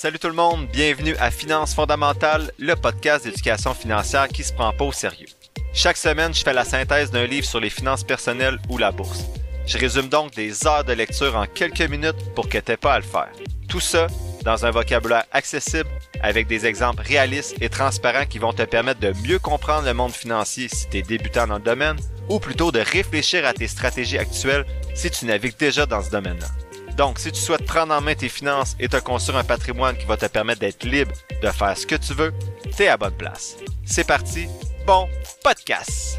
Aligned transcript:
Salut 0.00 0.20
tout 0.20 0.28
le 0.28 0.34
monde, 0.34 0.68
bienvenue 0.68 1.16
à 1.16 1.32
Finances 1.32 1.74
fondamentales, 1.74 2.52
le 2.56 2.76
podcast 2.76 3.24
d'éducation 3.24 3.74
financière 3.74 4.28
qui 4.28 4.44
se 4.44 4.52
prend 4.52 4.72
pas 4.72 4.84
au 4.84 4.92
sérieux. 4.92 5.26
Chaque 5.74 5.96
semaine, 5.96 6.32
je 6.32 6.44
fais 6.44 6.52
la 6.52 6.64
synthèse 6.64 7.10
d'un 7.10 7.26
livre 7.26 7.44
sur 7.44 7.58
les 7.58 7.68
finances 7.68 8.04
personnelles 8.04 8.60
ou 8.68 8.78
la 8.78 8.92
bourse. 8.92 9.24
Je 9.66 9.76
résume 9.76 10.08
donc 10.08 10.36
des 10.36 10.68
heures 10.68 10.84
de 10.84 10.92
lecture 10.92 11.34
en 11.34 11.46
quelques 11.46 11.80
minutes 11.80 12.32
pour 12.36 12.48
que 12.48 12.58
t'aies 12.58 12.76
pas 12.76 12.92
à 12.92 12.98
le 13.00 13.04
faire. 13.04 13.32
Tout 13.68 13.80
ça 13.80 14.06
dans 14.44 14.64
un 14.64 14.70
vocabulaire 14.70 15.24
accessible 15.32 15.90
avec 16.22 16.46
des 16.46 16.64
exemples 16.64 17.02
réalistes 17.02 17.56
et 17.60 17.68
transparents 17.68 18.26
qui 18.26 18.38
vont 18.38 18.52
te 18.52 18.62
permettre 18.62 19.00
de 19.00 19.12
mieux 19.26 19.40
comprendre 19.40 19.84
le 19.84 19.94
monde 19.94 20.12
financier 20.12 20.68
si 20.68 20.88
tu 20.88 20.98
es 20.98 21.02
débutant 21.02 21.48
dans 21.48 21.56
le 21.56 21.60
domaine 21.60 21.98
ou 22.28 22.38
plutôt 22.38 22.70
de 22.70 22.78
réfléchir 22.78 23.44
à 23.44 23.52
tes 23.52 23.66
stratégies 23.66 24.18
actuelles 24.18 24.64
si 24.94 25.10
tu 25.10 25.26
navigues 25.26 25.58
déjà 25.58 25.86
dans 25.86 26.04
ce 26.04 26.10
domaine-là. 26.10 26.67
Donc, 26.98 27.20
si 27.20 27.30
tu 27.30 27.40
souhaites 27.40 27.64
prendre 27.64 27.94
en 27.94 28.00
main 28.00 28.16
tes 28.16 28.28
finances 28.28 28.74
et 28.80 28.88
te 28.88 28.96
construire 28.96 29.38
un 29.38 29.44
patrimoine 29.44 29.96
qui 29.96 30.04
va 30.04 30.16
te 30.16 30.26
permettre 30.26 30.58
d'être 30.58 30.82
libre 30.82 31.12
de 31.40 31.48
faire 31.48 31.78
ce 31.78 31.86
que 31.86 31.94
tu 31.94 32.12
veux, 32.12 32.34
t'es 32.76 32.88
à 32.88 32.96
bonne 32.96 33.16
place. 33.16 33.56
C'est 33.84 34.04
parti, 34.04 34.48
bon 34.84 35.08
podcast! 35.44 36.18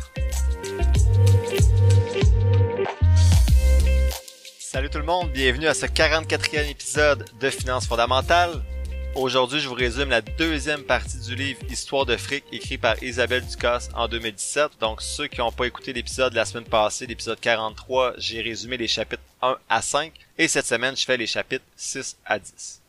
Salut 4.57 4.89
tout 4.89 4.99
le 4.99 5.03
monde, 5.03 5.29
bienvenue 5.33 5.67
à 5.67 5.73
ce 5.73 5.85
44e 5.85 6.69
épisode 6.69 7.25
de 7.41 7.49
Finances 7.49 7.85
fondamentales. 7.85 8.63
Aujourd'hui, 9.15 9.59
je 9.59 9.67
vous 9.67 9.75
résume 9.75 10.09
la 10.09 10.21
deuxième 10.21 10.83
partie 10.83 11.19
du 11.19 11.35
livre 11.35 11.59
Histoire 11.69 12.05
de 12.05 12.15
fric 12.15 12.45
écrit 12.53 12.77
par 12.77 13.03
Isabelle 13.03 13.45
Ducasse 13.45 13.89
en 13.95 14.07
2017. 14.07 14.79
Donc, 14.79 15.01
ceux 15.01 15.27
qui 15.27 15.39
n'ont 15.39 15.51
pas 15.51 15.65
écouté 15.65 15.91
l'épisode 15.91 16.31
de 16.31 16.37
la 16.37 16.45
semaine 16.45 16.63
passée, 16.63 17.05
l'épisode 17.05 17.39
43, 17.41 18.13
j'ai 18.17 18.41
résumé 18.41 18.77
les 18.77 18.87
chapitres 18.87 19.23
1 19.41 19.57
à 19.67 19.81
5. 19.81 20.13
Et 20.39 20.47
cette 20.47 20.65
semaine, 20.65 20.95
je 20.95 21.03
fais 21.03 21.17
les 21.17 21.27
chapitres 21.27 21.65
6 21.75 22.15
à 22.25 22.39
10. 22.39 22.81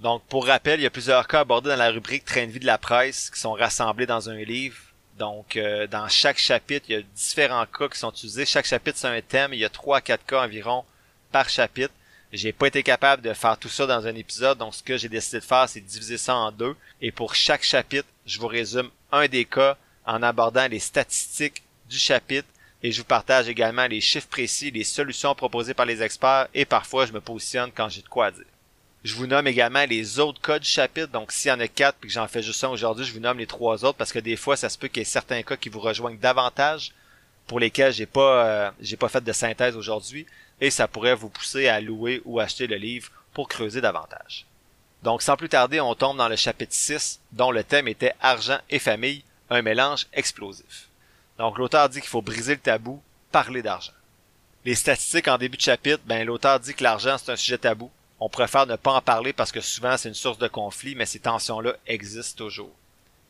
Donc, 0.00 0.24
pour 0.24 0.44
rappel, 0.44 0.80
il 0.80 0.82
y 0.82 0.86
a 0.86 0.90
plusieurs 0.90 1.28
cas 1.28 1.40
abordés 1.40 1.70
dans 1.70 1.76
la 1.76 1.90
rubrique 1.90 2.24
Train 2.24 2.46
de 2.46 2.50
vie 2.50 2.58
de 2.58 2.66
la 2.66 2.78
presse 2.78 3.30
qui 3.30 3.38
sont 3.38 3.52
rassemblés 3.52 4.06
dans 4.06 4.28
un 4.28 4.42
livre. 4.42 4.76
Donc, 5.16 5.56
euh, 5.56 5.86
dans 5.86 6.08
chaque 6.08 6.36
chapitre, 6.36 6.86
il 6.88 6.96
y 6.96 6.98
a 6.98 7.02
différents 7.14 7.64
cas 7.64 7.88
qui 7.88 8.00
sont 8.00 8.10
utilisés. 8.10 8.44
Chaque 8.44 8.66
chapitre, 8.66 8.98
c'est 8.98 9.06
un 9.06 9.20
thème. 9.22 9.54
Il 9.54 9.60
y 9.60 9.64
a 9.64 9.68
3 9.68 9.98
à 9.98 10.00
4 10.00 10.26
cas 10.26 10.44
environ 10.44 10.84
par 11.30 11.48
chapitre. 11.48 11.94
J'ai 12.32 12.52
pas 12.52 12.66
été 12.66 12.82
capable 12.82 13.22
de 13.22 13.32
faire 13.34 13.56
tout 13.56 13.68
ça 13.68 13.86
dans 13.86 14.04
un 14.04 14.14
épisode, 14.16 14.58
donc 14.58 14.74
ce 14.74 14.82
que 14.82 14.98
j'ai 14.98 15.08
décidé 15.08 15.38
de 15.38 15.44
faire, 15.44 15.68
c'est 15.68 15.80
diviser 15.80 16.18
ça 16.18 16.34
en 16.34 16.50
deux. 16.50 16.74
Et 17.00 17.12
pour 17.12 17.36
chaque 17.36 17.62
chapitre, 17.62 18.08
je 18.26 18.40
vous 18.40 18.48
résume 18.48 18.90
un 19.12 19.28
des 19.28 19.44
cas 19.44 19.78
en 20.04 20.24
abordant 20.24 20.66
les 20.66 20.80
statistiques 20.80 21.62
du 21.88 21.98
chapitre 21.98 22.48
et 22.86 22.92
je 22.92 23.00
vous 23.00 23.04
partage 23.04 23.48
également 23.48 23.88
les 23.88 24.00
chiffres 24.00 24.28
précis, 24.28 24.70
les 24.70 24.84
solutions 24.84 25.34
proposées 25.34 25.74
par 25.74 25.86
les 25.86 26.04
experts 26.04 26.46
et 26.54 26.64
parfois 26.64 27.04
je 27.04 27.10
me 27.10 27.20
positionne 27.20 27.72
quand 27.74 27.88
j'ai 27.88 28.00
de 28.00 28.06
quoi 28.06 28.30
dire. 28.30 28.44
Je 29.02 29.16
vous 29.16 29.26
nomme 29.26 29.48
également 29.48 29.84
les 29.86 30.20
autres 30.20 30.40
cas 30.40 30.60
du 30.60 30.68
chapitre, 30.68 31.08
donc 31.08 31.32
s'il 31.32 31.48
y 31.48 31.52
en 31.52 31.58
a 31.58 31.66
quatre 31.66 31.98
puis 31.98 32.06
que 32.06 32.14
j'en 32.14 32.28
fais 32.28 32.44
juste 32.44 32.62
un 32.62 32.68
aujourd'hui, 32.68 33.04
je 33.04 33.12
vous 33.12 33.18
nomme 33.18 33.38
les 33.38 33.48
trois 33.48 33.84
autres 33.84 33.98
parce 33.98 34.12
que 34.12 34.20
des 34.20 34.36
fois 34.36 34.56
ça 34.56 34.68
se 34.68 34.78
peut 34.78 34.86
qu'il 34.86 34.98
y 34.98 35.02
ait 35.02 35.04
certains 35.04 35.42
cas 35.42 35.56
qui 35.56 35.68
vous 35.68 35.80
rejoignent 35.80 36.16
davantage 36.16 36.92
pour 37.48 37.58
lesquels 37.58 37.92
j'ai 37.92 38.06
pas 38.06 38.70
euh, 38.78 38.96
pas 39.00 39.08
fait 39.08 39.24
de 39.24 39.32
synthèse 39.32 39.76
aujourd'hui 39.76 40.24
et 40.60 40.70
ça 40.70 40.86
pourrait 40.86 41.16
vous 41.16 41.28
pousser 41.28 41.66
à 41.66 41.80
louer 41.80 42.22
ou 42.24 42.38
acheter 42.38 42.68
le 42.68 42.76
livre 42.76 43.10
pour 43.34 43.48
creuser 43.48 43.80
davantage. 43.80 44.46
Donc 45.02 45.22
sans 45.22 45.36
plus 45.36 45.48
tarder, 45.48 45.80
on 45.80 45.96
tombe 45.96 46.18
dans 46.18 46.28
le 46.28 46.36
chapitre 46.36 46.72
6 46.72 47.18
dont 47.32 47.50
le 47.50 47.64
thème 47.64 47.88
était 47.88 48.14
argent 48.20 48.60
et 48.70 48.78
famille, 48.78 49.24
un 49.50 49.62
mélange 49.62 50.06
explosif. 50.12 50.86
Donc 51.38 51.58
l'auteur 51.58 51.88
dit 51.88 52.00
qu'il 52.00 52.08
faut 52.08 52.22
briser 52.22 52.54
le 52.54 52.60
tabou, 52.60 53.02
parler 53.30 53.62
d'argent. 53.62 53.92
Les 54.64 54.74
statistiques 54.74 55.28
en 55.28 55.38
début 55.38 55.56
de 55.56 55.62
chapitre, 55.62 56.02
ben 56.06 56.26
l'auteur 56.26 56.58
dit 56.58 56.74
que 56.74 56.82
l'argent 56.82 57.18
c'est 57.18 57.32
un 57.32 57.36
sujet 57.36 57.58
tabou. 57.58 57.90
On 58.18 58.28
préfère 58.28 58.66
ne 58.66 58.76
pas 58.76 58.94
en 58.94 59.02
parler 59.02 59.32
parce 59.32 59.52
que 59.52 59.60
souvent 59.60 59.96
c'est 59.96 60.08
une 60.08 60.14
source 60.14 60.38
de 60.38 60.48
conflit, 60.48 60.94
mais 60.94 61.06
ces 61.06 61.20
tensions-là 61.20 61.74
existent 61.86 62.44
toujours. 62.44 62.74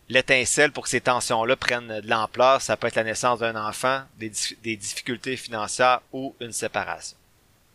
L'étincelle 0.09 0.71
pour 0.71 0.85
que 0.85 0.91
ces 0.91 1.01
tensions-là 1.01 1.57
prennent 1.57 2.01
de 2.01 2.09
l'ampleur, 2.09 2.63
ça 2.63 2.77
peut 2.77 2.87
être 2.87 2.95
la 2.95 3.03
naissance 3.03 3.41
d'un 3.41 3.57
enfant, 3.57 4.03
des, 4.19 4.77
difficultés 4.77 5.37
financières 5.37 6.01
ou 6.13 6.35
une 6.41 6.53
séparation. 6.53 7.17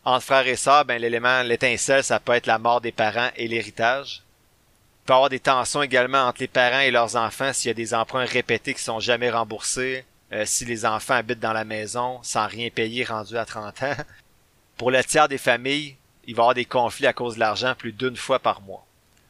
Entre 0.05 0.25
frères 0.25 0.47
et 0.47 0.55
sœurs, 0.55 0.85
ben, 0.85 0.99
l'élément, 0.99 1.43
l'étincelle, 1.43 2.03
ça 2.03 2.19
peut 2.19 2.31
être 2.31 2.47
la 2.47 2.57
mort 2.57 2.79
des 2.79 2.93
parents 2.93 3.29
et 3.35 3.49
l'héritage. 3.49 4.23
Il 4.23 5.05
peut 5.05 5.13
y 5.13 5.15
avoir 5.15 5.29
des 5.29 5.41
tensions 5.41 5.83
également 5.83 6.23
entre 6.23 6.39
les 6.39 6.47
parents 6.47 6.79
et 6.79 6.89
leurs 6.89 7.17
enfants 7.17 7.51
s'il 7.51 7.67
y 7.67 7.71
a 7.71 7.75
des 7.75 7.93
emprunts 7.93 8.25
répétés 8.25 8.73
qui 8.73 8.81
sont 8.81 9.01
jamais 9.01 9.29
remboursés, 9.29 10.05
euh, 10.33 10.45
si 10.45 10.65
les 10.65 10.85
enfants 10.85 11.15
habitent 11.15 11.39
dans 11.39 11.53
la 11.53 11.65
maison 11.65 12.19
sans 12.23 12.47
rien 12.47 12.69
payer 12.69 13.03
rendu 13.03 13.37
à 13.37 13.45
30 13.45 13.83
ans. 13.83 13.95
Pour 14.77 14.91
le 14.91 15.03
tiers 15.03 15.27
des 15.27 15.37
familles, 15.37 15.95
il 16.25 16.35
va 16.35 16.41
y 16.41 16.43
avoir 16.43 16.53
des 16.53 16.65
conflits 16.65 17.07
à 17.07 17.13
cause 17.13 17.35
de 17.35 17.39
l'argent 17.39 17.75
plus 17.75 17.91
d'une 17.91 18.15
fois 18.15 18.39
par 18.39 18.61
mois. 18.61 18.85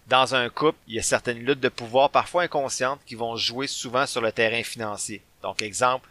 Dans 0.07 0.35
un 0.35 0.49
couple, 0.49 0.77
il 0.87 0.95
y 0.95 0.99
a 0.99 1.03
certaines 1.03 1.39
luttes 1.39 1.59
de 1.59 1.69
pouvoir 1.69 2.09
parfois 2.09 2.43
inconscientes 2.43 3.01
qui 3.05 3.15
vont 3.15 3.35
jouer 3.35 3.67
souvent 3.67 4.05
sur 4.05 4.21
le 4.21 4.31
terrain 4.31 4.63
financier. 4.63 5.21
Donc, 5.41 5.61
exemple, 5.61 6.07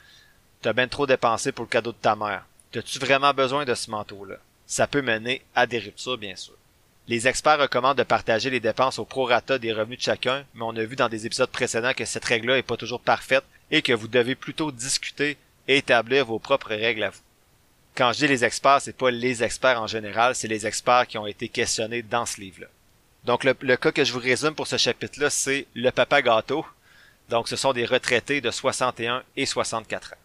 t'as 0.62 0.72
bien 0.72 0.88
trop 0.88 1.06
dépensé 1.06 1.52
pour 1.52 1.64
le 1.64 1.70
cadeau 1.70 1.92
de 1.92 1.96
ta 1.96 2.16
mère. 2.16 2.46
T'as-tu 2.72 2.98
vraiment 2.98 3.34
besoin 3.34 3.64
de 3.64 3.74
ce 3.74 3.90
manteau-là? 3.90 4.36
Ça 4.66 4.86
peut 4.86 5.02
mener 5.02 5.42
à 5.54 5.66
des 5.66 5.78
ruptures, 5.78 6.18
bien 6.18 6.36
sûr. 6.36 6.54
Les 7.08 7.26
experts 7.26 7.58
recommandent 7.58 7.98
de 7.98 8.04
partager 8.04 8.50
les 8.50 8.60
dépenses 8.60 8.98
au 8.98 9.04
prorata 9.04 9.58
des 9.58 9.72
revenus 9.72 9.98
de 9.98 10.04
chacun, 10.04 10.44
mais 10.54 10.62
on 10.62 10.76
a 10.76 10.84
vu 10.84 10.96
dans 10.96 11.08
des 11.08 11.26
épisodes 11.26 11.50
précédents 11.50 11.92
que 11.92 12.04
cette 12.04 12.24
règle-là 12.24 12.58
est 12.58 12.62
pas 12.62 12.76
toujours 12.76 13.00
parfaite 13.00 13.44
et 13.70 13.82
que 13.82 13.92
vous 13.92 14.08
devez 14.08 14.34
plutôt 14.34 14.72
discuter 14.72 15.36
et 15.68 15.78
établir 15.78 16.26
vos 16.26 16.38
propres 16.38 16.74
règles 16.74 17.04
à 17.04 17.10
vous. 17.10 17.20
Quand 17.94 18.12
je 18.12 18.20
dis 18.20 18.28
les 18.28 18.44
experts, 18.44 18.80
c'est 18.82 18.96
pas 18.96 19.10
les 19.10 19.42
experts 19.42 19.80
en 19.80 19.86
général, 19.86 20.34
c'est 20.34 20.48
les 20.48 20.66
experts 20.66 21.06
qui 21.06 21.18
ont 21.18 21.26
été 21.26 21.48
questionnés 21.48 22.02
dans 22.02 22.26
ce 22.26 22.40
livre-là. 22.40 22.68
Donc 23.24 23.44
le, 23.44 23.76
cas 23.76 23.92
que 23.92 24.04
je 24.04 24.12
vous 24.12 24.18
résume 24.18 24.54
pour 24.54 24.66
ce 24.66 24.78
chapitre-là, 24.78 25.30
c'est 25.30 25.66
le 25.74 25.90
papa 25.90 26.22
gâteau. 26.22 26.64
Donc 27.28 27.48
ce 27.48 27.56
sont 27.56 27.72
des 27.72 27.84
retraités 27.84 28.40
de 28.40 28.50
61 28.50 29.22
et 29.36 29.46
64 29.46 30.14
ans. 30.14 30.16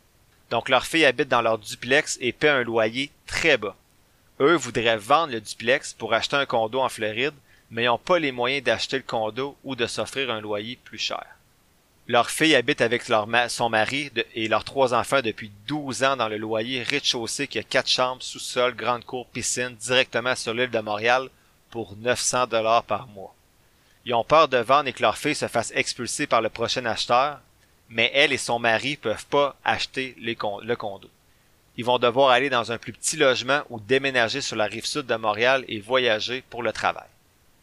Donc 0.49 0.69
leur 0.69 0.85
fille 0.85 1.05
habite 1.05 1.27
dans 1.27 1.41
leur 1.41 1.57
duplex 1.57 2.17
et 2.21 2.31
paie 2.31 2.49
un 2.49 2.63
loyer 2.63 3.11
très 3.27 3.57
bas. 3.57 3.75
Eux 4.39 4.55
voudraient 4.55 4.97
vendre 4.97 5.33
le 5.33 5.41
duplex 5.41 5.93
pour 5.93 6.13
acheter 6.13 6.35
un 6.35 6.45
condo 6.45 6.81
en 6.81 6.89
Floride, 6.89 7.33
mais 7.71 7.85
n'ont 7.85 7.97
pas 7.97 8.19
les 8.19 8.31
moyens 8.31 8.63
d'acheter 8.63 8.97
le 8.97 9.03
condo 9.03 9.57
ou 9.63 9.75
de 9.75 9.87
s'offrir 9.87 10.29
un 10.29 10.41
loyer 10.41 10.77
plus 10.83 10.97
cher. 10.97 11.25
Leur 12.07 12.29
fille 12.29 12.55
habite 12.55 12.81
avec 12.81 13.01
son 13.03 13.69
mari 13.69 14.11
et 14.35 14.47
leurs 14.47 14.63
trois 14.63 14.93
enfants 14.93 15.23
depuis 15.23 15.51
12 15.67 16.03
ans 16.03 16.15
dans 16.15 16.27
le 16.27 16.37
loyer 16.37 16.83
rez-de-chaussée 16.83 17.47
qui 17.47 17.57
a 17.57 17.63
quatre 17.63 17.89
chambres, 17.89 18.21
sous-sol, 18.21 18.75
grande 18.75 19.03
cour, 19.03 19.25
piscine, 19.27 19.75
directement 19.75 20.35
sur 20.35 20.53
l'île 20.53 20.69
de 20.69 20.79
Montréal, 20.79 21.29
pour 21.71 21.95
900 21.97 22.45
dollars 22.45 22.83
par 22.83 23.07
mois. 23.07 23.33
Ils 24.05 24.13
ont 24.13 24.23
peur 24.23 24.47
de 24.47 24.57
vendre 24.57 24.87
et 24.87 24.93
que 24.93 25.01
leur 25.01 25.17
fille 25.17 25.33
se 25.33 25.47
fasse 25.47 25.71
expulser 25.73 26.27
par 26.27 26.43
le 26.43 26.49
prochain 26.49 26.85
acheteur, 26.85 27.39
mais 27.89 28.11
elle 28.13 28.33
et 28.33 28.37
son 28.37 28.59
mari 28.59 28.97
peuvent 28.97 29.25
pas 29.25 29.55
acheter 29.63 30.15
le 30.19 30.75
condo. 30.75 31.09
Ils 31.75 31.85
vont 31.85 31.97
devoir 31.97 32.29
aller 32.29 32.51
dans 32.51 32.71
un 32.71 32.77
plus 32.77 32.93
petit 32.93 33.17
logement 33.17 33.63
ou 33.71 33.79
déménager 33.79 34.41
sur 34.41 34.55
la 34.55 34.65
rive 34.65 34.85
sud 34.85 35.07
de 35.07 35.15
Montréal 35.15 35.65
et 35.67 35.79
voyager 35.79 36.43
pour 36.51 36.61
le 36.61 36.71
travail. 36.71 37.07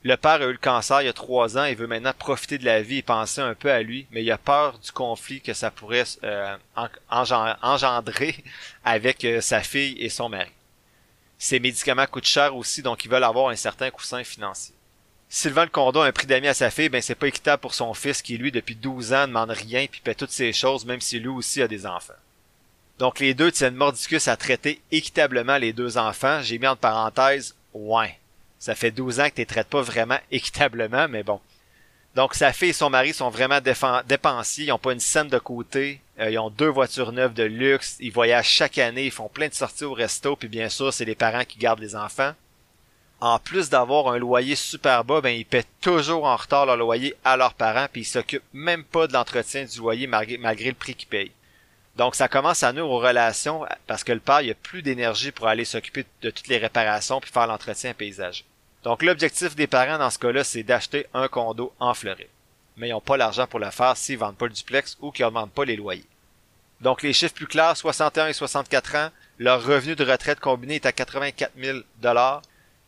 Le 0.05 0.17
père 0.17 0.43
a 0.43 0.47
eu 0.47 0.53
le 0.53 0.59
cancer 0.59 1.01
il 1.01 1.05
y 1.05 1.09
a 1.09 1.13
trois 1.13 1.57
ans 1.57 1.65
et 1.65 1.77
veut 1.77 1.87
maintenant 1.87 2.13
profiter 2.19 2.59
de 2.59 2.65
la 2.65 2.83
vie 2.83 2.99
et 2.99 3.03
penser 3.03 3.41
un 3.41 3.55
peu 3.55 3.71
à 3.71 3.83
lui, 3.83 4.07
mais 4.11 4.25
il 4.25 4.31
a 4.33 4.39
peur 4.39 4.79
du 4.81 4.91
conflit 4.91 5.41
que 5.41 5.55
ça 5.55 5.71
pourrait 5.71 6.05
euh, 6.25 6.57
engendrer 7.09 8.35
avec 8.85 9.25
euh, 9.25 9.41
sa 9.41 9.61
fille 9.61 9.97
et 10.01 10.09
son 10.09 10.29
mari. 10.29 10.51
Ces 11.39 11.61
médicaments 11.61 12.07
coûtent 12.07 12.27
cher 12.27 12.57
aussi, 12.57 12.83
donc 12.83 13.05
ils 13.05 13.11
veulent 13.11 13.23
avoir 13.23 13.51
un 13.51 13.57
certain 13.57 13.91
coussin 13.91 14.25
financier. 14.25 14.75
Vend 15.47 15.63
le 15.63 15.69
condo 15.69 16.01
à 16.01 16.07
un 16.07 16.13
prix 16.13 16.27
d'amis 16.27 16.49
à 16.49 16.55
sa 16.55 16.71
fille, 16.71 16.89
ben 16.89 17.01
c'est 17.01 17.15
pas 17.15 17.29
équitable 17.29 17.61
pour 17.61 17.75
son 17.75 17.95
fils 17.95 18.23
qui, 18.23 18.37
lui, 18.37 18.53
depuis 18.53 18.75
12 18.75 19.13
ans, 19.13 19.23
ne 19.23 19.27
demande 19.29 19.51
rien 19.51 19.87
puis 19.87 20.01
paie 20.01 20.15
toutes 20.15 20.31
ces 20.31 20.53
choses, 20.53 20.85
même 20.85 21.01
si 21.01 21.21
lui 21.21 21.29
aussi 21.29 21.63
a 21.63 21.69
des 21.69 21.87
enfants. 21.87 22.13
Donc 22.99 23.21
les 23.21 23.35
deux 23.35 23.51
tiennent 23.51 23.75
mordicus 23.75 24.29
à 24.29 24.37
traiter 24.37 24.83
équitablement 24.91 25.57
les 25.59 25.73
deux 25.73 25.97
enfants. 25.97 26.43
J'ai 26.43 26.59
mis 26.59 26.67
en 26.67 26.77
parenthèse, 26.77 27.55
ouais. 27.73 28.19
Ça 28.63 28.77
fait 28.77 28.93
12 28.93 29.19
ans 29.19 29.29
que 29.29 29.35
tu 29.35 29.45
traites 29.45 29.67
pas 29.67 29.83
vraiment 29.83 30.21
équitablement, 30.31 31.09
mais 31.09 31.25
bon. 31.25 31.41
Donc 32.15 32.35
sa 32.35 32.53
fille 32.53 32.69
et 32.69 32.73
son 32.73 32.91
mari 32.91 33.13
sont 33.13 33.29
vraiment 33.29 33.59
dépensiers, 33.61 34.67
ils 34.67 34.69
n'ont 34.69 34.79
pas 34.79 34.93
une 34.93 35.01
scène 35.01 35.27
de 35.27 35.39
côté, 35.41 36.01
euh, 36.21 36.31
ils 36.31 36.39
ont 36.39 36.49
deux 36.49 36.69
voitures 36.69 37.11
neuves 37.11 37.35
de 37.35 37.43
luxe, 37.43 37.97
ils 37.99 38.13
voyagent 38.13 38.49
chaque 38.49 38.79
année, 38.79 39.07
ils 39.07 39.11
font 39.11 39.29
plein 39.29 39.49
de 39.49 39.53
sorties 39.53 39.83
au 39.83 39.95
resto, 39.95 40.37
puis 40.37 40.47
bien 40.47 40.69
sûr, 40.69 40.93
c'est 40.93 41.05
les 41.05 41.17
parents 41.17 41.45
qui 41.45 41.59
gardent 41.59 41.81
les 41.81 41.97
enfants. 41.97 42.35
En 43.19 43.41
plus 43.41 43.69
d'avoir 43.69 44.07
un 44.13 44.19
loyer 44.19 44.55
super 44.55 45.03
bas, 45.03 45.21
ben 45.21 45.31
ils 45.31 45.45
paient 45.45 45.67
toujours 45.81 46.25
en 46.25 46.37
retard 46.37 46.65
leur 46.65 46.77
loyer 46.77 47.17
à 47.25 47.37
leurs 47.37 47.55
parents, 47.55 47.89
puis 47.91 48.03
ils 48.03 48.05
s'occupent 48.05 48.45
même 48.53 48.85
pas 48.85 49.09
de 49.09 49.13
l'entretien 49.13 49.65
du 49.65 49.79
loyer 49.81 50.07
malgré, 50.07 50.69
le 50.69 50.75
prix 50.75 50.95
qu'ils 50.95 51.09
payent. 51.09 51.33
Donc 51.97 52.15
ça 52.15 52.29
commence 52.29 52.63
à 52.63 52.73
nuire 52.73 52.89
aux 52.89 53.01
relations 53.01 53.67
parce 53.89 54.05
que 54.05 54.13
le 54.13 54.21
père 54.21 54.43
il 54.43 54.53
a 54.53 54.55
plus 54.55 54.83
d'énergie 54.83 55.33
pour 55.33 55.49
aller 55.49 55.65
s'occuper 55.65 56.07
de 56.23 56.31
toutes 56.31 56.47
les 56.47 56.59
réparations 56.59 57.21
puis 57.21 57.33
faire 57.33 57.49
l'entretien 57.49 57.93
paysager. 57.93 58.45
Donc 58.83 59.03
l'objectif 59.03 59.55
des 59.55 59.69
parents 59.69 59.99
dans 59.99 60.11
ce 60.11 60.19
cas-là, 60.19 60.43
c'est 60.43 60.65
d'acheter 60.65 61.07
un 61.15 61.29
condo 61.29 61.73
en 61.79 61.95
Floride. 61.95 62.29
Mais 62.77 62.89
ils 62.89 62.93
n'ont 62.93 63.01
pas 63.01 63.17
l'argent 63.17 63.47
pour 63.47 63.61
le 63.61 63.71
faire 63.71 63.97
s'ils 63.97 64.19
vendent 64.19 64.37
pas 64.37 64.47
le 64.47 64.53
duplex 64.53 64.97
ou 65.01 65.13
qu'ils 65.13 65.25
augmentent 65.25 65.53
pas 65.53 65.65
les 65.65 65.77
loyers. 65.77 66.07
Donc 66.81 67.03
les 67.03 67.13
chiffres 67.13 67.35
plus 67.35 67.47
clairs, 67.47 67.77
61 67.77 68.27
et 68.27 68.33
64 68.33 68.97
ans, 68.97 69.09
leur 69.39 69.65
revenu 69.65 69.95
de 69.95 70.05
retraite 70.05 70.41
combiné 70.41 70.77
est 70.77 70.87
à 70.87 70.93
84 70.93 71.53
000 71.57 71.79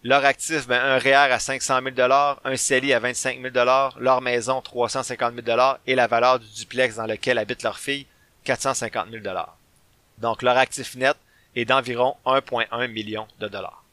Leur 0.02 0.24
actif, 0.24 0.66
ben, 0.66 0.82
un 0.82 0.98
REER 0.98 1.32
à 1.32 1.38
500 1.38 1.78
000 1.96 2.12
un 2.44 2.56
CELI 2.56 2.92
à 2.92 2.98
25 2.98 3.40
000 3.40 3.54
leur 3.98 4.20
maison 4.20 4.60
350 4.60 5.34
000 5.44 5.60
et 5.86 5.94
la 5.94 6.08
valeur 6.08 6.40
du 6.40 6.46
duplex 6.56 6.96
dans 6.96 7.06
lequel 7.06 7.38
habite 7.38 7.62
leur 7.62 7.78
fille 7.78 8.06
450 8.42 9.10
000 9.12 9.24
Donc 10.18 10.42
leur 10.42 10.56
actif 10.56 10.96
net 10.96 11.16
est 11.54 11.64
d'environ 11.64 12.16
1,1 12.26 12.88
million 12.88 13.28
de 13.38 13.46
dollars. 13.46 13.83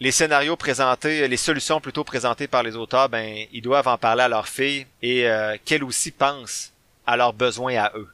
Les 0.00 0.12
scénarios 0.12 0.54
présentés, 0.54 1.26
les 1.26 1.36
solutions 1.36 1.80
plutôt 1.80 2.04
présentées 2.04 2.46
par 2.46 2.62
les 2.62 2.76
auteurs, 2.76 3.08
ben 3.08 3.46
ils 3.52 3.62
doivent 3.62 3.88
en 3.88 3.98
parler 3.98 4.22
à 4.22 4.28
leur 4.28 4.46
fille 4.46 4.86
et 5.02 5.28
euh, 5.28 5.56
qu'elle 5.64 5.82
aussi 5.82 6.12
pense 6.12 6.72
à 7.04 7.16
leurs 7.16 7.32
besoins 7.32 7.74
à 7.82 7.92
eux. 7.96 8.08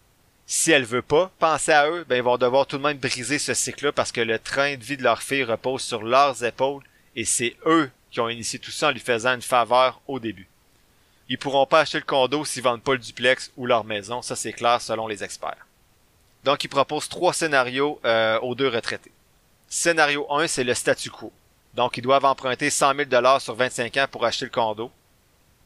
Si 0.47 0.71
elle 0.71 0.87
veut 0.87 1.03
pas 1.03 1.31
penser 1.39 1.73
à 1.73 1.91
eux, 1.91 2.07
ben 2.09 2.17
ils 2.17 2.23
vont 2.23 2.39
devoir 2.39 2.67
tout 2.67 2.79
de 2.79 2.83
même 2.83 2.97
briser 2.97 3.39
ce 3.39 3.53
cycle-là 3.53 3.93
parce 3.93 4.13
que 4.13 4.23
le 4.23 4.39
train 4.39 4.77
de 4.77 4.83
vie 4.83 4.97
de 4.97 5.03
leur 5.03 5.21
fille 5.23 5.45
repose 5.45 5.83
sur 5.83 6.03
leurs 6.03 6.43
épaules 6.43 6.83
et 7.17 7.27
c'est 7.27 7.55
eux 7.67 7.91
qui 8.11 8.21
ont 8.21 8.31
initié 8.31 8.59
tout 8.59 8.71
ça 8.71 8.89
en 8.89 8.93
lui 8.93 9.01
faisant 9.01 9.35
une 9.35 9.43
faveur 9.43 10.01
au 10.07 10.19
début. 10.19 10.49
Ils 11.29 11.37
pourront 11.37 11.67
pas 11.67 11.81
acheter 11.81 11.99
le 11.99 12.05
condo 12.05 12.47
s'ils 12.47 12.63
vendent 12.63 12.83
pas 12.83 12.93
le 12.93 12.99
duplex 12.99 13.53
ou 13.59 13.67
leur 13.67 13.85
maison, 13.85 14.23
ça 14.23 14.37
c'est 14.37 14.55
clair 14.55 14.81
selon 14.81 15.07
les 15.07 15.23
experts. 15.23 15.67
Donc 16.45 16.65
ils 16.65 16.69
proposent 16.69 17.11
trois 17.11 17.35
scénarios 17.35 18.01
euh, 18.07 18.39
aux 18.41 18.55
deux 18.55 18.69
retraités. 18.69 19.13
Scénario 19.69 20.27
1, 20.33 20.47
c'est 20.47 20.65
le 20.65 20.73
statu 20.73 21.11
quo. 21.11 21.31
Donc 21.77 21.97
ils 21.97 22.03
doivent 22.03 22.25
emprunter 22.25 22.71
100 22.71 22.95
000 22.95 23.05
dollars 23.09 23.41
sur 23.41 23.55
25 23.55 23.97
ans 23.97 24.07
pour 24.11 24.25
acheter 24.25 24.45
le 24.45 24.51
condo. 24.51 24.91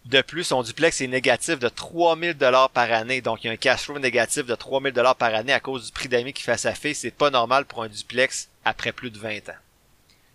De 0.04 0.22
plus, 0.22 0.44
son 0.44 0.62
duplex 0.62 1.02
est 1.02 1.06
négatif 1.06 1.58
de 1.58 1.68
3000 1.68 2.34
dollars 2.34 2.70
par 2.70 2.90
année, 2.90 3.20
donc 3.20 3.44
il 3.44 3.48
y 3.48 3.50
a 3.50 3.52
un 3.52 3.56
cash 3.56 3.82
flow 3.82 3.98
négatif 3.98 4.46
de 4.46 4.54
3000 4.54 4.94
dollars 4.94 5.16
par 5.16 5.34
année 5.34 5.52
à 5.52 5.60
cause 5.60 5.86
du 5.86 5.92
prix 5.92 6.08
d'amis 6.08 6.32
qui 6.32 6.42
fait 6.42 6.52
à 6.52 6.56
sa 6.56 6.74
fille. 6.74 6.94
C'est 6.94 7.10
pas 7.10 7.28
normal 7.28 7.66
pour 7.66 7.82
un 7.82 7.88
duplex 7.88 8.48
après 8.64 8.92
plus 8.92 9.10
de 9.10 9.18
20 9.18 9.50
ans. 9.50 9.58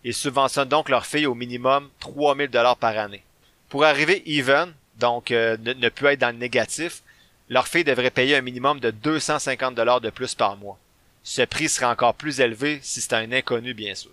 Ils 0.03 0.13
subventionnent 0.13 0.69
donc 0.69 0.89
leur 0.89 1.07
fille 1.07 1.25
au 1.25 1.33
minimum 1.33 1.89
3000 2.01 2.49
dollars 2.49 2.77
par 2.77 2.97
année. 2.97 3.23
Pour 3.69 3.83
arriver 3.83 4.21
even, 4.27 4.73
donc 4.99 5.31
euh, 5.31 5.57
ne, 5.57 5.89
plus 5.89 6.07
être 6.09 6.19
dans 6.19 6.29
le 6.29 6.37
négatif, 6.37 7.01
leur 7.49 7.67
fille 7.67 7.83
devrait 7.83 8.11
payer 8.11 8.35
un 8.35 8.41
minimum 8.41 8.79
de 8.79 8.91
250 8.91 9.73
dollars 9.73 10.01
de 10.01 10.11
plus 10.11 10.35
par 10.35 10.55
mois. 10.57 10.77
Ce 11.23 11.41
prix 11.41 11.69
serait 11.69 11.87
encore 11.87 12.13
plus 12.13 12.41
élevé 12.41 12.79
si 12.83 13.01
c'est 13.01 13.13
un 13.13 13.31
inconnu, 13.31 13.73
bien 13.73 13.95
sûr. 13.95 14.11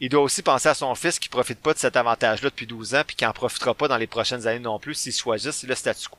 Il 0.00 0.08
doit 0.08 0.22
aussi 0.22 0.42
penser 0.42 0.68
à 0.68 0.74
son 0.74 0.94
fils 0.94 1.18
qui 1.18 1.28
profite 1.28 1.60
pas 1.60 1.72
de 1.72 1.78
cet 1.78 1.96
avantage-là 1.96 2.50
depuis 2.50 2.66
12 2.66 2.94
ans 2.94 3.02
puis 3.06 3.16
qui 3.16 3.24
en 3.24 3.32
profitera 3.32 3.74
pas 3.74 3.88
dans 3.88 3.96
les 3.96 4.06
prochaines 4.06 4.46
années 4.46 4.58
non 4.58 4.78
plus 4.78 4.94
s'il 4.94 5.12
choisit 5.12 5.62
le 5.62 5.74
statu 5.74 6.08
quo. 6.08 6.18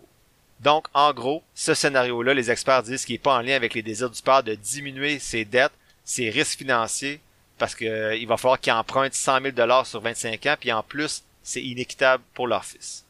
Donc, 0.61 0.87
en 0.93 1.13
gros, 1.13 1.43
ce 1.53 1.73
scénario-là, 1.73 2.33
les 2.33 2.49
experts 2.49 2.83
disent 2.83 3.05
qu'il 3.05 3.15
n'est 3.15 3.19
pas 3.19 3.35
en 3.35 3.41
lien 3.41 3.55
avec 3.55 3.73
les 3.73 3.81
désirs 3.81 4.09
du 4.09 4.21
père 4.21 4.43
de 4.43 4.55
diminuer 4.55 5.19
ses 5.19 5.43
dettes, 5.43 5.73
ses 6.05 6.29
risques 6.29 6.59
financiers, 6.59 7.19
parce 7.57 7.75
que 7.75 7.85
euh, 7.85 8.25
va 8.27 8.37
falloir 8.37 8.59
qu'il 8.59 8.71
emprunte 8.71 9.13
100 9.13 9.41
000 9.41 9.51
dollars 9.51 9.85
sur 9.85 9.99
25 9.99 10.45
ans, 10.45 10.55
puis 10.59 10.71
en 10.71 10.81
plus, 10.81 11.23
c'est 11.43 11.61
inéquitable 11.61 12.23
pour 12.33 12.47
leur 12.47 12.63
fils. 12.63 13.05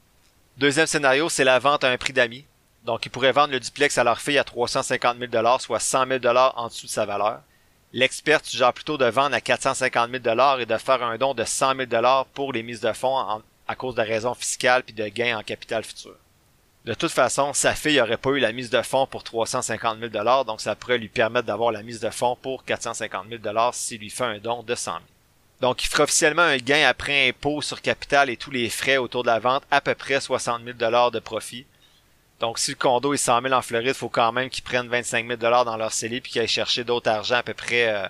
Deuxième 0.58 0.88
scénario, 0.88 1.30
c'est 1.30 1.44
la 1.44 1.60
vente 1.60 1.84
à 1.84 1.90
un 1.90 1.98
prix 1.98 2.14
d'amis. 2.14 2.46
Donc, 2.84 3.06
ils 3.06 3.10
pourraient 3.10 3.32
vendre 3.32 3.54
le 3.54 3.60
duplex 3.60 3.98
à 3.98 4.04
leur 4.04 4.20
fille 4.20 4.38
à 4.38 4.44
350 4.44 5.18
000 5.18 5.32
dollars, 5.32 5.62
soit 5.62 5.80
100 5.80 6.08
000 6.08 6.20
dollars 6.20 6.54
en 6.58 6.68
dessous 6.68 6.88
de 6.88 6.92
sa 6.92 7.06
valeur. 7.06 7.42
L'expert 7.96 8.42
suggère 8.44 8.74
plutôt 8.74 8.98
de 8.98 9.06
vendre 9.06 9.38
à 9.38 9.40
450 9.40 10.12
000 10.12 10.22
dollars 10.22 10.60
et 10.60 10.66
de 10.66 10.78
faire 10.78 11.02
un 11.02 11.18
don 11.18 11.34
de 11.34 11.46
100 11.46 11.76
000 11.76 11.86
dollars 11.86 12.26
pour 12.26 12.52
les 12.52 12.62
mises 12.62 12.82
de 12.82 12.92
fonds 12.92 13.42
à 13.70 13.76
cause 13.78 13.96
de 13.96 14.02
raisons 14.02 14.34
fiscales 14.34 14.84
puis 14.84 14.94
de 14.94 15.08
gains 15.08 15.38
en 15.38 15.44
capital 15.44 15.82
futur. 15.86 16.12
De 16.84 16.94
toute 16.94 17.14
façon, 17.14 17.54
sa 17.54 17.74
fille 17.74 17.96
n'aurait 17.96 18.18
pas 18.18 18.32
eu 18.32 18.40
la 18.40 18.52
mise 18.52 18.70
de 18.70 18.82
fonds 18.82 19.08
pour 19.08 19.24
350 19.24 20.00
000 20.00 20.10
dollars, 20.10 20.44
donc 20.44 20.60
ça 20.60 20.76
pourrait 20.76 20.98
lui 20.98 21.08
permettre 21.08 21.48
d'avoir 21.48 21.72
la 21.72 21.84
mise 21.84 22.02
de 22.02 22.10
fonds 22.10 22.36
pour 22.36 22.66
450 22.66 23.30
000 23.30 23.42
dollars 23.42 23.74
s'il 23.74 24.02
lui 24.02 24.10
fait 24.10 24.26
un 24.26 24.40
don 24.40 24.62
de 24.62 24.76
100 24.76 24.92
000. 24.92 25.02
Donc, 25.62 25.82
il 25.82 25.88
fera 25.88 26.04
officiellement 26.04 26.42
un 26.42 26.58
gain 26.58 26.86
après 26.86 27.30
impôt 27.30 27.62
sur 27.62 27.82
capital 27.82 28.30
et 28.30 28.36
tous 28.36 28.52
les 28.52 28.70
frais 28.70 28.98
autour 28.98 29.24
de 29.24 29.30
la 29.30 29.40
vente, 29.40 29.64
à 29.72 29.80
peu 29.80 29.96
près 29.96 30.20
60 30.20 30.66
000 30.66 30.78
dollars 30.78 31.12
de 31.12 31.20
profit. 31.20 31.66
Donc, 32.40 32.60
si 32.60 32.72
le 32.72 32.76
condo 32.76 33.14
est 33.14 33.18
100 33.18 33.42
000 33.44 33.54
en 33.54 33.62
Floride, 33.62 33.90
il 33.90 33.94
faut 33.94 34.10
quand 34.10 34.32
même 34.32 34.50
qu'ils 34.50 34.64
prennent 34.64 34.90
25 34.90 35.26
000 35.26 35.38
dollars 35.38 35.64
dans 35.64 35.78
leur 35.78 35.94
CELI 35.94 36.20
puis 36.22 36.32
qu'ils 36.32 36.42
aillent 36.42 36.48
chercher 36.48 36.84
d'autres 36.84 37.10
argent 37.10 37.36
à 37.36 37.44
peu 37.44 37.54
près 37.54 37.88
euh, 37.88 38.08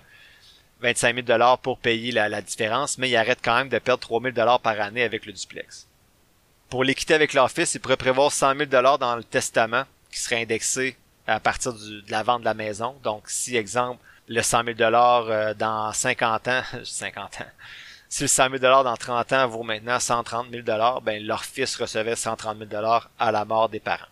25 0.81 1.15
000 1.15 1.27
dollars 1.27 1.59
pour 1.59 1.77
payer 1.77 2.11
la, 2.11 2.41
différence, 2.41 2.97
mais 2.97 3.09
ils 3.09 3.15
arrêtent 3.15 3.43
quand 3.43 3.55
même 3.55 3.69
de 3.69 3.79
perdre 3.79 4.01
3 4.01 4.21
000 4.21 4.33
dollars 4.33 4.59
par 4.59 4.79
année 4.81 5.03
avec 5.03 5.25
le 5.25 5.33
duplex. 5.33 5.87
Pour 6.69 6.83
l'équité 6.83 7.13
avec 7.13 7.33
leur 7.33 7.51
fils, 7.51 7.75
ils 7.75 7.79
pourraient 7.79 7.97
prévoir 7.97 8.31
100 8.31 8.55
000 8.55 8.65
dollars 8.65 8.97
dans 8.97 9.15
le 9.15 9.23
testament 9.23 9.83
qui 10.11 10.19
serait 10.19 10.41
indexé 10.41 10.97
à 11.27 11.39
partir 11.39 11.73
de 11.73 12.03
la 12.09 12.23
vente 12.23 12.41
de 12.41 12.45
la 12.45 12.53
maison. 12.53 12.95
Donc, 13.03 13.23
si, 13.27 13.55
exemple, 13.55 13.99
le 14.27 14.41
100 14.41 14.63
000 14.63 14.75
dollars 14.75 15.29
euh, 15.29 15.53
dans 15.53 15.91
50 15.93 16.47
ans, 16.47 16.61
50 16.83 17.41
ans, 17.41 17.45
si 18.09 18.23
le 18.23 18.27
100 18.27 18.49
000 18.57 18.83
dans 18.83 18.95
30 18.95 19.33
ans 19.33 19.47
vaut 19.47 19.63
maintenant 19.63 19.99
130 19.99 20.47
000 20.51 20.63
ben 21.01 21.23
leur 21.25 21.43
fils 21.43 21.75
recevait 21.75 22.15
130 22.15 22.57
000 22.69 22.85
à 23.19 23.31
la 23.31 23.45
mort 23.45 23.69
des 23.69 23.79
parents. 23.79 24.05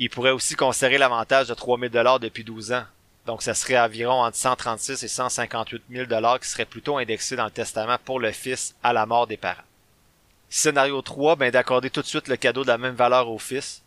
Il 0.00 0.10
pourrait 0.10 0.30
aussi 0.30 0.54
conserver 0.54 0.96
l'avantage 0.96 1.48
de 1.48 1.54
3 1.54 1.78
000 1.78 2.18
depuis 2.20 2.44
12 2.44 2.72
ans. 2.72 2.84
Donc, 3.26 3.42
ça 3.42 3.52
serait 3.52 3.78
environ 3.78 4.22
entre 4.22 4.36
136 4.36 5.02
et 5.02 5.08
158 5.08 5.82
000 5.90 6.06
qui 6.38 6.48
seraient 6.48 6.64
plutôt 6.64 6.98
indexés 6.98 7.36
dans 7.36 7.44
le 7.44 7.50
testament 7.50 7.98
pour 8.04 8.20
le 8.20 8.30
fils 8.32 8.74
à 8.82 8.92
la 8.92 9.06
mort 9.06 9.26
des 9.26 9.36
parents. 9.36 9.62
Scénario 10.48 11.02
3, 11.02 11.36
ben, 11.36 11.50
d'accorder 11.50 11.90
tout 11.90 12.00
de 12.00 12.06
suite 12.06 12.28
le 12.28 12.36
cadeau 12.36 12.62
de 12.62 12.68
la 12.68 12.78
même 12.78 12.94
valeur 12.94 13.28
au 13.28 13.38
fils. 13.38 13.82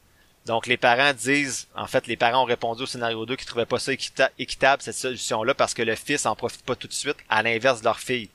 Donc, 0.45 0.67
les 0.67 0.77
parents 0.77 1.13
disent, 1.13 1.67
en 1.75 1.87
fait, 1.87 2.07
les 2.07 2.17
parents 2.17 2.43
ont 2.43 2.45
répondu 2.45 2.83
au 2.83 2.85
scénario 2.85 3.25
2 3.25 3.35
qu'ils 3.35 3.47
trouvaient 3.47 3.65
pas 3.65 3.79
ça 3.79 3.93
équitable, 3.93 4.81
cette 4.81 4.95
solution-là, 4.95 5.53
parce 5.53 5.73
que 5.73 5.81
le 5.81 5.95
fils 5.95 6.25
en 6.25 6.35
profite 6.35 6.63
pas 6.63 6.75
tout 6.75 6.87
de 6.87 6.93
suite, 6.93 7.17
à 7.29 7.41
l'inverse 7.41 7.79
de 7.79 7.85
leur 7.85 7.99
fille. 7.99 8.29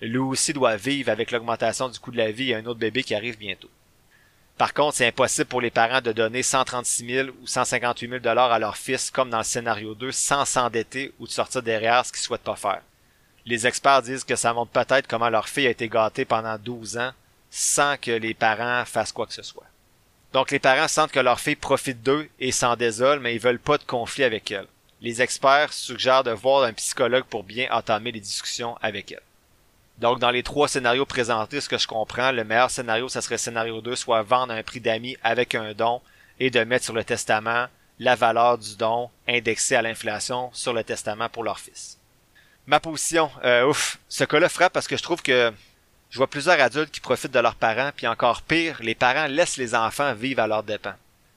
Lui 0.00 0.18
aussi 0.18 0.52
doit 0.52 0.76
vivre 0.76 1.10
avec 1.10 1.32
l'augmentation 1.32 1.88
du 1.88 1.98
coût 1.98 2.12
de 2.12 2.18
la 2.18 2.30
vie 2.30 2.50
et 2.50 2.54
un 2.54 2.66
autre 2.66 2.78
bébé 2.78 3.02
qui 3.02 3.14
arrive 3.14 3.36
bientôt. 3.36 3.70
Par 4.58 4.72
contre, 4.72 4.96
c'est 4.96 5.06
impossible 5.06 5.48
pour 5.48 5.60
les 5.60 5.70
parents 5.70 6.00
de 6.00 6.12
donner 6.12 6.42
136 6.42 7.06
000 7.06 7.28
ou 7.42 7.46
158 7.46 8.08
000 8.08 8.20
dollars 8.20 8.52
à 8.52 8.58
leur 8.58 8.76
fils, 8.76 9.10
comme 9.10 9.28
dans 9.28 9.38
le 9.38 9.44
scénario 9.44 9.94
2, 9.94 10.12
sans 10.12 10.46
s'endetter 10.46 11.12
ou 11.18 11.26
de 11.26 11.32
sortir 11.32 11.62
derrière 11.62 12.06
ce 12.06 12.12
qu'ils 12.12 12.22
souhaitent 12.22 12.40
pas 12.40 12.56
faire. 12.56 12.82
Les 13.44 13.66
experts 13.66 14.02
disent 14.02 14.24
que 14.24 14.34
ça 14.34 14.54
montre 14.54 14.72
peut-être 14.72 15.06
comment 15.06 15.28
leur 15.28 15.48
fille 15.48 15.66
a 15.66 15.70
été 15.70 15.88
gâtée 15.88 16.24
pendant 16.24 16.56
12 16.58 16.96
ans 16.96 17.12
sans 17.50 17.96
que 17.96 18.10
les 18.10 18.34
parents 18.34 18.84
fassent 18.86 19.12
quoi 19.12 19.26
que 19.26 19.34
ce 19.34 19.42
soit. 19.42 19.66
Donc 20.32 20.50
les 20.50 20.58
parents 20.58 20.88
sentent 20.88 21.12
que 21.12 21.20
leur 21.20 21.38
fille 21.38 21.56
profite 21.56 22.02
d'eux 22.02 22.28
et 22.40 22.50
s'en 22.50 22.76
désolent, 22.76 23.20
mais 23.20 23.34
ils 23.34 23.40
veulent 23.40 23.58
pas 23.58 23.78
de 23.78 23.84
conflit 23.84 24.24
avec 24.24 24.50
elle. 24.50 24.66
Les 25.00 25.22
experts 25.22 25.72
suggèrent 25.72 26.24
de 26.24 26.32
voir 26.32 26.64
un 26.64 26.72
psychologue 26.72 27.24
pour 27.24 27.44
bien 27.44 27.68
entamer 27.70 28.10
les 28.10 28.20
discussions 28.20 28.76
avec 28.82 29.12
elle. 29.12 29.22
Donc, 29.98 30.18
dans 30.18 30.30
les 30.30 30.42
trois 30.42 30.68
scénarios 30.68 31.06
présentés, 31.06 31.60
ce 31.60 31.68
que 31.68 31.78
je 31.78 31.86
comprends, 31.86 32.30
le 32.30 32.44
meilleur 32.44 32.70
scénario, 32.70 33.08
ça 33.08 33.22
serait 33.22 33.38
scénario 33.38 33.80
2, 33.80 33.96
soit 33.96 34.22
vendre 34.22 34.52
un 34.52 34.62
prix 34.62 34.80
d'amis 34.80 35.16
avec 35.22 35.54
un 35.54 35.72
don 35.72 36.02
et 36.38 36.50
de 36.50 36.62
mettre 36.64 36.84
sur 36.84 36.94
le 36.94 37.04
testament 37.04 37.66
la 37.98 38.14
valeur 38.14 38.58
du 38.58 38.76
don 38.76 39.08
indexée 39.26 39.74
à 39.74 39.80
l'inflation 39.80 40.50
sur 40.52 40.74
le 40.74 40.84
testament 40.84 41.30
pour 41.30 41.44
leur 41.44 41.58
fils. 41.58 41.98
Ma 42.66 42.78
position, 42.78 43.30
euh, 43.44 43.66
ouf, 43.66 43.98
ce 44.08 44.24
cas-là 44.24 44.48
frappe 44.48 44.72
parce 44.74 44.86
que 44.86 44.96
je 44.98 45.02
trouve 45.02 45.22
que 45.22 45.52
je 46.10 46.18
vois 46.18 46.26
plusieurs 46.26 46.60
adultes 46.60 46.90
qui 46.90 47.00
profitent 47.00 47.32
de 47.32 47.38
leurs 47.38 47.54
parents, 47.54 47.90
puis 47.96 48.06
encore 48.06 48.42
pire, 48.42 48.78
les 48.80 48.94
parents 48.94 49.26
laissent 49.26 49.56
les 49.56 49.74
enfants 49.74 50.14
vivre 50.14 50.42
à 50.42 50.46
leurs 50.46 50.62
dépens. 50.62 50.94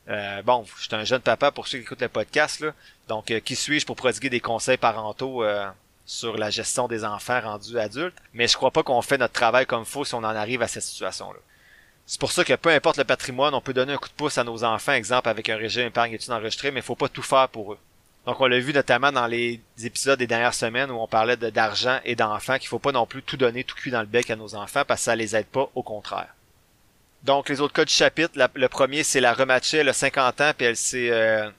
Euh, 0.09 0.41
bon, 0.41 0.65
je 0.77 0.83
suis 0.83 0.95
un 0.95 1.03
jeune 1.03 1.21
papa 1.21 1.51
pour 1.51 1.67
ceux 1.67 1.77
qui 1.77 1.83
écoutent 1.83 2.01
le 2.01 2.09
podcast, 2.09 2.59
là, 2.61 2.73
donc 3.07 3.29
euh, 3.29 3.39
qui 3.39 3.55
suis-je 3.55 3.85
pour 3.85 3.95
prodiguer 3.95 4.29
des 4.29 4.39
conseils 4.39 4.77
parentaux 4.77 5.43
euh, 5.43 5.67
sur 6.09 6.37
la 6.37 6.49
gestion 6.49 6.87
des 6.87 7.05
enfants 7.05 7.39
rendus 7.39 7.77
adultes, 7.77 8.17
mais 8.33 8.47
je 8.47 8.57
crois 8.57 8.71
pas 8.71 8.81
qu'on 8.81 8.99
fait 9.03 9.19
notre 9.19 9.33
travail 9.33 9.67
comme 9.67 9.85
faut 9.85 10.03
si 10.03 10.15
on 10.15 10.19
en 10.19 10.23
arrive 10.23 10.63
à 10.63 10.67
cette 10.67 10.81
situation-là. 10.81 11.37
C'est 12.07 12.19
pour 12.19 12.31
ça 12.31 12.43
que 12.43 12.55
peu 12.55 12.69
importe 12.69 12.97
le 12.97 13.03
patrimoine, 13.03 13.53
on 13.53 13.61
peut 13.61 13.73
donner 13.73 13.93
un 13.93 13.97
coup 13.97 14.09
de 14.09 14.13
pouce 14.15 14.39
à 14.39 14.43
nos 14.43 14.63
enfants, 14.63 14.93
exemple 14.93 15.29
avec 15.29 15.49
un 15.49 15.55
régime 15.55 15.85
épargne 15.85 16.13
études 16.13 16.31
enregistré, 16.31 16.71
mais 16.71 16.79
il 16.79 16.83
faut 16.83 16.95
pas 16.95 17.09
tout 17.09 17.21
faire 17.21 17.47
pour 17.49 17.73
eux. 17.73 17.77
Donc 18.25 18.41
on 18.41 18.47
l'a 18.47 18.59
vu 18.59 18.73
notamment 18.73 19.11
dans 19.11 19.27
les 19.27 19.61
épisodes 19.83 20.17
des 20.17 20.25
dernières 20.25 20.55
semaines 20.55 20.89
où 20.89 20.95
on 20.95 21.07
parlait 21.07 21.37
d'argent 21.37 21.99
et 22.03 22.15
d'enfants 22.15 22.57
qu'il 22.57 22.69
faut 22.69 22.79
pas 22.79 22.91
non 22.91 23.05
plus 23.05 23.21
tout 23.21 23.37
donner 23.37 23.63
tout 23.63 23.75
cuit 23.75 23.91
dans 23.91 24.01
le 24.01 24.07
bec 24.07 24.31
à 24.31 24.35
nos 24.35 24.55
enfants 24.55 24.83
parce 24.87 25.01
que 25.01 25.05
ça 25.05 25.15
les 25.15 25.35
aide 25.35 25.45
pas, 25.45 25.69
au 25.75 25.83
contraire. 25.83 26.33
Donc 27.21 27.49
les 27.49 27.61
autres 27.61 27.73
cas 27.73 27.85
du 27.85 27.93
chapitre, 27.93 28.31
le 28.55 28.67
premier 28.67 29.03
c'est 29.03 29.21
la 29.21 29.33
rematchée, 29.33 29.77
elle 29.77 29.89
a 29.89 29.93
50 29.93 30.41
ans 30.41 30.51
puis 30.57 30.65
elle 30.65 30.75
s'est 30.75 31.11
euh, 31.11 31.51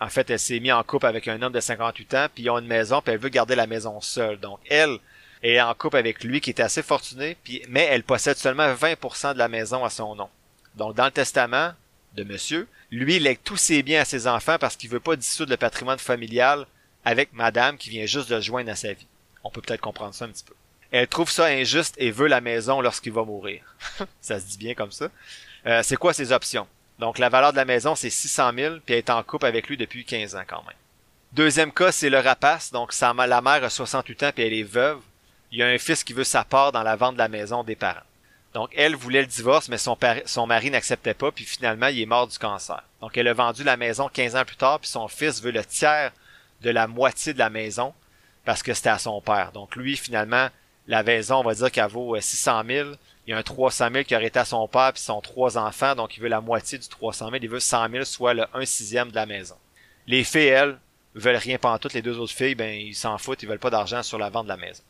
en 0.00 0.08
fait, 0.08 0.30
elle 0.30 0.38
s'est 0.38 0.60
mise 0.60 0.72
en 0.72 0.82
couple 0.82 1.06
avec 1.06 1.28
un 1.28 1.40
homme 1.42 1.52
de 1.52 1.60
58 1.60 2.14
ans, 2.14 2.26
puis 2.34 2.44
ils 2.44 2.50
ont 2.50 2.58
une 2.58 2.66
maison, 2.66 3.02
puis 3.02 3.12
elle 3.12 3.20
veut 3.20 3.28
garder 3.28 3.54
la 3.54 3.66
maison 3.66 4.00
seule. 4.00 4.40
Donc, 4.40 4.58
elle 4.68 4.98
est 5.42 5.60
en 5.60 5.74
couple 5.74 5.98
avec 5.98 6.24
lui, 6.24 6.40
qui 6.40 6.50
est 6.50 6.60
assez 6.60 6.82
fortuné, 6.82 7.36
mais 7.68 7.84
elle 7.84 8.02
possède 8.02 8.36
seulement 8.36 8.72
20% 8.72 9.34
de 9.34 9.38
la 9.38 9.48
maison 9.48 9.84
à 9.84 9.90
son 9.90 10.14
nom. 10.14 10.30
Donc, 10.76 10.94
dans 10.94 11.04
le 11.04 11.10
testament 11.10 11.72
de 12.14 12.24
monsieur, 12.24 12.66
lui, 12.90 13.18
lègue 13.18 13.40
tous 13.44 13.56
ses 13.56 13.82
biens 13.82 14.00
à 14.00 14.04
ses 14.04 14.26
enfants 14.26 14.56
parce 14.58 14.76
qu'il 14.76 14.90
veut 14.90 15.00
pas 15.00 15.16
dissoudre 15.16 15.50
le 15.50 15.56
patrimoine 15.56 15.98
familial 15.98 16.66
avec 17.04 17.32
madame 17.32 17.76
qui 17.76 17.90
vient 17.90 18.06
juste 18.06 18.30
de 18.30 18.40
joindre 18.40 18.70
à 18.70 18.76
sa 18.76 18.92
vie. 18.92 19.06
On 19.44 19.50
peut 19.50 19.60
peut-être 19.60 19.80
comprendre 19.80 20.14
ça 20.14 20.24
un 20.24 20.28
petit 20.28 20.44
peu. 20.44 20.54
Elle 20.90 21.06
trouve 21.06 21.30
ça 21.30 21.46
injuste 21.46 21.94
et 21.98 22.10
veut 22.10 22.26
la 22.26 22.40
maison 22.40 22.80
lorsqu'il 22.80 23.12
va 23.12 23.24
mourir. 23.24 23.76
ça 24.20 24.40
se 24.40 24.46
dit 24.46 24.58
bien 24.58 24.74
comme 24.74 24.90
ça. 24.90 25.08
Euh, 25.66 25.82
c'est 25.84 25.96
quoi 25.96 26.12
ses 26.12 26.32
options? 26.32 26.66
Donc 27.00 27.18
la 27.18 27.30
valeur 27.30 27.52
de 27.52 27.56
la 27.56 27.64
maison, 27.64 27.94
c'est 27.94 28.10
600 28.10 28.52
000, 28.54 28.74
puis 28.84 28.94
elle 28.94 28.98
est 28.98 29.10
en 29.10 29.22
couple 29.22 29.46
avec 29.46 29.68
lui 29.68 29.76
depuis 29.76 30.04
15 30.04 30.36
ans 30.36 30.44
quand 30.46 30.62
même. 30.62 30.76
Deuxième 31.32 31.72
cas, 31.72 31.92
c'est 31.92 32.10
le 32.10 32.18
rapace. 32.18 32.70
Donc 32.72 32.92
sa, 32.92 33.12
la 33.14 33.40
mère 33.40 33.64
a 33.64 33.70
68 33.70 34.22
ans, 34.22 34.30
puis 34.34 34.44
elle 34.44 34.52
est 34.52 34.62
veuve. 34.62 35.00
Il 35.50 35.58
y 35.58 35.62
a 35.62 35.66
un 35.66 35.78
fils 35.78 36.04
qui 36.04 36.12
veut 36.12 36.24
sa 36.24 36.44
part 36.44 36.72
dans 36.72 36.82
la 36.82 36.96
vente 36.96 37.14
de 37.14 37.18
la 37.18 37.28
maison 37.28 37.64
des 37.64 37.74
parents. 37.74 38.00
Donc 38.52 38.70
elle 38.76 38.96
voulait 38.96 39.22
le 39.22 39.26
divorce, 39.26 39.68
mais 39.68 39.78
son, 39.78 39.96
son 40.26 40.46
mari 40.46 40.70
n'acceptait 40.70 41.14
pas, 41.14 41.30
puis 41.32 41.44
finalement 41.44 41.86
il 41.86 42.00
est 42.00 42.06
mort 42.06 42.26
du 42.26 42.38
cancer. 42.38 42.82
Donc 43.00 43.16
elle 43.16 43.28
a 43.28 43.32
vendu 43.32 43.64
la 43.64 43.76
maison 43.76 44.08
15 44.12 44.36
ans 44.36 44.44
plus 44.44 44.56
tard, 44.56 44.80
puis 44.80 44.90
son 44.90 45.08
fils 45.08 45.40
veut 45.40 45.52
le 45.52 45.64
tiers 45.64 46.12
de 46.60 46.70
la 46.70 46.86
moitié 46.86 47.32
de 47.32 47.38
la 47.38 47.48
maison 47.48 47.94
parce 48.44 48.62
que 48.62 48.74
c'était 48.74 48.90
à 48.90 48.98
son 48.98 49.20
père. 49.20 49.52
Donc 49.52 49.76
lui 49.76 49.96
finalement 49.96 50.48
la 50.86 51.02
maison, 51.02 51.36
on 51.36 51.44
va 51.44 51.54
dire 51.54 51.70
qu'elle 51.70 51.86
vaut 51.86 52.20
600 52.20 52.62
000. 52.66 52.90
Il 53.30 53.34
y 53.34 53.36
a 53.36 53.38
un 53.38 53.44
300 53.44 53.90
000 53.92 54.02
qui 54.02 54.16
aurait 54.16 54.26
été 54.26 54.40
à 54.40 54.44
son 54.44 54.66
père 54.66 54.92
puis 54.92 55.00
son 55.00 55.20
trois 55.20 55.56
enfants, 55.56 55.94
donc 55.94 56.16
il 56.16 56.20
veut 56.20 56.28
la 56.28 56.40
moitié 56.40 56.78
du 56.78 56.88
300 56.88 57.26
000. 57.30 57.36
Il 57.40 57.48
veut 57.48 57.60
100 57.60 57.88
000, 57.88 58.04
soit 58.04 58.34
le 58.34 58.44
1 58.54 58.64
sixième 58.64 59.10
de 59.10 59.14
la 59.14 59.24
maison. 59.24 59.54
Les 60.08 60.24
filles, 60.24 60.48
elles, 60.48 60.78
veulent 61.14 61.36
rien 61.36 61.56
toutes 61.80 61.92
Les 61.92 62.02
deux 62.02 62.18
autres 62.18 62.32
filles, 62.32 62.56
ben 62.56 62.74
ils 62.74 62.92
s'en 62.92 63.18
foutent, 63.18 63.40
ils 63.44 63.48
veulent 63.48 63.60
pas 63.60 63.70
d'argent 63.70 64.02
sur 64.02 64.18
la 64.18 64.30
vente 64.30 64.46
de 64.46 64.48
la 64.48 64.56
maison. 64.56 64.82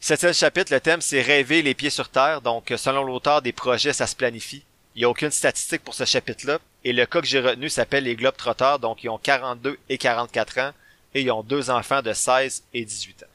Septième 0.00 0.34
chapitre, 0.34 0.74
le 0.74 0.80
thème 0.80 1.00
c'est 1.00 1.22
rêver 1.22 1.62
les 1.62 1.74
pieds 1.74 1.88
sur 1.88 2.08
terre. 2.08 2.40
Donc, 2.40 2.74
selon 2.76 3.04
l'auteur, 3.04 3.42
des 3.42 3.52
projets, 3.52 3.92
ça 3.92 4.08
se 4.08 4.16
planifie. 4.16 4.64
Il 4.96 5.02
n'y 5.02 5.04
a 5.04 5.08
aucune 5.08 5.30
statistique 5.30 5.84
pour 5.84 5.94
ce 5.94 6.04
chapitre-là. 6.04 6.58
Et 6.82 6.92
le 6.92 7.06
cas 7.06 7.20
que 7.20 7.28
j'ai 7.28 7.38
retenu 7.38 7.68
s'appelle 7.68 8.02
les 8.02 8.16
Globetrotters. 8.16 8.80
Donc, 8.80 9.04
ils 9.04 9.08
ont 9.08 9.18
42 9.18 9.78
et 9.88 9.98
44 9.98 10.58
ans. 10.58 10.72
Et 11.14 11.20
ils 11.20 11.30
ont 11.30 11.44
deux 11.44 11.70
enfants 11.70 12.02
de 12.02 12.12
16 12.12 12.64
et 12.74 12.84
18 12.84 13.22
ans. 13.22 13.26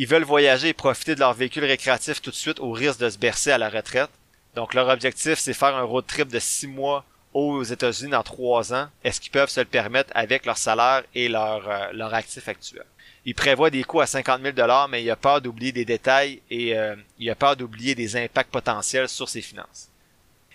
Ils 0.00 0.06
veulent 0.06 0.22
voyager 0.22 0.68
et 0.68 0.74
profiter 0.74 1.16
de 1.16 1.20
leur 1.20 1.34
véhicule 1.34 1.64
récréatif 1.64 2.22
tout 2.22 2.30
de 2.30 2.36
suite 2.36 2.60
au 2.60 2.70
risque 2.70 3.00
de 3.00 3.10
se 3.10 3.18
bercer 3.18 3.50
à 3.50 3.58
la 3.58 3.68
retraite. 3.68 4.10
Donc, 4.54 4.72
leur 4.72 4.88
objectif, 4.88 5.40
c'est 5.40 5.52
faire 5.52 5.74
un 5.76 5.82
road 5.82 6.06
trip 6.06 6.28
de 6.28 6.38
six 6.38 6.68
mois 6.68 7.04
aux 7.34 7.64
États-Unis 7.64 8.12
dans 8.12 8.22
trois 8.22 8.72
ans. 8.72 8.86
Est-ce 9.02 9.20
qu'ils 9.20 9.32
peuvent 9.32 9.50
se 9.50 9.58
le 9.58 9.66
permettre 9.66 10.12
avec 10.14 10.46
leur 10.46 10.56
salaire 10.56 11.02
et 11.16 11.28
leur, 11.28 11.68
euh, 11.68 11.92
leur 11.92 12.14
actif 12.14 12.46
actuel? 12.48 12.84
il 13.24 13.34
prévoit 13.34 13.70
des 13.70 13.84
coûts 13.84 14.00
à 14.00 14.06
50 14.06 14.40
000 14.40 14.52
dollars, 14.54 14.88
mais 14.88 15.02
il 15.02 15.10
a 15.10 15.16
peur 15.16 15.42
d'oublier 15.42 15.72
des 15.72 15.84
détails 15.84 16.40
et 16.48 16.78
euh, 16.78 16.96
il 17.18 17.28
a 17.28 17.34
peur 17.34 17.56
d'oublier 17.56 17.94
des 17.94 18.16
impacts 18.16 18.50
potentiels 18.50 19.08
sur 19.08 19.28
ses 19.28 19.42
finances. 19.42 19.88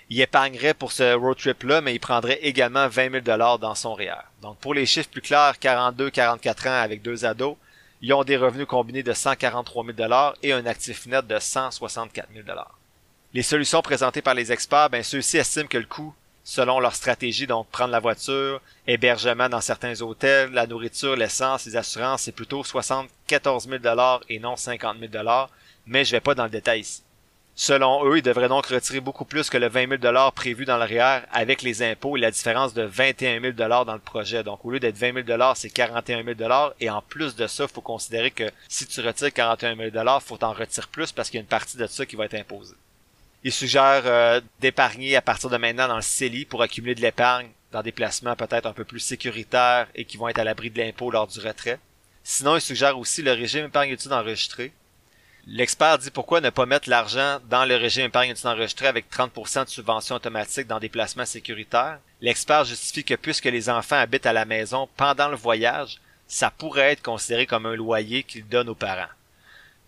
Il 0.10 0.20
épargnerait 0.20 0.74
pour 0.74 0.92
ce 0.92 1.14
road 1.14 1.38
trip-là, 1.38 1.82
mais 1.82 1.94
il 1.94 2.00
prendrait 2.00 2.40
également 2.42 2.88
20 2.88 3.12
000 3.12 3.24
dollars 3.24 3.60
dans 3.60 3.76
son 3.76 3.94
REER. 3.94 4.24
Donc 4.42 4.58
pour 4.58 4.74
les 4.74 4.88
chiffres 4.88 5.10
plus 5.10 5.22
clairs, 5.22 5.56
42-44 5.62 6.70
ans 6.70 6.82
avec 6.82 7.04
deux 7.04 7.26
ados, 7.26 7.58
ils 8.04 8.14
ont 8.14 8.26
des 8.26 8.36
revenus 8.36 8.68
combinés 8.68 9.02
de 9.02 9.14
143 9.14 9.86
000 9.86 9.98
dollars 9.98 10.36
et 10.44 10.52
un 10.52 10.66
actif 10.66 11.06
net 11.06 11.26
de 11.26 11.40
164 11.40 12.28
000 12.34 12.46
dollars. 12.46 12.78
Les 13.34 13.44
solutions 13.44 13.82
présentées 13.82 14.22
par 14.22 14.34
les 14.34 14.52
experts, 14.52 14.90
ben 14.90 15.02
ceux-ci 15.02 15.38
estiment 15.38 15.68
que 15.68 15.78
le 15.78 15.86
coût 15.86 16.14
selon 16.44 16.82
leur 16.82 16.94
stratégie, 16.94 17.48
donc 17.48 17.70
prendre 17.70 17.92
la 17.92 18.02
voiture, 18.02 18.60
hébergement 18.86 19.48
dans 19.48 19.62
certains 19.62 20.02
hôtels, 20.02 20.52
la 20.52 20.68
nourriture, 20.68 21.16
l'essence, 21.16 21.66
les 21.66 21.78
assurances, 21.78 22.24
c'est 22.24 22.34
plutôt 22.34 22.66
74 22.66 23.70
000 23.70 23.82
et 24.28 24.40
non 24.40 24.58
50 24.58 24.98
000 25.00 25.26
mais 25.86 26.04
je 26.04 26.12
vais 26.12 26.20
pas 26.20 26.36
dans 26.36 26.44
le 26.44 26.50
détail 26.50 26.82
ici. 26.82 27.04
Selon 27.56 28.04
eux, 28.06 28.18
ils 28.18 28.24
devraient 28.24 28.50
donc 28.50 28.66
retirer 28.66 29.00
beaucoup 29.00 29.26
plus 29.26 29.50
que 29.50 29.58
le 29.58 29.68
20 29.68 30.02
000 30.02 30.32
prévu 30.32 30.66
dans 30.66 30.80
REER 30.80 31.22
avec 31.32 31.62
les 31.62 31.84
impôts 31.84 32.18
et 32.18 32.20
la 32.20 32.32
différence 32.32 32.74
de 32.74 32.82
21 32.82 33.42
000 33.42 33.54
dans 33.54 33.94
le 33.94 34.00
projet. 34.00 34.44
Donc, 34.44 34.66
au 34.66 34.72
lieu 34.72 34.80
d'être 34.80 34.98
20 34.98 35.26
000 35.28 35.54
c'est 35.56 35.70
41 35.70 36.24
000 36.24 36.40
et 36.80 36.90
en 36.90 37.02
plus 37.04 37.36
de 37.36 37.46
ça, 37.46 37.66
il 37.66 37.70
faut 37.70 37.82
considérer 37.82 38.32
que 38.32 38.50
si 38.68 38.88
tu 38.88 39.02
retires 39.02 39.32
41 39.32 39.92
000 39.92 40.20
faut 40.20 40.38
t'en 40.38 40.54
retirer 40.54 40.88
plus 40.92 41.12
parce 41.12 41.30
qu'il 41.30 41.38
y 41.38 41.42
a 41.42 41.44
une 41.44 41.48
partie 41.48 41.78
de 41.78 41.86
ça 41.86 42.06
qui 42.08 42.16
va 42.16 42.26
être 42.26 42.34
imposée. 42.34 42.76
Il 43.44 43.52
suggère 43.52 44.04
euh, 44.06 44.42
d'épargner 44.60 45.16
à 45.16 45.22
partir 45.22 45.50
de 45.50 45.58
maintenant 45.58 45.88
dans 45.88 45.98
le 45.98 46.02
CELI 46.02 46.46
pour 46.46 46.62
accumuler 46.62 46.96
de 46.96 47.02
l'épargne 47.02 47.50
dans 47.72 47.84
des 47.84 47.92
placements 47.92 48.36
peut-être 48.36 48.66
un 48.66 48.74
peu 48.74 48.86
plus 48.86 49.00
sécuritaires 49.00 49.88
et 49.96 50.06
qui 50.06 50.18
vont 50.18 50.30
être 50.30 50.40
à 50.40 50.44
l'abri 50.44 50.70
de 50.70 50.80
l'impôt 50.80 51.12
lors 51.12 51.28
du 51.28 51.40
retrait. 51.40 51.80
Sinon, 52.24 52.56
il 52.56 52.62
suggère 52.62 52.98
aussi 52.98 53.22
le 53.22 53.34
régime 53.34 53.66
épargne 53.66 53.92
études 53.92 54.14
enregistré. 54.14 54.72
L'expert 55.46 55.98
dit 55.98 56.10
pourquoi 56.10 56.40
ne 56.40 56.50
pas 56.50 56.66
mettre 56.66 56.90
l'argent 56.90 57.40
dans 57.50 57.66
le 57.66 57.76
régime 57.76 58.06
épargne 58.06 58.34
enregistré 58.46 58.88
avec 58.88 59.12
30% 59.12 59.66
de 59.66 59.70
subvention 59.70 60.16
automatique 60.16 60.68
dans 60.68 60.80
des 60.80 60.88
placements 60.88 61.26
sécuritaires. 61.26 62.00
L'expert 62.22 62.64
justifie 62.64 63.04
que 63.04 63.16
puisque 63.16 63.46
les 63.46 63.70
enfants 63.70 63.98
habitent 63.98 64.26
à 64.26 64.32
la 64.32 64.46
maison 64.46 64.88
pendant 64.96 65.28
le 65.28 65.36
voyage, 65.36 66.00
ça 66.28 66.50
pourrait 66.50 66.94
être 66.94 67.04
considéré 67.04 67.46
comme 67.46 67.66
un 67.66 67.76
loyer 67.76 68.24
qu'ils 68.24 68.48
donnent 68.48 68.70
aux 68.70 68.76
parents. 68.76 69.12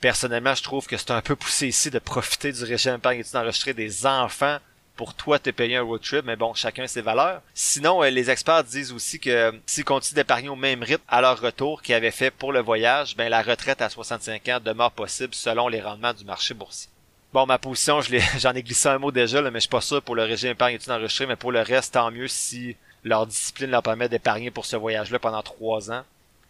Personnellement, 0.02 0.56
je 0.56 0.64
trouve 0.64 0.88
que 0.88 0.98
c'est 0.98 1.12
un 1.12 1.22
peu 1.22 1.38
poussé 1.38 1.68
ici 1.68 1.90
de 1.90 2.00
profiter 2.00 2.52
du 2.52 2.64
régime 2.66 2.96
épargne 2.96 3.24
enregistré 3.34 3.74
des 3.74 4.06
enfants 4.06 4.60
pour 4.96 5.14
toi 5.14 5.40
te 5.40 5.50
payer 5.50 5.78
un 5.78 5.84
road 5.84 6.02
trip, 6.02 6.26
mais 6.26 6.36
bon, 6.36 6.54
chacun 6.54 6.88
ses 6.88 7.02
valeurs. 7.02 7.42
Sinon, 7.54 8.04
euh, 8.04 8.10
les 8.10 8.30
experts 8.30 8.64
disent 8.64 8.92
aussi 8.92 9.20
que 9.20 9.30
euh, 9.30 9.52
s'ils 9.66 9.84
continuent 9.84 10.16
d'épargner 10.16 10.50
au 10.50 10.56
même 10.56 10.84
rythme 10.84 11.04
à 11.08 11.22
leur 11.22 11.40
retour 11.40 11.82
qu'ils 11.82 11.96
avaient 11.96 12.12
fait 12.12 12.32
pour 12.32 12.54
le 12.54 12.62
voyage, 12.62 13.16
ben 13.16 13.30
la 13.30 13.42
retraite 13.42 13.82
à 13.82 13.90
65 13.90 14.48
ans 14.50 14.60
demeure 14.64 14.92
possible 14.92 15.34
selon 15.34 15.68
les 15.68 15.82
rendements 15.82 16.14
du 16.14 16.26
marché 16.26 16.54
boursier. 16.54 16.90
Bon, 17.34 17.46
ma 17.46 17.58
position, 17.58 18.00
j'en 18.38 18.54
ai, 18.54 18.64
glissé 18.64 18.88
un 18.88 18.98
mot 18.98 19.12
déjà, 19.12 19.42
là, 19.42 19.52
mais 19.52 19.60
je 19.60 19.64
suis 19.64 19.70
pas 19.70 19.82
sûr 19.82 20.02
pour 20.02 20.16
le 20.16 20.24
régime 20.24 20.52
épargne 20.52 20.76
études 20.76 20.92
enregistré, 20.92 21.26
mais 21.26 21.36
pour 21.36 21.52
le 21.52 21.62
reste, 21.62 21.94
tant 21.96 22.10
mieux 22.10 22.30
si 22.30 22.78
leur 23.04 23.28
discipline 23.28 23.72
leur 23.72 23.84
permet 23.84 24.08
d'épargner 24.08 24.52
pour 24.52 24.66
ce 24.66 24.78
voyage-là 24.78 25.20
pendant 25.20 25.44
trois 25.44 25.92
ans. 25.92 26.04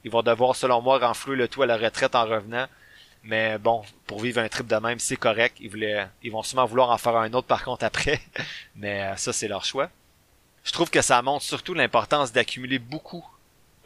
Ils 0.03 0.11
vont 0.11 0.21
devoir, 0.21 0.55
selon 0.55 0.81
moi, 0.81 0.99
renflouer 0.99 1.35
le 1.35 1.47
tout 1.47 1.63
à 1.63 1.65
la 1.65 1.77
retraite 1.77 2.13
en 2.13 2.25
revenant. 2.25 2.67
Mais 3.25 3.57
bon, 3.57 3.83
pour 4.05 4.21
vivre 4.21 4.39
un 4.39 4.47
trip 4.47 4.67
de 4.67 4.75
même, 4.75 4.99
c'est 4.99 5.15
correct. 5.15 5.57
Ils, 5.59 5.69
voulaient, 5.69 6.07
ils 6.21 6.31
vont 6.31 6.43
sûrement 6.43 6.65
vouloir 6.65 6.91
en 6.91 6.97
faire 6.97 7.15
un 7.15 7.33
autre 7.33 7.47
par 7.47 7.63
contre 7.63 7.83
après. 7.83 8.21
Mais 8.75 9.01
euh, 9.01 9.15
ça, 9.15 9.33
c'est 9.33 9.47
leur 9.47 9.65
choix. 9.65 9.89
Je 10.63 10.71
trouve 10.71 10.91
que 10.91 11.01
ça 11.01 11.21
montre 11.23 11.43
surtout 11.43 11.73
l'importance 11.73 12.31
d'accumuler 12.31 12.77
beaucoup, 12.77 13.25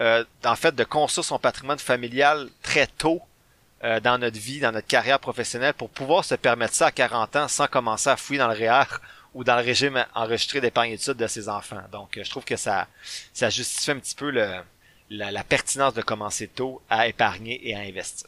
euh, 0.01 0.25
en 0.43 0.55
fait, 0.57 0.75
de 0.75 0.83
construire 0.83 1.23
son 1.23 1.39
patrimoine 1.39 1.79
familial 1.79 2.49
très 2.61 2.85
tôt 2.85 3.21
euh, 3.85 4.01
dans 4.01 4.17
notre 4.17 4.37
vie, 4.37 4.59
dans 4.59 4.73
notre 4.73 4.87
carrière 4.87 5.19
professionnelle, 5.19 5.73
pour 5.73 5.89
pouvoir 5.89 6.25
se 6.25 6.35
permettre 6.35 6.73
ça 6.73 6.87
à 6.87 6.91
40 6.91 7.35
ans 7.37 7.47
sans 7.47 7.67
commencer 7.67 8.09
à 8.09 8.17
fouiller 8.17 8.39
dans 8.39 8.49
le 8.49 8.55
REER 8.55 8.97
ou 9.33 9.45
dans 9.45 9.55
le 9.55 9.63
régime 9.63 10.05
enregistré 10.15 10.59
d'épargne 10.59 10.91
études 10.91 11.13
de 11.13 11.27
ses 11.27 11.47
enfants. 11.47 11.81
Donc, 11.93 12.19
je 12.21 12.29
trouve 12.29 12.43
que 12.43 12.57
ça, 12.57 12.87
justifie 13.33 13.91
un 13.91 13.99
petit 13.99 14.15
peu 14.15 14.31
le, 14.31 14.59
la 15.09 15.43
pertinence 15.45 15.93
de 15.93 16.01
commencer 16.01 16.47
tôt 16.47 16.81
à 16.89 17.07
épargner 17.07 17.69
et 17.69 17.75
à 17.75 17.79
investir. 17.79 18.27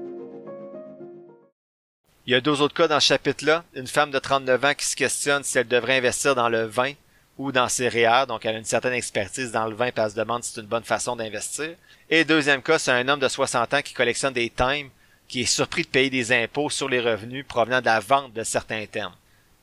Il 2.27 2.33
y 2.33 2.35
a 2.35 2.41
deux 2.41 2.61
autres 2.61 2.75
cas 2.75 2.87
dans 2.87 2.99
ce 2.99 3.07
chapitre-là. 3.07 3.63
Une 3.73 3.87
femme 3.87 4.11
de 4.11 4.19
39 4.19 4.65
ans 4.65 4.73
qui 4.75 4.85
se 4.85 4.95
questionne 4.95 5.43
si 5.43 5.57
elle 5.57 5.67
devrait 5.67 5.97
investir 5.97 6.35
dans 6.35 6.49
le 6.49 6.65
vin 6.65 6.93
ou 7.39 7.51
dans 7.51 7.67
ses 7.67 7.89
REER. 7.89 8.27
Donc, 8.27 8.45
elle 8.45 8.55
a 8.55 8.59
une 8.59 8.65
certaine 8.65 8.93
expertise 8.93 9.51
dans 9.51 9.65
le 9.65 9.75
vin 9.75 9.87
et 9.87 9.93
elle 9.95 10.11
se 10.11 10.15
demande 10.15 10.43
si 10.43 10.53
c'est 10.53 10.61
une 10.61 10.67
bonne 10.67 10.83
façon 10.83 11.15
d'investir. 11.15 11.75
Et 12.11 12.23
deuxième 12.23 12.61
cas, 12.61 12.77
c'est 12.77 12.91
un 12.91 13.07
homme 13.07 13.19
de 13.19 13.27
60 13.27 13.73
ans 13.73 13.81
qui 13.81 13.95
collectionne 13.95 14.33
des 14.33 14.51
times, 14.51 14.89
qui 15.27 15.41
est 15.41 15.45
surpris 15.45 15.81
de 15.81 15.87
payer 15.87 16.11
des 16.11 16.31
impôts 16.31 16.69
sur 16.69 16.87
les 16.87 16.99
revenus 16.99 17.45
provenant 17.47 17.79
de 17.79 17.85
la 17.85 17.99
vente 17.99 18.33
de 18.33 18.43
certains 18.43 18.85
termes. 18.85 19.15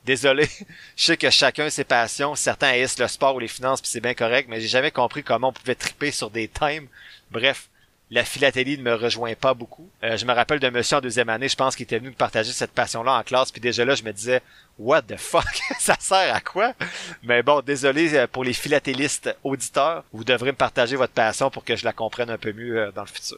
Désolé, 0.03 0.49
je 0.97 1.03
sais 1.05 1.17
que 1.17 1.29
chacun 1.29 1.65
a 1.65 1.69
ses 1.69 1.85
passions. 1.85 2.35
Certains 2.35 2.67
haïssent 2.67 2.99
le 2.99 3.07
sport 3.07 3.35
ou 3.35 3.39
les 3.39 3.47
finances, 3.47 3.79
puis 3.79 3.89
c'est 3.89 4.01
bien 4.01 4.15
correct, 4.15 4.49
mais 4.49 4.59
j'ai 4.59 4.67
jamais 4.67 4.91
compris 4.91 5.23
comment 5.23 5.49
on 5.49 5.53
pouvait 5.53 5.75
triper 5.75 6.11
sur 6.11 6.29
des 6.29 6.49
times. 6.49 6.87
Bref, 7.31 7.68
la 8.11 8.25
philatélie 8.25 8.77
ne 8.77 8.83
me 8.83 8.95
rejoint 8.95 9.35
pas 9.35 9.53
beaucoup. 9.53 9.89
Euh, 10.03 10.17
je 10.17 10.25
me 10.25 10.33
rappelle 10.33 10.59
d'un 10.59 10.71
monsieur 10.71 10.97
en 10.97 11.01
deuxième 11.01 11.29
année, 11.29 11.47
je 11.47 11.55
pense 11.55 11.75
qu'il 11.75 11.83
était 11.83 11.99
venu 11.99 12.09
me 12.09 12.15
partager 12.15 12.51
cette 12.51 12.71
passion-là 12.71 13.13
en 13.13 13.23
classe, 13.23 13.51
puis 13.51 13.61
déjà 13.61 13.85
là, 13.85 13.93
je 13.95 14.03
me 14.03 14.11
disais, 14.11 14.41
what 14.79 15.03
the 15.03 15.17
fuck, 15.17 15.61
ça 15.79 15.95
sert 15.99 16.33
à 16.33 16.41
quoi? 16.41 16.73
Mais 17.21 17.43
bon, 17.43 17.61
désolé 17.61 18.15
euh, 18.15 18.27
pour 18.27 18.43
les 18.43 18.53
philatélistes 18.53 19.35
auditeurs, 19.43 20.03
vous 20.11 20.23
devrez 20.23 20.51
me 20.51 20.57
partager 20.57 20.95
votre 20.95 21.13
passion 21.13 21.51
pour 21.51 21.63
que 21.63 21.75
je 21.75 21.85
la 21.85 21.93
comprenne 21.93 22.31
un 22.31 22.37
peu 22.37 22.51
mieux 22.51 22.79
euh, 22.79 22.91
dans 22.91 23.03
le 23.03 23.07
futur. 23.07 23.37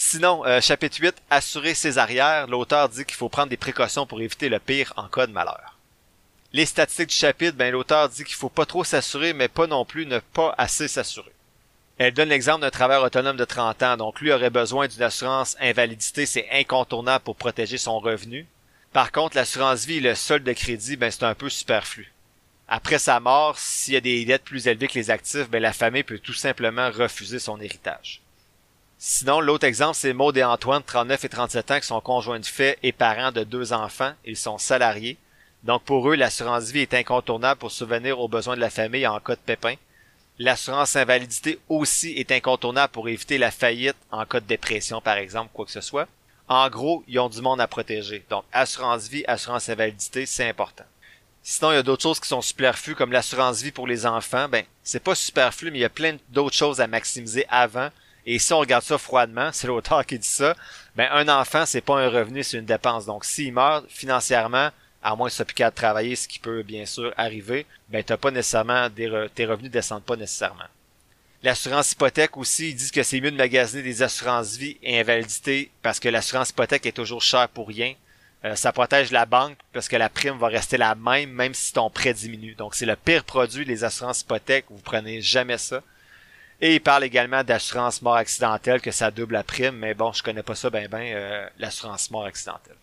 Sinon, 0.00 0.44
chapitre 0.60 0.98
8, 1.00 1.16
assurer 1.28 1.74
ses 1.74 1.98
arrières, 1.98 2.46
l'auteur 2.46 2.88
dit 2.88 3.04
qu'il 3.04 3.16
faut 3.16 3.28
prendre 3.28 3.48
des 3.48 3.56
précautions 3.56 4.06
pour 4.06 4.20
éviter 4.20 4.48
le 4.48 4.60
pire 4.60 4.92
en 4.96 5.08
cas 5.08 5.26
de 5.26 5.32
malheur. 5.32 5.76
Les 6.52 6.66
statistiques 6.66 7.08
du 7.08 7.16
chapitre, 7.16 7.56
ben, 7.56 7.72
l'auteur 7.72 8.08
dit 8.08 8.22
qu'il 8.22 8.36
faut 8.36 8.48
pas 8.48 8.64
trop 8.64 8.84
s'assurer, 8.84 9.32
mais 9.32 9.48
pas 9.48 9.66
non 9.66 9.84
plus 9.84 10.06
ne 10.06 10.20
pas 10.20 10.54
assez 10.56 10.86
s'assurer. 10.86 11.32
Elle 11.98 12.14
donne 12.14 12.28
l'exemple 12.28 12.60
d'un 12.60 12.70
travailleur 12.70 13.02
autonome 13.02 13.36
de 13.36 13.44
30 13.44 13.82
ans, 13.82 13.96
donc 13.96 14.20
lui 14.20 14.32
aurait 14.32 14.50
besoin 14.50 14.86
d'une 14.86 15.02
assurance 15.02 15.56
invalidité, 15.60 16.26
c'est 16.26 16.48
incontournable 16.52 17.24
pour 17.24 17.34
protéger 17.34 17.76
son 17.76 17.98
revenu. 17.98 18.46
Par 18.92 19.10
contre, 19.10 19.36
l'assurance 19.36 19.84
vie 19.84 19.96
et 19.96 20.00
le 20.00 20.14
solde 20.14 20.44
de 20.44 20.52
crédit, 20.52 20.96
ben, 20.96 21.10
c'est 21.10 21.24
un 21.24 21.34
peu 21.34 21.48
superflu. 21.48 22.12
Après 22.68 23.00
sa 23.00 23.18
mort, 23.18 23.58
s'il 23.58 23.94
y 23.94 23.96
a 23.96 24.00
des 24.00 24.24
dettes 24.24 24.44
plus 24.44 24.68
élevées 24.68 24.86
que 24.86 24.98
les 24.98 25.10
actifs, 25.10 25.50
ben, 25.50 25.60
la 25.60 25.72
famille 25.72 26.04
peut 26.04 26.20
tout 26.20 26.32
simplement 26.34 26.88
refuser 26.88 27.40
son 27.40 27.60
héritage. 27.60 28.20
Sinon, 28.98 29.40
l'autre 29.40 29.66
exemple, 29.66 29.96
c'est 29.96 30.12
Maud 30.12 30.36
et 30.36 30.44
Antoine, 30.44 30.82
39 30.84 31.24
et 31.24 31.28
37 31.28 31.70
ans, 31.72 31.80
qui 31.80 31.86
sont 31.86 32.00
conjoints 32.00 32.40
de 32.40 32.46
fait 32.46 32.78
et 32.84 32.92
parents 32.92 33.32
de 33.32 33.42
deux 33.42 33.72
enfants. 33.72 34.12
Ils 34.24 34.36
sont 34.36 34.58
salariés. 34.58 35.16
Donc 35.64 35.82
pour 35.82 36.08
eux, 36.08 36.14
l'assurance 36.14 36.70
vie 36.70 36.80
est 36.80 36.94
incontournable 36.94 37.58
pour 37.58 37.72
subvenir 37.72 38.20
aux 38.20 38.28
besoins 38.28 38.54
de 38.54 38.60
la 38.60 38.70
famille 38.70 39.06
en 39.06 39.18
cas 39.18 39.34
de 39.34 39.40
pépin. 39.40 39.74
L'assurance 40.38 40.94
invalidité 40.94 41.58
aussi 41.68 42.12
est 42.12 42.30
incontournable 42.30 42.92
pour 42.92 43.08
éviter 43.08 43.38
la 43.38 43.50
faillite 43.50 43.96
en 44.12 44.24
cas 44.24 44.38
de 44.38 44.46
dépression, 44.46 45.00
par 45.00 45.16
exemple, 45.16 45.50
quoi 45.52 45.64
que 45.64 45.72
ce 45.72 45.80
soit. 45.80 46.06
En 46.46 46.70
gros, 46.70 47.02
ils 47.08 47.18
ont 47.18 47.28
du 47.28 47.42
monde 47.42 47.60
à 47.60 47.66
protéger. 47.66 48.24
Donc 48.30 48.44
assurance 48.52 49.08
vie, 49.08 49.24
assurance 49.26 49.68
invalidité, 49.68 50.26
c'est 50.26 50.48
important. 50.48 50.84
Sinon, 51.42 51.72
il 51.72 51.74
y 51.74 51.78
a 51.78 51.82
d'autres 51.82 52.02
choses 52.02 52.20
qui 52.20 52.28
sont 52.28 52.42
superflues, 52.42 52.94
comme 52.94 53.10
l'assurance 53.10 53.62
vie 53.62 53.72
pour 53.72 53.86
les 53.86 54.06
enfants. 54.06 54.48
Ben, 54.48 54.64
c'est 54.82 55.02
pas 55.02 55.14
superflu, 55.14 55.70
mais 55.70 55.78
il 55.78 55.82
y 55.82 55.84
a 55.84 55.90
plein 55.90 56.16
d'autres 56.28 56.54
choses 56.54 56.80
à 56.80 56.86
maximiser 56.86 57.46
avant. 57.48 57.88
Et 58.26 58.38
si 58.38 58.52
on 58.52 58.58
regarde 58.58 58.84
ça 58.84 58.98
froidement, 58.98 59.50
c'est 59.52 59.66
l'auteur 59.66 60.04
qui 60.04 60.18
dit 60.18 60.28
ça, 60.28 60.54
ben, 60.94 61.08
un 61.10 61.28
enfant, 61.28 61.64
c'est 61.66 61.80
pas 61.80 61.98
un 61.98 62.08
revenu, 62.08 62.44
c'est 62.44 62.58
une 62.58 62.64
dépense. 62.64 63.06
Donc, 63.06 63.24
s'il 63.24 63.52
meurt 63.52 63.86
financièrement, 63.88 64.70
à 65.02 65.14
moins 65.16 65.28
de 65.28 65.32
s'occuper 65.32 65.64
à 65.64 65.70
travailler, 65.70 66.16
ce 66.16 66.28
qui 66.28 66.38
peut 66.38 66.62
bien 66.62 66.86
sûr 66.86 67.12
arriver, 67.16 67.66
ben 67.88 68.02
t'as 68.02 68.16
pas 68.16 68.30
nécessairement 68.30 68.88
des 68.88 69.28
tes 69.34 69.46
revenus 69.46 69.70
descendent 69.70 70.04
pas 70.04 70.16
nécessairement. 70.16 70.64
L'assurance 71.44 71.92
hypothèque 71.92 72.36
aussi, 72.36 72.70
ils 72.70 72.74
disent 72.74 72.90
que 72.90 73.04
c'est 73.04 73.20
mieux 73.20 73.30
de 73.30 73.36
magasiner 73.36 73.82
des 73.82 74.02
assurances 74.02 74.56
vie 74.56 74.76
et 74.82 74.98
invalidité 74.98 75.70
parce 75.82 76.00
que 76.00 76.08
l'assurance 76.08 76.50
hypothèque 76.50 76.86
est 76.86 76.92
toujours 76.92 77.22
chère 77.22 77.48
pour 77.48 77.68
rien. 77.68 77.94
Euh, 78.44 78.56
ça 78.56 78.72
protège 78.72 79.12
la 79.12 79.24
banque 79.24 79.56
parce 79.72 79.88
que 79.88 79.96
la 79.96 80.08
prime 80.08 80.38
va 80.38 80.48
rester 80.48 80.76
la 80.76 80.96
même 80.96 81.30
même 81.30 81.54
si 81.54 81.72
ton 81.72 81.90
prêt 81.90 82.12
diminue. 82.12 82.54
Donc 82.54 82.74
c'est 82.74 82.86
le 82.86 82.96
pire 82.96 83.22
produit 83.22 83.64
les 83.64 83.84
assurances 83.84 84.22
hypothèques, 84.22 84.66
vous 84.68 84.82
prenez 84.82 85.22
jamais 85.22 85.58
ça. 85.58 85.82
Et 86.60 86.74
il 86.74 86.80
parle 86.80 87.04
également 87.04 87.44
d'assurance 87.44 88.02
mort 88.02 88.16
accidentelle 88.16 88.80
que 88.80 88.90
ça 88.90 89.12
double 89.12 89.34
la 89.34 89.44
prime, 89.44 89.76
mais 89.76 89.94
bon, 89.94 90.12
je 90.12 90.24
connais 90.24 90.42
pas 90.42 90.56
ça 90.56 90.70
ben 90.70 90.88
ben 90.88 91.02
euh, 91.14 91.48
l'assurance 91.58 92.10
mort 92.10 92.24
accidentelle. 92.24 92.76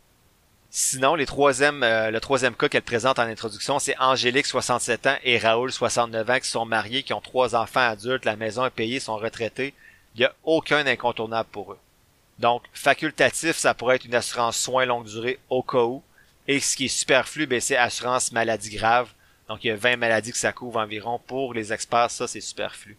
Sinon, 0.77 1.15
euh, 1.15 2.11
le 2.11 2.19
troisième 2.19 2.53
cas 2.53 2.67
qu'elle 2.67 2.81
présente 2.81 3.17
en 3.17 3.21
introduction, 3.21 3.79
c'est 3.79 3.97
Angélique, 3.97 4.45
67 4.45 5.07
ans, 5.07 5.15
et 5.23 5.37
Raoul, 5.37 5.71
69 5.71 6.29
ans, 6.29 6.39
qui 6.41 6.49
sont 6.49 6.65
mariés, 6.65 7.01
qui 7.01 7.13
ont 7.13 7.21
trois 7.21 7.55
enfants 7.55 7.79
adultes, 7.79 8.25
la 8.25 8.35
maison 8.35 8.65
est 8.65 8.71
payée, 8.71 8.99
sont 8.99 9.15
retraités. 9.15 9.73
Il 10.15 10.19
n'y 10.19 10.25
a 10.25 10.33
aucun 10.43 10.85
incontournable 10.85 11.47
pour 11.49 11.71
eux. 11.71 11.79
Donc, 12.39 12.63
facultatif, 12.73 13.55
ça 13.55 13.73
pourrait 13.73 13.95
être 13.95 14.03
une 14.03 14.15
assurance 14.15 14.57
soins 14.57 14.85
longue 14.85 15.05
durée 15.05 15.39
au 15.49 15.63
cas 15.63 15.83
où. 15.83 16.03
Et 16.45 16.59
ce 16.59 16.75
qui 16.75 16.85
est 16.85 16.89
superflu, 16.89 17.47
ben, 17.47 17.61
c'est 17.61 17.77
assurance 17.77 18.33
maladie 18.33 18.75
grave. 18.75 19.07
Donc, 19.47 19.63
il 19.63 19.67
y 19.67 19.71
a 19.71 19.77
20 19.77 19.95
maladies 19.95 20.33
que 20.33 20.37
ça 20.37 20.51
couvre 20.51 20.81
environ. 20.81 21.21
Pour 21.25 21.53
les 21.53 21.71
experts, 21.71 22.11
ça, 22.11 22.27
c'est 22.27 22.41
superflu. 22.41 22.97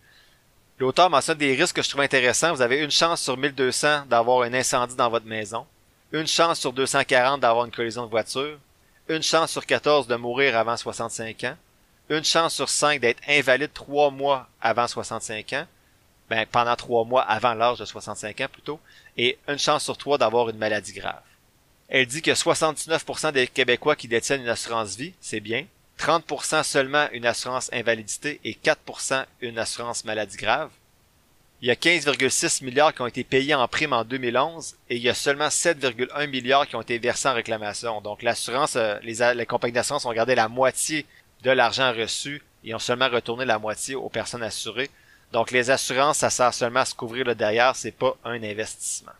L'auteur 0.78 1.11
mentionne 1.11 1.37
des 1.37 1.54
risques 1.54 1.76
que 1.76 1.83
je 1.83 1.90
trouve 1.90 2.00
intéressants. 2.00 2.54
Vous 2.54 2.62
avez 2.62 2.83
une 2.83 2.90
chance 2.90 3.21
sur 3.21 3.37
1200 3.37 4.06
d'avoir 4.09 4.45
un 4.45 4.54
incendie 4.54 4.97
dans 4.97 5.11
votre 5.11 5.26
maison 5.26 5.66
une 6.16 6.26
chance 6.26 6.61
sur 6.61 6.73
240 6.73 7.40
d'avoir 7.40 7.66
une 7.66 7.70
collision 7.70 8.06
de 8.06 8.11
voiture, 8.11 8.58
une 9.08 9.23
chance 9.23 9.50
sur 9.50 9.66
14 9.66 10.06
de 10.06 10.16
mourir 10.16 10.56
avant 10.56 10.76
65 10.76 11.44
ans, 11.44 11.56
une 12.08 12.25
chance 12.25 12.54
sur 12.54 12.70
5 12.70 13.00
d'être 13.00 13.20
invalide 13.28 13.73
3 13.73 14.11
mois 14.11 14.49
avant 14.61 14.87
65 14.87 15.52
ans, 15.52 15.66
ben, 16.30 16.47
pendant 16.50 16.75
3 16.75 17.04
mois 17.04 17.23
avant 17.23 17.52
l'âge 17.52 17.78
de 17.78 17.84
65 17.84 18.41
ans 18.41 18.49
plutôt, 18.50 18.80
et 19.19 19.38
une 19.47 19.58
chance 19.58 19.84
sur 19.84 19.99
3 19.99 20.17
d'avoir 20.17 20.49
une 20.49 20.56
maladie 20.56 20.95
grave. 20.95 21.23
Elle 21.88 22.06
dit 22.06 22.23
que 22.23 22.30
79% 22.30 23.32
des 23.32 23.47
Québécois 23.47 23.95
qui 23.95 24.08
détiennent 24.08 24.43
une 24.43 24.49
assurance 24.49 24.97
vie, 24.97 25.12
c'est 25.21 25.41
bien, 25.41 25.67
30% 25.99 26.62
seulement 26.62 27.08
une 27.12 27.26
assurance 27.26 27.71
invalidité 27.73 28.41
et 28.43 28.54
4% 28.54 29.25
une 29.43 29.58
assurance 29.58 30.04
maladie 30.04 30.36
grave. 30.36 30.71
Il 31.62 31.69
y 31.69 31.71
a 31.71 31.75
15,6 31.75 32.62
milliards 32.64 32.95
qui 32.95 33.00
ont 33.00 33.06
été 33.06 33.25
payés 33.25 33.54
en 33.54 33.66
prime 33.66 33.95
en 33.95 34.04
2011 34.04 34.76
et 34.90 34.97
il 34.97 35.02
y 35.02 35.08
a 35.08 35.14
seulement 35.14 35.49
7,1 35.49 36.28
milliards 36.28 36.66
qui 36.66 36.76
ont 36.76 36.82
été 36.82 36.99
versés 36.99 37.28
en 37.28 37.34
réclamation. 37.34 38.02
Donc 38.02 38.23
l'assurance, 38.23 38.76
euh, 38.76 38.99
les, 39.02 39.47
compagnies 39.47 39.73
d'assurance 39.73 40.04
ont 40.04 40.12
gardé 40.12 40.34
la 40.34 40.49
moitié 40.49 41.06
de 41.42 41.50
l'argent 41.50 41.95
reçu 41.95 42.42
et 42.62 42.75
ont 42.75 42.78
seulement 42.78 43.08
retourné 43.08 43.47
la 43.47 43.58
moitié 43.58 43.95
aux 43.95 44.10
personnes 44.10 44.42
assurées. 44.42 44.90
Donc 45.32 45.50
les 45.50 45.71
assurances, 45.71 46.19
ça 46.19 46.28
sert 46.28 46.52
seulement 46.52 46.80
à 46.80 46.84
se 46.84 46.95
couvrir 46.95 47.25
le 47.25 47.34
derrière, 47.34 47.75
c'est 47.75 47.90
pas 47.90 48.16
un 48.25 48.42
investissement. 48.42 49.12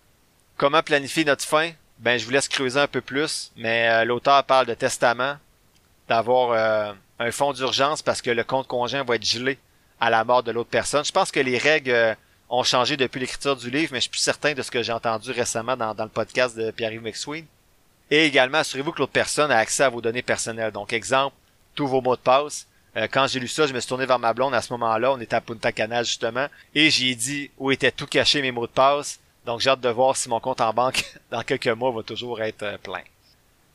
Comment 0.59 0.83
planifier 0.83 1.25
notre 1.25 1.45
fin? 1.45 1.71
Ben 1.99 2.19
je 2.19 2.27
vous 2.27 2.33
laisse 2.33 2.49
creuser 2.49 2.81
un 2.81 2.87
peu 2.87 3.01
plus, 3.01 3.51
mais 3.57 3.89
euh, 3.89 4.05
l'auteur 4.05 4.45
parle 4.45 4.67
de 4.67 4.75
testament, 4.75 5.37
d'avoir 6.07 6.53
euh, 6.53 6.93
un 7.19 7.31
fonds 7.31 7.55
d'urgence 7.55 8.03
parce 8.03 8.21
que 8.21 8.31
le 8.31 8.45
compte 8.45 8.67
conjoint 8.67 9.05
va 9.05 9.17
être 9.17 9.25
gelé 9.25 9.59
à 10.01 10.11
la 10.11 10.23
mort 10.25 10.43
de 10.43 10.53
l'autre 10.53 10.69
personne. 10.69 11.05
Je 11.05 11.13
pense 11.13 11.33
que 11.33 11.41
les 11.41 11.57
règles 11.57 12.17
ont 12.49 12.63
changé 12.63 12.97
depuis 12.97 13.21
l'écriture 13.21 13.57
du 13.57 13.71
livre, 13.71 13.91
mais 13.93 13.99
je 13.99 14.03
suis 14.03 14.11
plus 14.11 14.21
certain 14.21 14.55
de 14.55 14.63
ce 14.63 14.71
que 14.71 14.83
j'ai 14.83 14.93
entendu 14.93 15.31
récemment 15.31 15.77
dans, 15.77 15.95
le 15.99 16.09
podcast 16.09 16.57
de 16.57 16.71
Pierre-Yves 16.71 17.03
McSween. 17.03 17.45
Et 18.11 18.25
également, 18.25 18.59
assurez-vous 18.59 18.93
que 18.93 19.01
l'autre 19.01 19.13
personne 19.13 19.51
a 19.51 19.59
accès 19.59 19.83
à 19.83 19.89
vos 19.89 20.01
données 20.01 20.23
personnelles. 20.23 20.71
Donc, 20.71 20.93
exemple, 20.93 21.35
tous 21.75 21.89
vos 21.89 22.01
mots 22.01 22.15
de 22.15 22.21
passe. 22.21 22.67
Euh, 22.97 23.09
quand 23.11 23.27
j'ai 23.27 23.41
lu 23.41 23.49
ça, 23.49 23.67
je 23.67 23.75
me 23.75 23.81
suis 23.81 23.89
tourné 23.89 24.07
vers 24.07 24.21
ma 24.21 24.33
blonde 24.33 24.55
à 24.55 24.63
ce 24.63 24.73
moment-là. 24.75 25.13
On 25.13 25.21
était 25.21 25.35
à 25.35 25.41
Punta 25.41 25.73
Cana, 25.73 26.05
justement. 26.05 26.47
Et 26.75 26.89
j'ai 26.89 27.15
dit 27.17 27.51
où 27.59 27.73
étaient 27.73 27.91
tout 27.91 28.07
cachés 28.07 28.43
mes 28.43 28.53
mots 28.53 28.69
de 28.69 28.73
passe. 28.73 29.19
Donc, 29.45 29.61
j'ai 29.61 29.71
hâte 29.71 29.81
de 29.81 29.89
voir 29.89 30.17
si 30.17 30.29
mon 30.29 30.39
compte 30.39 30.61
en 30.61 30.73
banque, 30.73 31.05
dans 31.31 31.43
quelques 31.43 31.67
mois, 31.67 31.91
va 31.91 32.05
toujours 32.05 32.41
être 32.43 32.63
euh, 32.63 32.79
plein. 32.79 33.03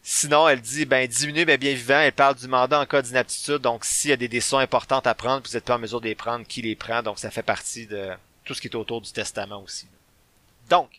Sinon, 0.01 0.47
elle 0.47 0.61
dit, 0.61 0.85
ben, 0.85 1.05
diminuer 1.07 1.43
ben, 1.43 1.57
bien 1.57 1.73
vivant. 1.73 1.99
Elle 1.99 2.13
parle 2.13 2.35
du 2.35 2.47
mandat 2.47 2.79
en 2.79 2.85
cas 2.85 3.01
d'inaptitude. 3.01 3.59
Donc, 3.59 3.83
s'il 3.83 4.11
y 4.11 4.13
a 4.13 4.17
des 4.17 4.29
décisions 4.29 4.59
importantes 4.59 5.07
à 5.07 5.13
prendre, 5.13 5.45
vous 5.45 5.53
n'êtes 5.53 5.65
pas 5.65 5.75
en 5.75 5.79
mesure 5.79 5.99
de 5.99 6.07
les 6.07 6.15
prendre, 6.15 6.47
qui 6.47 6.61
les 6.61 6.77
prend. 6.77 7.03
Donc, 7.03 7.19
ça 7.19 7.29
fait 7.31 7.43
partie 7.43 7.85
de, 7.85 8.11
tout 8.45 8.53
ce 8.53 8.61
qui 8.61 8.67
est 8.67 8.75
autour 8.75 9.01
du 9.01 9.11
testament 9.11 9.61
aussi. 9.61 9.87
Donc, 10.69 10.89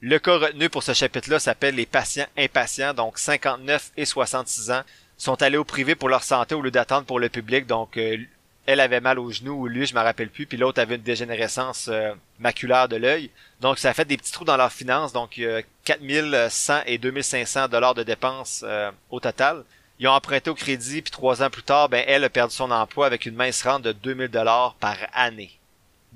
le 0.00 0.18
cas 0.18 0.38
retenu 0.38 0.68
pour 0.68 0.82
ce 0.82 0.92
chapitre-là 0.92 1.38
s'appelle 1.38 1.74
les 1.74 1.86
patients 1.86 2.26
impatients, 2.36 2.94
donc 2.94 3.18
59 3.18 3.92
et 3.96 4.04
66 4.04 4.70
ans, 4.70 4.82
sont 5.16 5.42
allés 5.42 5.56
au 5.56 5.64
privé 5.64 5.94
pour 5.94 6.08
leur 6.08 6.22
santé 6.22 6.54
au 6.54 6.60
lieu 6.60 6.70
d'attendre 6.70 7.06
pour 7.06 7.18
le 7.18 7.28
public. 7.28 7.66
Donc, 7.66 7.96
euh, 7.96 8.18
elle 8.66 8.80
avait 8.80 9.00
mal 9.00 9.18
au 9.18 9.30
genou 9.30 9.52
ou 9.52 9.66
lui, 9.68 9.86
je 9.86 9.94
me 9.94 10.00
rappelle 10.00 10.28
plus, 10.28 10.44
puis 10.44 10.58
l'autre 10.58 10.80
avait 10.80 10.96
une 10.96 11.02
dégénérescence 11.02 11.88
euh, 11.88 12.12
maculaire 12.40 12.88
de 12.88 12.96
l'œil. 12.96 13.30
Donc, 13.60 13.78
ça 13.78 13.90
a 13.90 13.94
fait 13.94 14.04
des 14.04 14.16
petits 14.16 14.32
trous 14.32 14.44
dans 14.44 14.56
leurs 14.56 14.72
finances. 14.72 15.12
Donc, 15.12 15.38
euh, 15.38 15.62
4100 15.84 16.80
et 16.86 16.98
2500 16.98 17.68
dollars 17.68 17.94
de 17.94 18.02
dépenses 18.02 18.64
euh, 18.66 18.90
au 19.10 19.20
total. 19.20 19.64
Ils 19.98 20.08
ont 20.08 20.12
emprunté 20.12 20.50
au 20.50 20.54
crédit, 20.54 21.00
puis 21.00 21.10
trois 21.10 21.42
ans 21.42 21.48
plus 21.48 21.62
tard, 21.62 21.88
ben 21.88 22.04
elle 22.06 22.24
a 22.24 22.28
perdu 22.28 22.54
son 22.54 22.70
emploi 22.70 23.06
avec 23.06 23.24
une 23.24 23.34
mince 23.34 23.62
rente 23.62 23.82
de 23.82 23.92
2000 23.92 24.28
dollars 24.28 24.74
par 24.74 24.96
année. 25.14 25.58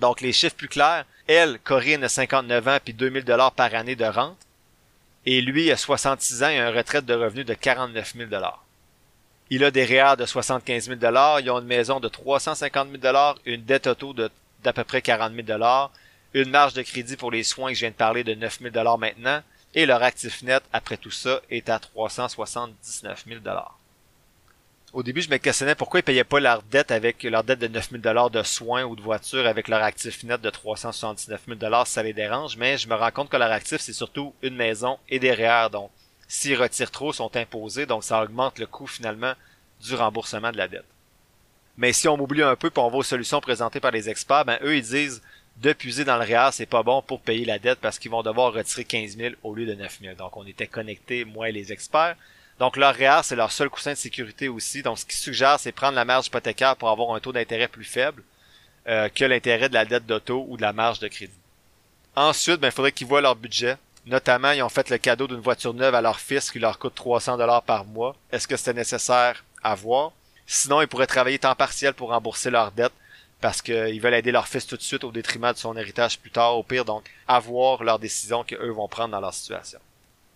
Donc, 0.01 0.23
les 0.23 0.33
chiffres 0.33 0.57
plus 0.57 0.69
clairs, 0.69 1.05
elle, 1.27 1.59
Corinne, 1.61 2.05
a 2.05 2.09
59 2.09 2.69
ans 2.69 2.79
puis 2.83 2.95
2000 2.95 3.25
dollars 3.25 3.53
par 3.53 3.75
année 3.75 3.97
de 3.97 4.07
rente. 4.07 4.39
Et 5.27 5.43
lui, 5.43 5.71
a 5.71 5.77
66 5.77 6.43
ans 6.43 6.49
et 6.49 6.59
une 6.59 6.75
retraite 6.75 7.05
de 7.05 7.15
revenus 7.15 7.45
de 7.45 7.53
49 7.53 8.15
000 8.17 8.31
dollars. 8.31 8.65
Il 9.51 9.63
a 9.63 9.71
des 9.71 9.85
REER 9.85 10.17
de 10.17 10.25
75 10.25 10.87
000 10.87 10.97
dollars. 10.97 11.41
Ils 11.41 11.51
ont 11.51 11.61
une 11.61 11.67
maison 11.67 12.01
de 12.01 12.09
350 12.09 12.89
000 12.89 12.99
dollars, 12.99 13.37
une 13.45 13.63
dette 13.65 13.87
auto 13.87 14.13
de 14.13 14.31
d'à 14.63 14.73
peu 14.73 14.85
près 14.85 15.01
40 15.01 15.33
000 15.33 15.47
dollars, 15.47 15.91
une 16.35 16.51
marge 16.51 16.75
de 16.75 16.83
crédit 16.83 17.17
pour 17.17 17.31
les 17.31 17.43
soins 17.43 17.71
que 17.71 17.75
je 17.75 17.81
viens 17.81 17.91
de 17.91 17.95
parler 17.95 18.25
de 18.25 18.35
9 18.35 18.59
000 18.61 18.71
dollars 18.71 18.99
maintenant, 18.99 19.43
et 19.75 19.87
leur 19.87 20.03
actif 20.03 20.43
net 20.43 20.63
après 20.71 20.99
tout 20.99 21.11
ça 21.11 21.41
est 21.49 21.71
à 21.71 21.79
379 21.79 23.25
000 23.27 23.41
dollars 23.41 23.80
au 24.93 25.03
début, 25.03 25.23
je 25.23 25.31
me 25.31 25.37
questionnais 25.37 25.75
pourquoi 25.75 26.01
ils 26.01 26.05
payaient 26.05 26.25
pas 26.25 26.41
leur 26.41 26.63
dette 26.63 26.91
avec 26.91 27.23
leur 27.23 27.45
dette 27.45 27.61
de 27.61 27.69
9000 27.69 28.01
dollars 28.01 28.31
de 28.31 28.43
soins 28.43 28.85
ou 28.85 28.97
de 28.97 29.01
voitures 29.01 29.47
avec 29.47 29.69
leur 29.69 29.83
actif 29.83 30.25
net 30.25 30.41
de 30.41 30.51
379 30.51 31.43
000 31.47 31.59
dollars 31.59 31.87
ça 31.87 32.03
les 32.03 32.13
dérange, 32.13 32.57
mais 32.57 32.77
je 32.77 32.89
me 32.89 32.95
rends 32.95 33.11
compte 33.11 33.29
que 33.29 33.37
leur 33.37 33.53
actif, 33.53 33.81
c'est 33.81 33.93
surtout 33.93 34.35
une 34.43 34.57
maison 34.57 34.99
et 35.09 35.19
des 35.19 35.33
REER, 35.33 35.69
donc 35.71 35.91
s'ils 36.27 36.61
retirent 36.61 36.91
trop, 36.91 37.13
sont 37.13 37.37
imposés, 37.37 37.87
donc 37.87 38.05
ça 38.05 38.23
augmente 38.23 38.59
le 38.59 38.67
coût 38.67 38.87
finalement 38.87 39.35
du 39.81 39.95
remboursement 39.95 40.53
de 40.53 40.59
la 40.59 40.69
dette. 40.69 40.85
Mais 41.77 41.93
si 41.93 42.09
on 42.09 42.17
m'oublie 42.17 42.43
un 42.43 42.57
peu 42.57 42.71
pour 42.71 42.93
on 42.93 43.03
solutions 43.03 43.41
présentées 43.41 43.81
par 43.81 43.93
les 43.93 44.09
experts, 44.09 44.45
ben 44.45 44.59
eux 44.63 44.77
ils 44.77 44.83
disent 44.83 45.23
de 45.59 45.73
puiser 45.73 46.05
dans 46.05 46.17
le 46.17 46.25
REER, 46.25 46.51
c'est 46.53 46.67
pas 46.67 46.83
bon 46.83 47.01
pour 47.03 47.21
payer 47.21 47.45
la 47.45 47.59
dette 47.59 47.79
parce 47.81 47.99
qu'ils 47.99 48.11
vont 48.11 48.23
devoir 48.23 48.53
retirer 48.53 48.85
15 48.85 49.17
000 49.17 49.35
au 49.43 49.55
lieu 49.55 49.67
de 49.67 49.75
9 49.75 49.99
000. 50.03 50.15
Donc 50.17 50.37
on 50.37 50.47
était 50.47 50.67
connectés, 50.67 51.25
moi 51.25 51.49
et 51.49 51.53
les 51.53 51.73
experts. 51.73 52.17
Donc 52.61 52.77
leur 52.77 52.95
REER, 52.95 53.23
c'est 53.23 53.37
leur 53.37 53.51
seul 53.51 53.71
coussin 53.71 53.93
de 53.93 53.97
sécurité 53.97 54.49
aussi. 54.49 54.83
Donc 54.83 54.99
ce 54.99 55.07
qu'ils 55.07 55.17
suggèrent, 55.17 55.59
c'est 55.59 55.73
prendre 55.73 55.95
la 55.95 56.05
marge 56.05 56.27
hypothécaire 56.27 56.77
pour 56.77 56.91
avoir 56.91 57.15
un 57.15 57.19
taux 57.19 57.33
d'intérêt 57.33 57.69
plus 57.69 57.85
faible 57.85 58.23
euh, 58.87 59.09
que 59.09 59.25
l'intérêt 59.25 59.71
de 59.71 59.75
la 59.75 59.87
dette 59.87 60.05
d'auto 60.05 60.45
ou 60.47 60.59
de 60.59 60.63
la 60.63 60.75
marge 60.75 60.99
de 60.99 61.09
crédit. 61.09 61.33
Ensuite, 62.15 62.61
ben, 62.61 62.69
il 62.69 62.73
faudrait 62.73 62.93
qu'ils 62.93 63.07
voient 63.07 63.23
leur 63.23 63.35
budget. 63.35 63.79
Notamment, 64.05 64.51
ils 64.51 64.63
ont 64.63 64.69
fait 64.69 64.91
le 64.91 64.99
cadeau 64.99 65.27
d'une 65.27 65.41
voiture 65.41 65.73
neuve 65.73 65.95
à 65.95 66.03
leur 66.03 66.21
fils 66.21 66.51
qui 66.51 66.59
leur 66.59 66.79
coûte 66.79 66.95
300 66.95 67.39
dollars 67.39 67.63
par 67.63 67.87
mois. 67.87 68.15
Est-ce 68.31 68.47
que 68.47 68.59
c'était 68.59 68.75
nécessaire 68.75 69.43
à 69.63 69.75
voir? 69.75 70.13
Sinon, 70.47 70.83
ils 70.83 70.89
pourraient 70.89 71.07
travailler 71.07 71.39
temps 71.39 71.55
partiel 71.55 71.95
pour 71.95 72.11
rembourser 72.11 72.51
leurs 72.51 72.73
dettes 72.73 72.93
parce 73.41 73.63
qu'ils 73.63 74.01
veulent 74.03 74.15
aider 74.15 74.33
leur 74.33 74.49
fils 74.49 74.67
tout 74.67 74.77
de 74.77 74.83
suite 74.83 75.05
au 75.05 75.13
détriment 75.13 75.53
de 75.53 75.57
son 75.57 75.79
héritage 75.79 76.19
plus 76.19 76.31
tard, 76.31 76.59
au 76.59 76.63
pire, 76.63 76.85
donc 76.85 77.11
avoir 77.27 77.83
leurs 77.85 77.99
décisions 77.99 78.45
qu'eux 78.45 78.71
vont 78.71 78.89
prendre 78.89 79.13
dans 79.13 79.21
leur 79.21 79.33
situation. 79.33 79.79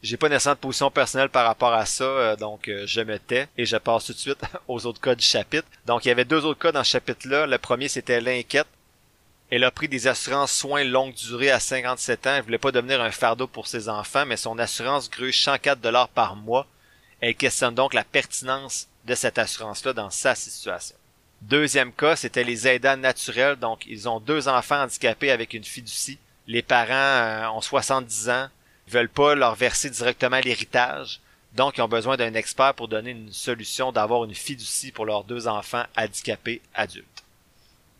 J'ai 0.04 0.18
pas 0.18 0.28
nécessairement 0.28 0.56
de 0.56 0.60
position 0.60 0.90
personnelle 0.90 1.30
par 1.30 1.46
rapport 1.46 1.72
à 1.72 1.86
ça, 1.86 2.04
euh, 2.04 2.36
donc 2.36 2.68
euh, 2.68 2.84
je 2.86 3.00
me 3.00 3.18
tais 3.18 3.48
et 3.56 3.64
je 3.64 3.78
passe 3.78 4.04
tout 4.04 4.12
de 4.12 4.18
suite 4.18 4.42
aux 4.68 4.84
autres 4.84 5.00
cas 5.00 5.14
du 5.14 5.24
chapitre. 5.24 5.66
Donc 5.86 6.04
il 6.04 6.08
y 6.08 6.10
avait 6.10 6.26
deux 6.26 6.44
autres 6.44 6.60
cas 6.60 6.72
dans 6.72 6.84
ce 6.84 6.90
chapitre-là. 6.90 7.46
Le 7.46 7.56
premier 7.56 7.88
c'était 7.88 8.20
l'inquiète. 8.20 8.66
Elle 9.50 9.64
a 9.64 9.70
pris 9.70 9.88
des 9.88 10.06
assurances 10.06 10.52
soins 10.52 10.84
longue 10.84 11.14
durée 11.14 11.50
à 11.50 11.58
57 11.58 12.26
ans. 12.26 12.34
Elle 12.34 12.42
voulait 12.42 12.58
pas 12.58 12.70
devenir 12.70 13.00
un 13.00 13.10
fardeau 13.12 13.46
pour 13.46 13.66
ses 13.66 13.88
enfants, 13.88 14.26
mais 14.26 14.36
son 14.36 14.58
assurance 14.58 15.08
gruge 15.08 15.42
104 15.42 15.80
dollars 15.80 16.08
par 16.08 16.36
mois. 16.36 16.66
Elle 17.22 17.34
questionne 17.34 17.74
donc 17.74 17.94
la 17.94 18.04
pertinence 18.04 18.88
de 19.06 19.14
cette 19.14 19.38
assurance-là 19.38 19.94
dans 19.94 20.10
sa 20.10 20.34
situation. 20.34 20.96
Deuxième 21.40 21.92
cas, 21.92 22.14
c'était 22.14 22.44
les 22.44 22.68
aidants 22.68 22.98
naturels. 22.98 23.56
Donc, 23.56 23.86
ils 23.86 24.06
ont 24.06 24.20
deux 24.20 24.48
enfants 24.48 24.82
handicapés 24.82 25.30
avec 25.30 25.54
une 25.54 25.64
fiducie. 25.64 26.18
Les 26.46 26.62
parents 26.62 26.92
euh, 26.92 27.48
ont 27.48 27.62
70 27.62 28.28
ans, 28.28 28.48
ils 28.86 28.92
veulent 28.92 29.08
pas 29.08 29.34
leur 29.34 29.54
verser 29.54 29.90
directement 29.90 30.40
l'héritage. 30.40 31.20
Donc, 31.52 31.78
ils 31.78 31.82
ont 31.82 31.88
besoin 31.88 32.16
d'un 32.16 32.34
expert 32.34 32.74
pour 32.74 32.88
donner 32.88 33.10
une 33.12 33.32
solution 33.32 33.92
d'avoir 33.92 34.24
une 34.24 34.34
fiducie 34.34 34.90
pour 34.90 35.06
leurs 35.06 35.24
deux 35.24 35.46
enfants 35.46 35.84
handicapés 35.96 36.60
adultes. 36.74 37.24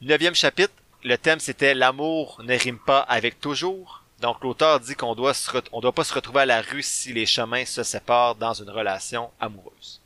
Neuvième 0.03 0.35
chapitre, 0.35 0.75
le 1.05 1.17
thème 1.17 1.39
c'était 1.39 1.75
l'amour 1.75 2.41
ne 2.43 2.59
rime 2.59 2.79
pas 2.79 3.01
avec 3.01 3.41
toujours. 3.41 4.03
Donc, 4.21 4.43
l'auteur 4.43 4.81
dit 4.81 4.95
qu'on 4.95 5.15
doit 5.15 5.35
se 5.35 5.51
on 5.73 5.81
doit 5.81 5.93
pas 5.93 6.05
se 6.05 6.15
retrouver 6.15 6.41
à 6.41 6.47
la 6.47 6.63
rue 6.63 6.83
si 6.83 7.13
les 7.13 7.27
chemins 7.27 7.65
se 7.65 7.83
séparent 7.83 8.35
dans 8.35 8.55
une 8.55 8.71
relation 8.71 9.31
amoureuse. 9.39 10.01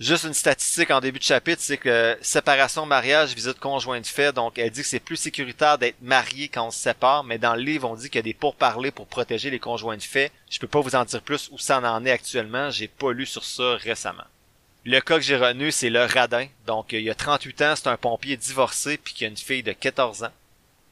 Juste 0.00 0.24
une 0.24 0.34
statistique 0.34 0.90
en 0.90 1.00
début 1.00 1.20
de 1.20 1.24
chapitre, 1.24 1.62
c'est 1.62 1.76
que 1.76 2.18
séparation, 2.20 2.84
mariage, 2.84 3.32
visite 3.32 3.60
conjointe 3.60 4.08
fait, 4.08 4.32
donc 4.32 4.58
elle 4.58 4.70
dit 4.70 4.82
que 4.82 4.88
c'est 4.88 4.98
plus 4.98 5.16
sécuritaire 5.16 5.78
d'être 5.78 6.02
marié 6.02 6.48
quand 6.48 6.66
on 6.66 6.70
se 6.72 6.80
sépare, 6.80 7.22
mais 7.22 7.38
dans 7.38 7.54
le 7.54 7.62
livre, 7.62 7.88
on 7.88 7.94
dit 7.94 8.08
qu'il 8.10 8.16
y 8.16 8.18
a 8.18 8.22
des 8.22 8.34
pourparlers 8.34 8.90
pour 8.90 9.06
protéger 9.06 9.50
les 9.50 9.60
conjoints 9.60 9.96
de 9.96 10.02
fait. 10.02 10.32
Je 10.50 10.58
peux 10.58 10.66
pas 10.66 10.80
vous 10.80 10.96
en 10.96 11.04
dire 11.04 11.22
plus 11.22 11.48
où 11.52 11.58
ça 11.58 11.80
en 11.80 12.04
est 12.04 12.10
actuellement, 12.10 12.70
j'ai 12.70 12.88
pas 12.88 13.12
lu 13.12 13.24
sur 13.24 13.44
ça 13.44 13.76
récemment. 13.76 14.24
Le 14.84 14.98
cas 15.00 15.14
que 15.16 15.22
j'ai 15.22 15.36
retenu, 15.36 15.70
c'est 15.70 15.90
le 15.90 16.04
radin. 16.04 16.48
Donc, 16.66 16.92
il 16.92 17.00
y 17.00 17.08
a 17.08 17.14
38 17.14 17.62
ans, 17.62 17.74
c'est 17.76 17.86
un 17.86 17.96
pompier 17.96 18.36
divorcé 18.36 18.98
puis 18.98 19.14
qui 19.14 19.24
a 19.24 19.28
une 19.28 19.36
fille 19.36 19.62
de 19.62 19.72
14 19.72 20.24
ans. 20.24 20.32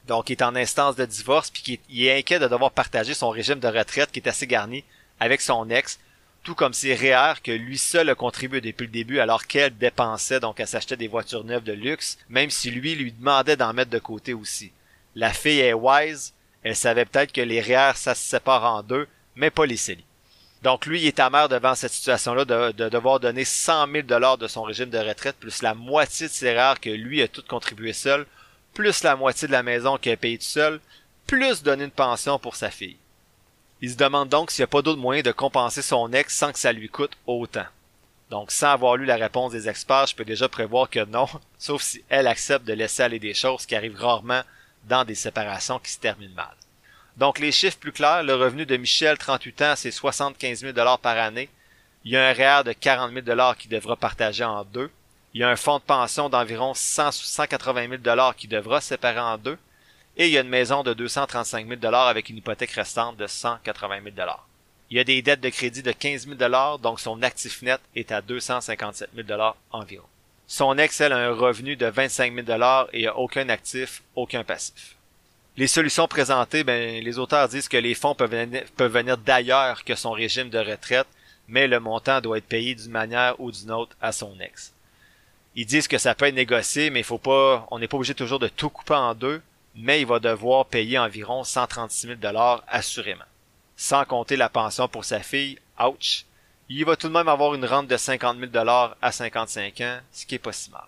Donc, 0.07 0.29
il 0.29 0.33
est 0.33 0.41
en 0.43 0.55
instance 0.55 0.95
de 0.95 1.05
divorce 1.05 1.51
puis 1.51 1.61
qui 1.61 2.07
est 2.07 2.17
inquiet 2.17 2.39
de 2.39 2.47
devoir 2.47 2.71
partager 2.71 3.13
son 3.13 3.29
régime 3.29 3.59
de 3.59 3.67
retraite 3.67 4.13
qui 4.13 4.19
est 4.19 4.29
assez 4.29 4.47
garni 4.47 4.85
avec 5.19 5.41
son 5.41 5.69
ex 5.69 5.99
tout 6.43 6.55
comme 6.55 6.73
c'est 6.73 6.93
REER 6.93 7.35
que 7.41 7.51
lui 7.51 7.77
seul 7.77 8.09
a 8.09 8.15
contribué 8.15 8.59
depuis 8.61 8.85
le 8.85 8.91
début 8.91 9.19
alors 9.19 9.47
qu'elle 9.47 9.77
dépensait 9.77 10.41
donc 10.41 10.59
à 10.59 10.65
s'acheter 10.65 10.97
des 10.97 11.07
voitures 11.07 11.45
neuves 11.45 11.63
de 11.63 11.73
luxe, 11.73 12.17
même 12.29 12.49
si 12.49 12.69
lui 12.69 12.95
lui 12.95 13.13
demandait 13.13 13.55
d'en 13.55 13.73
mettre 13.73 13.91
de 13.91 13.99
côté 13.99 14.33
aussi. 14.33 14.71
La 15.15 15.31
fille 15.31 15.61
est 15.61 15.73
wise, 15.73 16.33
elle 16.63 16.75
savait 16.75 17.05
peut-être 17.05 17.31
que 17.31 17.41
les 17.41 17.61
REER 17.61 17.93
ça 17.95 18.13
se 18.13 18.23
sépare 18.23 18.65
en 18.65 18.83
deux, 18.83 19.07
mais 19.35 19.49
pas 19.49 19.65
les 19.65 19.77
CELI. 19.77 20.03
Donc 20.63 20.85
lui, 20.85 21.01
il 21.01 21.07
est 21.07 21.19
amer 21.19 21.49
devant 21.49 21.75
cette 21.75 21.91
situation-là 21.91 22.45
de, 22.45 22.71
de, 22.71 22.87
devoir 22.87 23.19
donner 23.19 23.43
100 23.43 23.91
000 23.91 24.03
dollars 24.03 24.37
de 24.37 24.47
son 24.47 24.63
régime 24.63 24.89
de 24.89 24.97
retraite, 24.97 25.35
plus 25.37 25.61
la 25.61 25.73
moitié 25.73 26.27
de 26.27 26.31
ses 26.31 26.53
REER 26.53 26.79
que 26.81 26.89
lui 26.89 27.21
a 27.21 27.27
tout 27.27 27.43
contribué 27.47 27.91
seul, 27.91 28.25
plus 28.73 29.03
la 29.03 29.15
moitié 29.15 29.47
de 29.47 29.51
la 29.51 29.63
maison 29.63 29.97
qu'il 29.97 30.13
a 30.13 30.17
payé 30.17 30.37
tout 30.37 30.45
seul, 30.45 30.79
plus 31.27 31.63
donner 31.63 31.85
une 31.85 31.91
pension 31.91 32.39
pour 32.39 32.55
sa 32.55 32.69
fille. 32.69 32.97
Il 33.83 33.91
se 33.91 33.97
demande 33.97 34.29
donc 34.29 34.49
s'il 34.49 34.61
n'y 34.61 34.63
a 34.63 34.67
pas 34.67 34.81
d'autre 34.81 35.01
moyen 35.01 35.23
de 35.23 35.33
compenser 35.33 35.81
son 35.81 36.13
ex 36.13 36.33
sans 36.33 36.53
que 36.53 36.57
ça 36.57 36.71
lui 36.71 36.87
coûte 36.87 37.17
autant. 37.27 37.65
Donc, 38.29 38.49
sans 38.49 38.69
avoir 38.69 38.95
lu 38.95 39.03
la 39.03 39.17
réponse 39.17 39.51
des 39.51 39.67
experts, 39.67 40.05
je 40.07 40.15
peux 40.15 40.23
déjà 40.23 40.47
prévoir 40.47 40.89
que 40.89 41.03
non, 41.03 41.27
sauf 41.57 41.81
si 41.81 42.01
elle 42.07 42.27
accepte 42.27 42.63
de 42.65 42.71
laisser 42.71 43.03
aller 43.03 43.19
des 43.19 43.33
choses 43.33 43.65
qui 43.65 43.75
arrivent 43.75 43.99
rarement 43.99 44.41
dans 44.85 45.03
des 45.03 45.15
séparations 45.15 45.79
qui 45.79 45.91
se 45.91 45.99
terminent 45.99 46.33
mal. 46.33 46.55
Donc, 47.17 47.39
les 47.39 47.51
chiffres 47.51 47.77
plus 47.77 47.91
clairs, 47.91 48.23
le 48.23 48.35
revenu 48.35 48.65
de 48.65 48.77
Michel, 48.77 49.17
38 49.17 49.61
ans, 49.63 49.73
c'est 49.75 49.91
75 49.91 50.61
000 50.61 50.73
par 51.01 51.17
année. 51.17 51.49
Il 52.05 52.11
y 52.11 52.15
a 52.15 52.29
un 52.29 52.31
REER 52.31 52.63
de 52.63 52.71
40 52.71 53.11
000 53.11 53.53
qu'il 53.59 53.69
devra 53.69 53.97
partager 53.97 54.45
en 54.45 54.63
deux. 54.63 54.91
Il 55.33 55.41
y 55.41 55.43
a 55.43 55.49
un 55.49 55.57
fonds 55.57 55.79
de 55.79 55.83
pension 55.83 56.29
d'environ 56.29 56.73
180 56.73 57.89
000 58.01 58.31
qui 58.37 58.47
devra 58.47 58.79
séparer 58.79 59.19
en 59.19 59.37
deux 59.37 59.57
et 60.17 60.27
il 60.27 60.31
y 60.31 60.37
a 60.37 60.41
une 60.41 60.49
maison 60.49 60.83
de 60.83 60.93
235 60.93 61.67
000 61.67 61.95
avec 61.95 62.29
une 62.29 62.37
hypothèque 62.37 62.71
restante 62.71 63.17
de 63.17 63.27
180 63.27 64.01
000 64.15 64.27
Il 64.89 64.97
y 64.97 64.99
a 64.99 65.03
des 65.03 65.21
dettes 65.21 65.41
de 65.41 65.49
crédit 65.49 65.81
de 65.81 65.91
15 65.91 66.27
000 66.27 66.77
donc 66.77 66.99
son 66.99 67.21
actif 67.23 67.61
net 67.61 67.81
est 67.95 68.11
à 68.11 68.21
257 68.21 69.09
000 69.15 69.41
environ. 69.71 70.05
Son 70.45 70.77
ex, 70.77 71.01
elle, 71.01 71.13
a 71.13 71.17
un 71.17 71.33
revenu 71.33 71.75
de 71.75 71.87
25 71.87 72.33
000 72.45 72.61
et 72.93 73.07
a 73.07 73.17
aucun 73.17 73.49
actif, 73.49 74.03
aucun 74.15 74.43
passif. 74.43 74.95
Les 75.55 75.67
solutions 75.67 76.07
présentées, 76.07 76.63
ben, 76.63 77.03
les 77.03 77.19
auteurs 77.19 77.47
disent 77.47 77.69
que 77.69 77.77
les 77.77 77.93
fonds 77.93 78.15
peuvent 78.15 78.31
venir, 78.31 78.63
peuvent 78.75 78.91
venir 78.91 79.17
d'ailleurs 79.17 79.83
que 79.83 79.95
son 79.95 80.11
régime 80.11 80.49
de 80.49 80.59
retraite, 80.59 81.07
mais 81.47 81.67
le 81.67 81.79
montant 81.79 82.21
doit 82.21 82.37
être 82.37 82.47
payé 82.47 82.75
d'une 82.75 82.91
manière 82.91 83.39
ou 83.39 83.51
d'une 83.51 83.71
autre 83.71 83.95
à 84.01 84.11
son 84.11 84.39
ex. 84.39 84.73
Ils 85.55 85.65
disent 85.65 85.87
que 85.87 85.99
ça 85.99 86.15
peut 86.15 86.25
être 86.25 86.35
négocié, 86.35 86.89
mais 86.89 87.03
faut 87.03 87.19
pas, 87.19 87.67
on 87.69 87.79
n'est 87.79 87.87
pas 87.87 87.97
obligé 87.97 88.15
toujours 88.15 88.39
de 88.39 88.47
tout 88.47 88.69
couper 88.69 88.95
en 88.95 89.13
deux, 89.13 89.41
mais 89.75 90.01
il 90.01 90.07
va 90.07 90.19
devoir 90.19 90.65
payer 90.65 90.99
environ 90.99 91.43
136 91.43 92.07
000 92.07 92.19
dollars 92.19 92.63
assurément. 92.67 93.23
Sans 93.75 94.05
compter 94.05 94.35
la 94.35 94.49
pension 94.49 94.87
pour 94.87 95.05
sa 95.05 95.19
fille, 95.19 95.57
ouch, 95.79 96.25
il 96.69 96.85
va 96.85 96.95
tout 96.95 97.07
de 97.07 97.13
même 97.13 97.27
avoir 97.27 97.53
une 97.53 97.65
rente 97.65 97.87
de 97.87 97.97
50 97.97 98.37
000 98.39 98.51
dollars 98.51 98.95
à 99.01 99.11
55 99.11 99.81
ans, 99.81 99.99
ce 100.11 100.25
qui 100.25 100.35
est 100.35 100.39
pas 100.39 100.53
si 100.53 100.71
mal. 100.71 100.85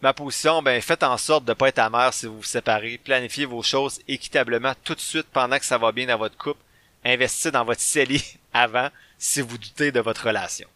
Ma 0.00 0.12
position, 0.12 0.62
ben 0.62 0.80
faites 0.80 1.02
en 1.02 1.18
sorte 1.18 1.44
de 1.44 1.54
pas 1.54 1.68
être 1.68 1.80
amer 1.80 2.14
si 2.14 2.26
vous 2.26 2.36
vous 2.36 2.42
séparez, 2.44 2.98
planifiez 2.98 3.46
vos 3.46 3.62
choses 3.62 4.00
équitablement 4.06 4.74
tout 4.84 4.94
de 4.94 5.00
suite 5.00 5.26
pendant 5.32 5.58
que 5.58 5.64
ça 5.64 5.78
va 5.78 5.92
bien 5.92 6.06
dans 6.06 6.18
votre 6.18 6.36
couple, 6.36 6.60
investissez 7.04 7.50
dans 7.50 7.64
votre 7.64 7.80
CELI 7.92 8.22
avant 8.52 8.90
si 9.18 9.40
vous 9.40 9.58
doutez 9.58 9.90
de 9.90 10.00
votre 10.00 10.26
relation. 10.26 10.68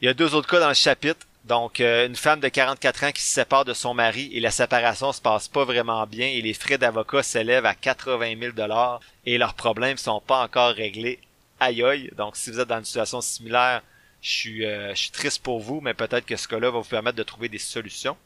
Il 0.00 0.06
y 0.06 0.08
a 0.08 0.14
deux 0.14 0.34
autres 0.34 0.48
cas 0.48 0.60
dans 0.60 0.68
le 0.68 0.74
chapitre, 0.74 1.26
donc, 1.44 1.80
euh, 1.80 2.06
une 2.06 2.16
femme 2.16 2.40
de 2.40 2.48
44 2.48 3.04
ans 3.04 3.12
qui 3.12 3.22
se 3.22 3.32
sépare 3.32 3.64
de 3.64 3.72
son 3.72 3.94
mari 3.94 4.30
et 4.32 4.40
la 4.40 4.50
séparation 4.50 5.12
se 5.12 5.20
passe 5.20 5.48
pas 5.48 5.64
vraiment 5.64 6.06
bien 6.06 6.26
et 6.26 6.42
les 6.42 6.52
frais 6.52 6.78
d'avocat 6.78 7.22
s'élèvent 7.22 7.66
à 7.66 7.74
80 7.74 8.38
000 8.38 8.52
dollars 8.52 9.00
et 9.24 9.38
leurs 9.38 9.54
problèmes 9.54 9.96
sont 9.96 10.20
pas 10.20 10.42
encore 10.42 10.74
réglés. 10.74 11.18
Aïe 11.58 11.82
aïe. 11.82 12.10
Donc, 12.16 12.36
si 12.36 12.50
vous 12.50 12.60
êtes 12.60 12.68
dans 12.68 12.78
une 12.78 12.84
situation 12.84 13.20
similaire, 13.20 13.82
je 14.20 14.30
suis, 14.30 14.66
euh, 14.66 14.94
je 14.94 15.00
suis 15.00 15.10
triste 15.10 15.42
pour 15.42 15.60
vous, 15.60 15.80
mais 15.80 15.94
peut-être 15.94 16.26
que 16.26 16.36
ce 16.36 16.46
cas-là 16.46 16.70
va 16.70 16.78
vous 16.78 16.88
permettre 16.88 17.16
de 17.16 17.22
trouver 17.22 17.48
des 17.48 17.58
solutions. 17.58 18.16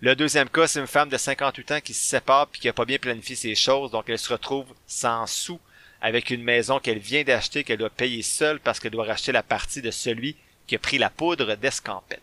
Le 0.00 0.16
deuxième 0.16 0.48
cas, 0.48 0.66
c'est 0.66 0.80
une 0.80 0.86
femme 0.86 1.10
de 1.10 1.16
58 1.16 1.72
ans 1.72 1.80
qui 1.80 1.94
se 1.94 2.08
sépare 2.08 2.48
puis 2.48 2.60
qui 2.60 2.68
a 2.68 2.72
pas 2.72 2.86
bien 2.86 2.98
planifié 2.98 3.36
ses 3.36 3.54
choses, 3.54 3.90
donc 3.90 4.08
elle 4.08 4.18
se 4.18 4.32
retrouve 4.32 4.66
sans 4.86 5.26
sous 5.26 5.60
avec 6.00 6.30
une 6.30 6.42
maison 6.42 6.80
qu'elle 6.80 6.98
vient 6.98 7.22
d'acheter 7.22 7.62
qu'elle 7.62 7.78
doit 7.78 7.88
payer 7.88 8.22
seule 8.22 8.58
parce 8.58 8.80
qu'elle 8.80 8.90
doit 8.90 9.06
racheter 9.06 9.30
la 9.30 9.44
partie 9.44 9.80
de 9.80 9.92
celui 9.92 10.36
qui 10.66 10.74
a 10.74 10.78
pris 10.80 10.98
la 10.98 11.10
poudre 11.10 11.54
d'escampette. 11.54 12.20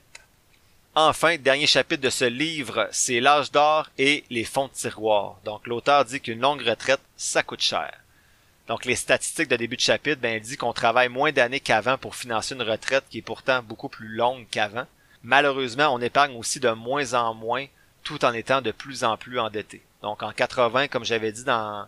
Enfin, 1.01 1.37
dernier 1.37 1.65
chapitre 1.65 2.03
de 2.03 2.09
ce 2.09 2.25
livre, 2.25 2.89
c'est 2.91 3.21
l'âge 3.21 3.53
d'or 3.53 3.89
et 3.97 4.25
les 4.29 4.43
fonds 4.43 4.67
de 4.67 4.73
tiroir. 4.73 5.37
Donc 5.45 5.65
l'auteur 5.65 6.03
dit 6.03 6.19
qu'une 6.19 6.41
longue 6.41 6.61
retraite, 6.61 6.99
ça 7.15 7.41
coûte 7.41 7.61
cher. 7.61 7.89
Donc 8.67 8.83
les 8.83 8.97
statistiques 8.97 9.47
de 9.47 9.55
début 9.55 9.77
de 9.77 9.81
chapitre, 9.81 10.19
ben, 10.19 10.41
dit 10.41 10.57
qu'on 10.57 10.73
travaille 10.73 11.07
moins 11.07 11.31
d'années 11.31 11.61
qu'avant 11.61 11.97
pour 11.97 12.17
financer 12.17 12.53
une 12.53 12.63
retraite 12.63 13.05
qui 13.09 13.19
est 13.19 13.21
pourtant 13.21 13.63
beaucoup 13.63 13.87
plus 13.87 14.09
longue 14.09 14.45
qu'avant. 14.51 14.87
Malheureusement, 15.23 15.87
on 15.93 16.01
épargne 16.01 16.35
aussi 16.35 16.59
de 16.59 16.71
moins 16.71 17.13
en 17.13 17.33
moins 17.33 17.65
tout 18.03 18.25
en 18.25 18.33
étant 18.33 18.61
de 18.61 18.71
plus 18.71 19.05
en 19.05 19.15
plus 19.15 19.39
endetté. 19.39 19.81
Donc 20.01 20.21
en 20.21 20.33
80, 20.33 20.89
comme 20.89 21.05
j'avais 21.05 21.31
dit 21.31 21.45
dans 21.45 21.87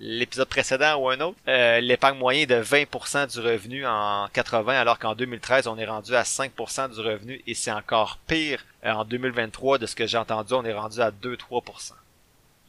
l'épisode 0.00 0.48
précédent 0.48 0.96
ou 0.96 1.08
un 1.08 1.20
autre, 1.20 1.38
euh, 1.48 1.80
l'épargne 1.80 2.18
moyenne 2.18 2.50
est 2.50 2.54
de 2.54 2.62
20% 2.62 3.32
du 3.32 3.40
revenu 3.40 3.86
en 3.86 4.28
80, 4.32 4.80
alors 4.80 4.98
qu'en 4.98 5.14
2013, 5.14 5.66
on 5.66 5.78
est 5.78 5.86
rendu 5.86 6.14
à 6.14 6.22
5% 6.22 6.94
du 6.94 7.00
revenu 7.00 7.42
et 7.46 7.54
c'est 7.54 7.72
encore 7.72 8.18
pire 8.26 8.64
euh, 8.84 8.92
en 8.92 9.04
2023 9.04 9.78
de 9.78 9.86
ce 9.86 9.96
que 9.96 10.06
j'ai 10.06 10.18
entendu, 10.18 10.54
on 10.54 10.64
est 10.64 10.72
rendu 10.72 11.00
à 11.00 11.10
2-3%. 11.10 11.92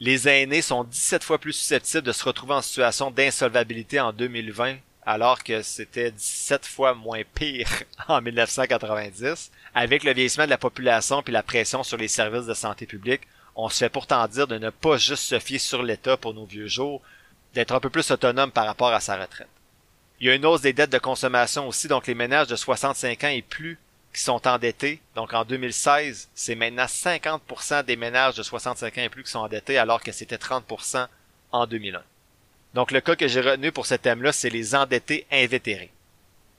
Les 0.00 0.28
aînés 0.28 0.62
sont 0.62 0.84
17 0.84 1.22
fois 1.22 1.38
plus 1.38 1.52
susceptibles 1.52 2.02
de 2.06 2.12
se 2.12 2.24
retrouver 2.24 2.54
en 2.54 2.62
situation 2.62 3.10
d'insolvabilité 3.10 4.00
en 4.00 4.12
2020 4.12 4.76
alors 5.06 5.42
que 5.42 5.62
c'était 5.62 6.10
17 6.10 6.66
fois 6.66 6.94
moins 6.94 7.22
pire 7.34 7.68
en 8.08 8.20
1990. 8.20 9.50
Avec 9.74 10.04
le 10.04 10.12
vieillissement 10.12 10.44
de 10.44 10.50
la 10.50 10.58
population 10.58 11.22
puis 11.22 11.32
la 11.32 11.42
pression 11.42 11.82
sur 11.82 11.96
les 11.96 12.08
services 12.08 12.46
de 12.46 12.54
santé 12.54 12.86
publique, 12.86 13.22
on 13.56 13.68
se 13.68 13.78
fait 13.78 13.88
pourtant 13.88 14.26
dire 14.28 14.46
de 14.46 14.58
ne 14.58 14.70
pas 14.70 14.96
juste 14.96 15.24
se 15.24 15.38
fier 15.38 15.58
sur 15.58 15.82
l'État 15.82 16.16
pour 16.16 16.34
nos 16.34 16.44
vieux 16.44 16.68
jours, 16.68 17.02
d'être 17.54 17.74
un 17.74 17.80
peu 17.80 17.90
plus 17.90 18.10
autonome 18.10 18.50
par 18.50 18.66
rapport 18.66 18.92
à 18.92 19.00
sa 19.00 19.16
retraite. 19.16 19.48
Il 20.20 20.26
y 20.26 20.30
a 20.30 20.34
une 20.34 20.44
hausse 20.44 20.60
des 20.60 20.72
dettes 20.72 20.90
de 20.90 20.98
consommation 20.98 21.66
aussi, 21.66 21.88
donc 21.88 22.06
les 22.06 22.14
ménages 22.14 22.48
de 22.48 22.56
65 22.56 23.24
ans 23.24 23.28
et 23.28 23.42
plus 23.42 23.78
qui 24.12 24.20
sont 24.20 24.46
endettés. 24.46 25.00
Donc 25.14 25.32
en 25.32 25.44
2016, 25.44 26.28
c'est 26.34 26.54
maintenant 26.54 26.84
50% 26.84 27.84
des 27.84 27.96
ménages 27.96 28.34
de 28.34 28.42
65 28.42 28.98
ans 28.98 29.02
et 29.02 29.08
plus 29.08 29.24
qui 29.24 29.30
sont 29.30 29.38
endettés 29.38 29.78
alors 29.78 30.02
que 30.02 30.12
c'était 30.12 30.36
30% 30.36 31.06
en 31.52 31.66
2001. 31.66 32.02
Donc 32.74 32.90
le 32.90 33.00
cas 33.00 33.16
que 33.16 33.28
j'ai 33.28 33.40
retenu 33.40 33.72
pour 33.72 33.86
ce 33.86 33.94
thème-là, 33.94 34.32
c'est 34.32 34.50
les 34.50 34.74
endettés 34.74 35.26
invétérés. 35.32 35.90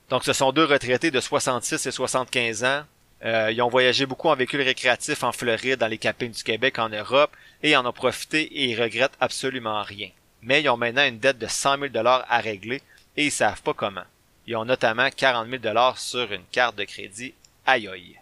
Donc 0.10 0.24
ce 0.26 0.34
sont 0.34 0.52
deux 0.52 0.66
retraités 0.66 1.12
de 1.12 1.20
66 1.22 1.86
et 1.86 1.92
75 1.92 2.64
ans 2.64 2.84
Euh, 3.24 3.52
ils 3.52 3.62
ont 3.62 3.70
voyagé 3.70 4.06
beaucoup 4.06 4.30
en 4.30 4.36
véhicule 4.36 4.62
récréatif 4.62 5.24
en 5.24 5.32
Floride, 5.32 5.80
dans 5.80 5.88
les 5.88 5.98
campings 5.98 6.32
du 6.32 6.44
Québec, 6.44 6.80
en 6.80 6.90
Europe, 6.90 7.36
et 7.62 7.76
en 7.76 7.86
ont 7.86 7.94
profité 7.94 8.42
et 8.42 8.72
ils 8.72 8.82
regrettent 8.82 9.18
absolument 9.20 9.84
rien. 9.84 10.10
Mais 10.44 10.62
ils 10.62 10.70
ont 10.70 10.78
maintenant 10.78 11.06
une 11.06 11.20
dette 11.20 11.38
de 11.38 11.48
100 11.48 11.78
000 11.78 11.88
dollars 11.90 12.26
à 12.30 12.40
régler 12.40 12.82
et 13.18 13.26
ils 13.26 13.32
savent 13.32 13.62
pas 13.62 13.74
comment. 13.74 14.04
Ils 14.48 14.56
ont 14.56 14.66
notamment 14.66 15.10
40 15.10 15.50
000 15.50 15.62
dollars 15.62 15.98
sur 15.98 16.32
une 16.32 16.46
carte 16.52 16.76
de 16.76 16.84
crédit. 16.84 17.34
Aïe. 17.66 18.18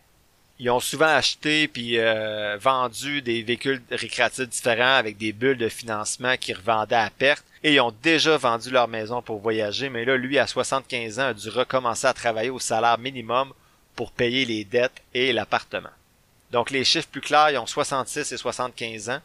Ils 0.62 0.70
ont 0.70 0.82
souvent 0.82 1.06
acheté 1.06 1.70
puis 1.70 1.98
euh, 1.98 2.58
vendu 2.60 3.22
des 3.22 3.42
véhicules 3.44 3.82
récréatifs 3.90 4.50
différents 4.50 4.96
avec 4.96 5.18
des 5.18 5.32
bulles 5.32 5.58
de 5.58 5.70
financement 5.70 6.36
qui 6.36 6.54
revendaient 6.54 6.96
à 6.96 7.10
perte 7.10 7.46
et 7.64 7.76
ils 7.76 7.80
ont 7.80 7.94
déjà 8.04 8.38
vendu 8.38 8.70
leur 8.70 8.88
maison 8.88 9.22
pour 9.22 9.40
voyager, 9.40 9.90
mais 9.90 10.06
là, 10.06 10.16
lui, 10.16 10.38
à 10.40 10.48
75 10.48 11.20
ans, 11.20 11.28
a 11.28 11.34
dû 11.34 11.50
recommencer 11.50 12.08
à 12.08 12.14
travailler 12.14 12.50
au 12.50 12.60
salaire 12.60 12.98
minimum 12.98 13.52
pour 13.96 14.12
payer 14.12 14.46
les 14.46 14.64
dettes 14.64 15.02
et 15.14 15.34
l'appartement. 15.34 15.90
Donc 16.52 16.72
les 16.72 16.84
chiffres 16.84 17.10
plus 17.10 17.22
clairs, 17.22 17.52
ils 17.52 17.58
ont 17.58 17.66
66 17.66 18.32
et 18.32 18.38
75 18.38 19.10
ans. 19.10 19.20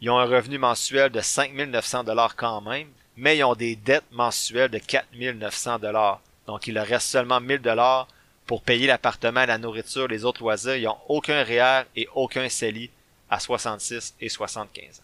Ils 0.00 0.10
ont 0.10 0.18
un 0.18 0.24
revenu 0.24 0.58
mensuel 0.58 1.10
de 1.10 1.20
5 1.20 1.52
900 1.52 2.04
dollars 2.04 2.36
quand 2.36 2.60
même, 2.60 2.88
mais 3.16 3.38
ils 3.38 3.44
ont 3.44 3.54
des 3.54 3.76
dettes 3.76 4.10
mensuelles 4.12 4.70
de 4.70 4.78
4 4.78 5.06
900 5.14 5.78
dollars. 5.80 6.20
Donc 6.46 6.66
il 6.66 6.74
leur 6.74 6.86
reste 6.86 7.08
seulement 7.08 7.40
1000 7.40 7.58
dollars 7.60 8.06
pour 8.46 8.62
payer 8.62 8.86
l'appartement, 8.86 9.44
la 9.44 9.58
nourriture, 9.58 10.08
les 10.08 10.24
autres 10.24 10.40
loisirs, 10.40 10.76
ils 10.76 10.84
n'ont 10.84 10.96
aucun 11.08 11.42
REER 11.42 11.82
et 11.94 12.08
aucun 12.14 12.48
CELI 12.48 12.90
à 13.28 13.38
66 13.38 14.14
et 14.20 14.30
75 14.30 15.00
ans. 15.00 15.02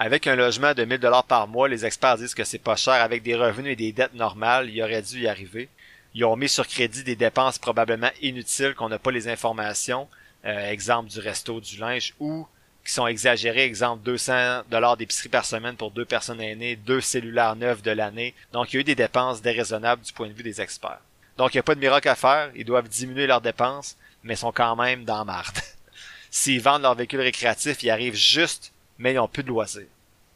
Avec 0.00 0.26
un 0.26 0.34
logement 0.34 0.74
de 0.74 0.84
1000 0.84 0.98
dollars 0.98 1.24
par 1.24 1.46
mois, 1.46 1.68
les 1.68 1.86
experts 1.86 2.18
disent 2.18 2.34
que 2.34 2.44
c'est 2.44 2.58
pas 2.58 2.76
cher. 2.76 2.94
Avec 2.94 3.22
des 3.22 3.36
revenus 3.36 3.72
et 3.72 3.76
des 3.76 3.92
dettes 3.92 4.14
normales, 4.14 4.70
il 4.70 4.82
aurait 4.82 5.02
dû 5.02 5.20
y 5.20 5.28
arriver. 5.28 5.68
Ils 6.14 6.24
ont 6.24 6.36
mis 6.36 6.48
sur 6.48 6.66
crédit 6.66 7.04
des 7.04 7.14
dépenses 7.14 7.58
probablement 7.58 8.10
inutiles 8.22 8.74
qu'on 8.74 8.88
n'a 8.88 8.98
pas 8.98 9.12
les 9.12 9.28
informations. 9.28 10.08
Euh, 10.44 10.70
exemple 10.70 11.10
du 11.10 11.20
resto, 11.20 11.60
du 11.60 11.78
linge, 11.78 12.14
ou 12.18 12.46
qui 12.88 12.94
sont 12.94 13.06
exagérés. 13.06 13.64
Exemple 13.64 14.02
200 14.02 14.62
dollars 14.70 14.96
d'épicerie 14.96 15.28
par 15.28 15.44
semaine 15.44 15.76
pour 15.76 15.90
deux 15.90 16.04
personnes 16.04 16.40
aînées, 16.40 16.74
deux 16.74 17.00
cellulaires 17.00 17.54
neufs 17.54 17.82
de 17.82 17.90
l'année. 17.90 18.34
Donc 18.52 18.72
il 18.72 18.76
y 18.76 18.78
a 18.78 18.80
eu 18.80 18.84
des 18.84 18.94
dépenses 18.94 19.42
déraisonnables 19.42 20.02
du 20.02 20.12
point 20.12 20.28
de 20.28 20.32
vue 20.32 20.42
des 20.42 20.60
experts. 20.60 21.00
Donc, 21.38 21.54
il 21.54 21.58
n'y 21.58 21.60
a 21.60 21.62
pas 21.62 21.76
de 21.76 21.80
miracle 21.80 22.08
à 22.08 22.16
faire. 22.16 22.50
Ils 22.56 22.64
doivent 22.64 22.88
diminuer 22.88 23.28
leurs 23.28 23.40
dépenses, 23.40 23.96
mais 24.24 24.34
sont 24.34 24.50
quand 24.50 24.74
même 24.74 25.04
dans 25.04 25.24
marde. 25.24 25.56
S'ils 26.30 26.60
vendent 26.60 26.82
leur 26.82 26.96
véhicule 26.96 27.20
récréatif, 27.20 27.82
ils 27.84 27.90
arrivent 27.90 28.16
juste, 28.16 28.72
mais 28.98 29.12
ils 29.12 29.16
n'ont 29.16 29.28
plus 29.28 29.44
de 29.44 29.48
loisirs. 29.48 29.86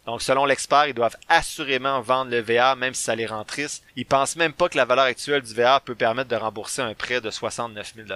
Donc, 0.06 0.22
selon 0.22 0.44
l'expert, 0.44 0.86
ils 0.86 0.94
doivent 0.94 1.16
assurément 1.28 2.00
vendre 2.00 2.30
le 2.30 2.40
VR, 2.40 2.76
même 2.76 2.94
si 2.94 3.02
ça 3.02 3.16
les 3.16 3.26
rend 3.26 3.44
tristes. 3.44 3.82
Ils 3.96 4.06
pensent 4.06 4.36
même 4.36 4.52
pas 4.52 4.68
que 4.68 4.76
la 4.76 4.84
valeur 4.84 5.04
actuelle 5.06 5.42
du 5.42 5.54
VR 5.54 5.80
peut 5.80 5.96
permettre 5.96 6.30
de 6.30 6.36
rembourser 6.36 6.82
un 6.82 6.94
prêt 6.94 7.20
de 7.20 7.30
69 7.30 7.94
000 7.96 8.08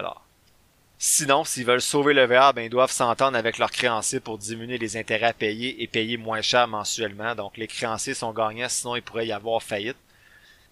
Sinon, 0.98 1.44
s'ils 1.44 1.66
veulent 1.66 1.82
sauver 1.82 2.14
le 2.14 2.24
VR, 2.24 2.54
ben, 2.54 2.62
ils 2.62 2.70
doivent 2.70 2.90
s'entendre 2.90 3.36
avec 3.36 3.58
leurs 3.58 3.70
créanciers 3.70 4.20
pour 4.20 4.38
diminuer 4.38 4.78
les 4.78 4.96
intérêts 4.96 5.26
à 5.26 5.32
payer 5.32 5.82
et 5.82 5.86
payer 5.86 6.16
moins 6.16 6.40
cher 6.40 6.66
mensuellement. 6.68 7.34
Donc, 7.34 7.56
les 7.56 7.66
créanciers 7.66 8.14
sont 8.14 8.32
gagnants, 8.32 8.68
sinon 8.68 8.96
il 8.96 9.02
pourrait 9.02 9.26
y 9.26 9.32
avoir 9.32 9.62
faillite 9.62 9.96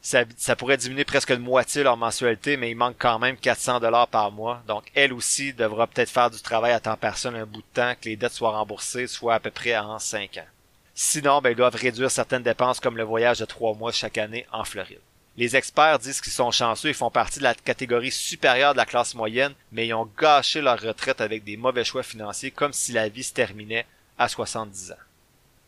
ça, 0.05 0.57
pourrait 0.57 0.77
diminuer 0.77 1.05
presque 1.05 1.33
de 1.33 1.39
moitié 1.39 1.83
leur 1.83 1.97
mensualité, 1.97 2.59
mais 2.59 2.71
il 2.71 2.77
manque 2.77 2.97
quand 2.99 3.19
même 3.19 3.39
400 3.39 3.81
dollars 3.81 4.07
par 4.07 4.31
mois. 4.31 4.63
Donc, 4.69 4.85
elle 4.95 5.15
aussi 5.15 5.55
devra 5.55 5.87
peut-être 5.87 6.11
faire 6.11 6.31
du 6.31 6.41
travail 6.43 6.73
à 6.73 6.81
temps 6.81 6.97
partiel 6.97 7.35
un 7.37 7.47
bout 7.47 7.63
de 7.63 7.67
temps, 7.73 7.95
que 7.95 8.11
les 8.11 8.17
dettes 8.17 8.33
soient 8.33 8.51
remboursées, 8.51 9.07
soit 9.07 9.35
à 9.35 9.41
peu 9.41 9.51
près 9.51 9.77
en 9.77 9.99
5 9.99 10.37
ans. 10.37 10.47
Sinon, 10.95 11.41
ben, 11.41 11.51
ils 11.51 11.57
doivent 11.57 11.75
réduire 11.75 12.11
certaines 12.11 12.43
dépenses 12.43 12.81
comme 12.81 12.99
le 12.99 13.03
voyage 13.03 13.39
de 13.39 13.47
3 13.47 13.75
mois 13.77 13.93
chaque 13.93 14.19
année 14.19 14.47
en 14.53 14.65
Floride. 14.65 15.01
Les 15.37 15.57
experts 15.57 15.99
disent 15.99 16.21
qu'ils 16.21 16.33
sont 16.33 16.51
chanceux 16.51 16.91
et 16.91 16.95
font 16.95 17.11
partie 17.11 17.41
de 17.41 17.45
la 17.45 17.55
catégorie 17.55 18.13
supérieure 18.13 18.73
de 18.73 18.79
la 18.79 18.87
classe 18.87 19.15
moyenne, 19.15 19.55
mais 19.73 19.89
ils 19.89 19.95
ont 19.95 20.09
gâché 20.19 20.61
leur 20.61 20.81
retraite 20.81 21.21
avec 21.21 21.45
des 21.45 21.57
mauvais 21.57 21.85
choix 21.85 22.03
financiers 22.03 22.51
comme 22.51 22.73
si 22.73 22.93
la 22.93 23.09
vie 23.09 23.25
se 23.25 23.33
terminait 23.33 23.87
à 24.17 24.29
70 24.29 24.93
ans 24.93 25.05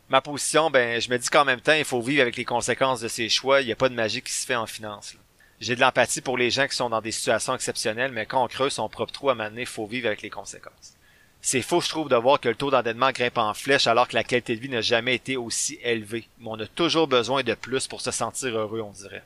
ma 0.08 0.20
position, 0.20 0.70
ben, 0.70 1.00
je 1.00 1.10
me 1.10 1.18
dis 1.18 1.28
qu'en 1.28 1.44
même 1.44 1.60
temps, 1.60 1.72
il 1.72 1.84
faut 1.84 2.00
vivre 2.00 2.22
avec 2.22 2.36
les 2.36 2.44
conséquences 2.44 3.00
de 3.00 3.08
ses 3.08 3.28
choix. 3.28 3.60
Il 3.60 3.66
n'y 3.66 3.72
a 3.72 3.76
pas 3.76 3.88
de 3.88 3.94
magie 3.94 4.22
qui 4.22 4.32
se 4.32 4.46
fait 4.46 4.54
en 4.54 4.66
finance. 4.66 5.14
J'ai 5.60 5.74
de 5.74 5.80
l'empathie 5.80 6.20
pour 6.20 6.36
les 6.36 6.50
gens 6.50 6.68
qui 6.68 6.76
sont 6.76 6.90
dans 6.90 7.00
des 7.00 7.12
situations 7.12 7.54
exceptionnelles, 7.54 8.12
mais 8.12 8.26
quand 8.26 8.44
on 8.44 8.48
creuse 8.48 8.74
son 8.74 8.88
propre 8.88 9.12
trou 9.12 9.30
à 9.30 9.34
mener, 9.34 9.62
il 9.62 9.66
faut 9.66 9.86
vivre 9.86 10.06
avec 10.06 10.22
les 10.22 10.30
conséquences. 10.30 10.94
C'est 11.40 11.62
faux, 11.62 11.80
je 11.80 11.88
trouve, 11.88 12.08
de 12.08 12.16
voir 12.16 12.40
que 12.40 12.48
le 12.48 12.54
taux 12.54 12.70
d'endettement 12.70 13.12
grimpe 13.12 13.38
en 13.38 13.54
flèche 13.54 13.86
alors 13.86 14.08
que 14.08 14.14
la 14.14 14.24
qualité 14.24 14.56
de 14.56 14.60
vie 14.60 14.68
n'a 14.68 14.80
jamais 14.80 15.14
été 15.14 15.36
aussi 15.36 15.78
élevée. 15.82 16.28
Mais 16.40 16.48
on 16.50 16.60
a 16.60 16.66
toujours 16.66 17.06
besoin 17.06 17.42
de 17.42 17.54
plus 17.54 17.86
pour 17.86 18.00
se 18.00 18.10
sentir 18.10 18.56
heureux, 18.56 18.80
on 18.80 18.90
dirait. 18.90 19.22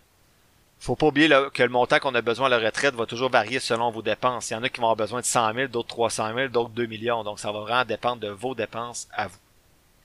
Faut 0.80 0.96
pas 0.96 1.08
oublier 1.08 1.28
que 1.52 1.62
le 1.62 1.68
montant 1.68 1.98
qu'on 1.98 2.14
a 2.14 2.22
besoin 2.22 2.46
à 2.46 2.48
la 2.48 2.58
retraite 2.58 2.94
va 2.94 3.04
toujours 3.04 3.30
varier 3.30 3.60
selon 3.60 3.90
vos 3.90 4.00
dépenses. 4.00 4.48
Il 4.48 4.54
y 4.54 4.56
en 4.56 4.62
a 4.62 4.70
qui 4.70 4.80
vont 4.80 4.86
avoir 4.86 4.96
besoin 4.96 5.20
de 5.20 5.26
100 5.26 5.52
000, 5.52 5.68
d'autres 5.68 5.88
300 5.88 6.34
000, 6.34 6.48
d'autres 6.48 6.70
2 6.70 6.86
millions. 6.86 7.22
Donc 7.22 7.38
ça 7.38 7.52
va 7.52 7.60
vraiment 7.60 7.84
dépendre 7.84 8.22
de 8.22 8.28
vos 8.28 8.54
dépenses 8.54 9.06
à 9.12 9.26
vous. 9.26 9.36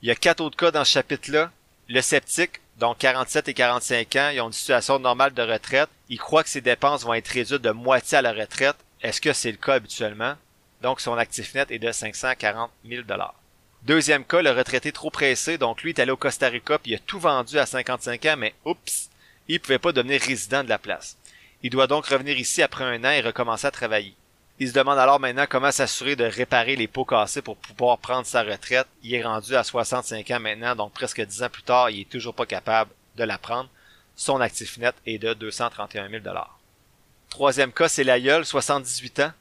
Il 0.02 0.10
y 0.10 0.12
a 0.12 0.16
quatre 0.16 0.42
autres 0.42 0.58
cas 0.58 0.72
dans 0.72 0.84
ce 0.84 0.92
chapitre-là. 0.92 1.50
Le 1.88 2.02
sceptique, 2.02 2.60
donc 2.78 2.98
47 2.98 3.48
et 3.48 3.54
45 3.54 4.16
ans, 4.18 4.30
ils 4.34 4.42
ont 4.42 4.48
une 4.48 4.54
situation 4.54 5.00
normale 5.00 5.34
de 5.34 5.42
retraite. 5.42 5.90
Ils 6.10 6.20
croient 6.20 6.44
que 6.44 6.50
ses 6.50 6.60
dépenses 6.60 7.06
vont 7.06 7.14
être 7.14 7.30
réduites 7.30 7.62
de 7.62 7.72
moitié 7.72 8.18
à 8.18 8.22
la 8.22 8.34
retraite. 8.34 8.76
Est-ce 9.02 9.22
que 9.22 9.32
c'est 9.32 9.52
le 9.52 9.58
cas 9.58 9.76
habituellement? 9.76 10.34
Donc 10.82 11.00
son 11.00 11.14
actif 11.14 11.56
net 11.56 11.72
est 11.72 11.80
de 11.80 11.92
540 11.92 12.70
000 12.86 13.04
Deuxième 13.84 14.26
cas, 14.26 14.42
le 14.42 14.52
retraité 14.52 14.92
trop 14.92 15.10
pressé. 15.10 15.58
Donc 15.58 15.84
lui 15.84 15.92
est 15.92 16.00
allé 16.00 16.12
au 16.12 16.18
Costa 16.18 16.50
Rica 16.50 16.78
puis 16.80 16.92
il 16.92 16.96
a 16.96 17.00
tout 17.00 17.20
vendu 17.20 17.58
à 17.60 17.66
55 17.66 18.26
ans, 18.26 18.36
mais 18.38 18.54
oups, 18.66 19.10
il 19.48 19.60
pouvait 19.60 19.80
pas 19.80 19.92
devenir 19.92 20.22
résident 20.22 20.64
de 20.64 20.70
la 20.70 20.78
place. 20.78 21.18
Il 21.64 21.70
doit 21.70 21.88
donc 21.88 22.06
revenir 22.06 22.38
ici 22.38 22.62
après 22.62 22.84
un 22.84 23.04
an 23.04 23.12
et 23.12 23.22
recommencer 23.22 23.68
à 23.68 23.72
travailler. 23.72 24.16
Il 24.58 24.70
se 24.70 24.74
demande 24.74 24.98
alors 24.98 25.20
maintenant 25.20 25.48
comment 25.50 25.72
s'assurer 25.72 26.16
de 26.16 26.24
réparer 26.24 26.76
les 26.76 26.88
pots 26.88 27.04
cassés 27.04 27.42
pour 27.42 27.58
pouvoir 27.58 27.98
prendre 27.98 28.26
sa 28.26 28.42
retraite. 28.42 28.88
Il 29.04 29.14
est 29.14 29.24
rendu 29.24 29.56
à 29.56 29.64
65 29.64 30.32
ans 30.32 30.40
maintenant, 30.40 30.76
donc 30.76 30.94
presque 30.94 31.22
10 31.22 31.44
ans 31.44 31.50
plus 31.50 31.64
tard, 31.64 31.90
il 31.90 32.02
est 32.02 32.10
toujours 32.10 32.34
pas 32.34 32.46
capable 32.46 32.92
de 33.18 33.24
la 33.24 33.38
prendre. 33.38 33.70
Son 34.16 34.40
actif 34.40 34.78
net 34.78 34.96
est 35.06 35.18
de 35.18 35.34
231 35.34 36.10
000 36.10 36.24
Troisième 37.30 37.74
cas, 37.74 37.90
c'est 37.90 38.06
l'aïeul, 38.06 38.46
78 38.46 39.20
ans. 39.20 39.32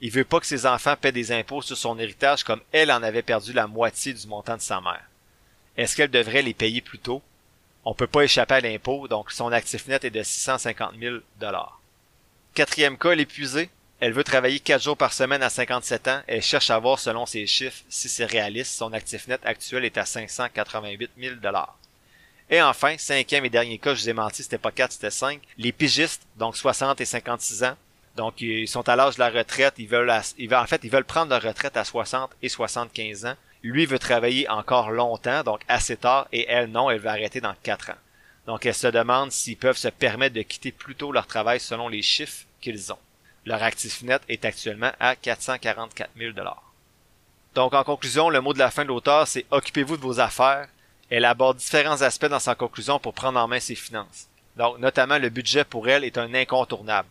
Il 0.00 0.10
veut 0.10 0.24
pas 0.24 0.40
que 0.40 0.46
ses 0.46 0.64
enfants 0.64 0.96
paient 0.98 1.12
des 1.12 1.30
impôts 1.30 1.60
sur 1.60 1.76
son 1.76 1.98
héritage 1.98 2.42
comme 2.42 2.60
elle 2.72 2.90
en 2.90 3.02
avait 3.02 3.22
perdu 3.22 3.52
la 3.52 3.66
moitié 3.66 4.14
du 4.14 4.26
montant 4.26 4.56
de 4.56 4.62
sa 4.62 4.80
mère. 4.80 5.04
Est-ce 5.76 5.94
qu'elle 5.94 6.10
devrait 6.10 6.42
les 6.42 6.54
payer 6.54 6.80
plus 6.80 6.98
tôt? 6.98 7.22
On 7.84 7.94
peut 7.94 8.06
pas 8.06 8.22
échapper 8.22 8.54
à 8.54 8.60
l'impôt, 8.60 9.08
donc 9.08 9.30
son 9.30 9.52
actif 9.52 9.86
net 9.88 10.04
est 10.04 10.10
de 10.10 10.22
650 10.22 10.94
000 10.98 11.16
Quatrième 12.54 12.96
cas, 12.96 13.14
l'épuisé. 13.14 13.68
Elle 14.00 14.12
veut 14.12 14.24
travailler 14.24 14.58
4 14.58 14.82
jours 14.82 14.96
par 14.96 15.12
semaine 15.12 15.42
à 15.42 15.50
57 15.50 16.08
ans 16.08 16.20
et 16.26 16.40
cherche 16.40 16.70
à 16.70 16.78
voir 16.78 16.98
selon 16.98 17.26
ses 17.26 17.46
chiffres 17.46 17.82
si 17.88 18.08
c'est 18.08 18.24
réaliste. 18.24 18.72
Son 18.72 18.92
actif 18.92 19.28
net 19.28 19.40
actuel 19.44 19.84
est 19.84 19.98
à 19.98 20.04
588 20.04 21.10
000 21.18 21.36
Et 22.50 22.62
enfin, 22.62 22.96
cinquième 22.98 23.44
et 23.44 23.50
dernier 23.50 23.78
cas, 23.78 23.94
je 23.94 24.02
vous 24.02 24.08
ai 24.08 24.12
menti, 24.12 24.42
c'était 24.42 24.58
pas 24.58 24.72
4, 24.72 24.92
c'était 24.92 25.10
5. 25.10 25.40
Les 25.58 25.72
pigistes, 25.72 26.22
donc 26.36 26.56
60 26.56 27.00
et 27.00 27.04
56 27.04 27.64
ans, 27.64 27.76
donc 28.16 28.40
ils 28.40 28.68
sont 28.68 28.88
à 28.88 28.96
l'âge 28.96 29.14
de 29.14 29.20
la 29.20 29.30
retraite, 29.30 29.74
ils 29.78 29.88
veulent, 29.88 30.10
en 30.10 30.66
fait, 30.66 30.80
ils 30.84 30.90
veulent 30.90 31.04
prendre 31.04 31.30
leur 31.30 31.42
retraite 31.42 31.76
à 31.76 31.84
60 31.84 32.30
et 32.42 32.48
75 32.48 33.26
ans. 33.26 33.34
Lui 33.64 33.86
veut 33.86 33.98
travailler 33.98 34.46
encore 34.50 34.90
longtemps, 34.90 35.42
donc 35.42 35.62
assez 35.68 35.96
tard, 35.96 36.28
et 36.32 36.46
elle 36.50 36.70
non, 36.70 36.90
elle 36.90 37.00
veut 37.00 37.08
arrêter 37.08 37.40
dans 37.40 37.54
4 37.62 37.90
ans. 37.90 38.00
Donc 38.46 38.66
elle 38.66 38.74
se 38.74 38.86
demande 38.88 39.32
s'ils 39.32 39.56
peuvent 39.56 39.78
se 39.78 39.88
permettre 39.88 40.34
de 40.34 40.42
quitter 40.42 40.70
plus 40.70 40.94
tôt 40.94 41.12
leur 41.12 41.26
travail 41.26 41.58
selon 41.60 41.88
les 41.88 42.02
chiffres 42.02 42.44
qu'ils 42.60 42.92
ont. 42.92 42.98
Leur 43.46 43.62
actif 43.62 44.02
net 44.02 44.20
est 44.28 44.44
actuellement 44.44 44.92
à 45.00 45.16
444 45.16 46.10
000 46.14 46.32
Donc 47.54 47.72
en 47.72 47.84
conclusion, 47.84 48.28
le 48.28 48.42
mot 48.42 48.52
de 48.52 48.58
la 48.58 48.70
fin 48.70 48.82
de 48.82 48.88
l'auteur, 48.88 49.26
c'est 49.26 49.46
occupez-vous 49.50 49.96
de 49.96 50.02
vos 50.02 50.20
affaires. 50.20 50.68
Elle 51.08 51.24
aborde 51.24 51.56
différents 51.56 52.02
aspects 52.02 52.26
dans 52.26 52.40
sa 52.40 52.54
conclusion 52.54 52.98
pour 52.98 53.14
prendre 53.14 53.40
en 53.40 53.48
main 53.48 53.60
ses 53.60 53.74
finances. 53.74 54.28
Donc 54.58 54.78
notamment 54.78 55.18
le 55.18 55.30
budget 55.30 55.64
pour 55.64 55.88
elle 55.88 56.04
est 56.04 56.18
un 56.18 56.34
incontournable. 56.34 57.08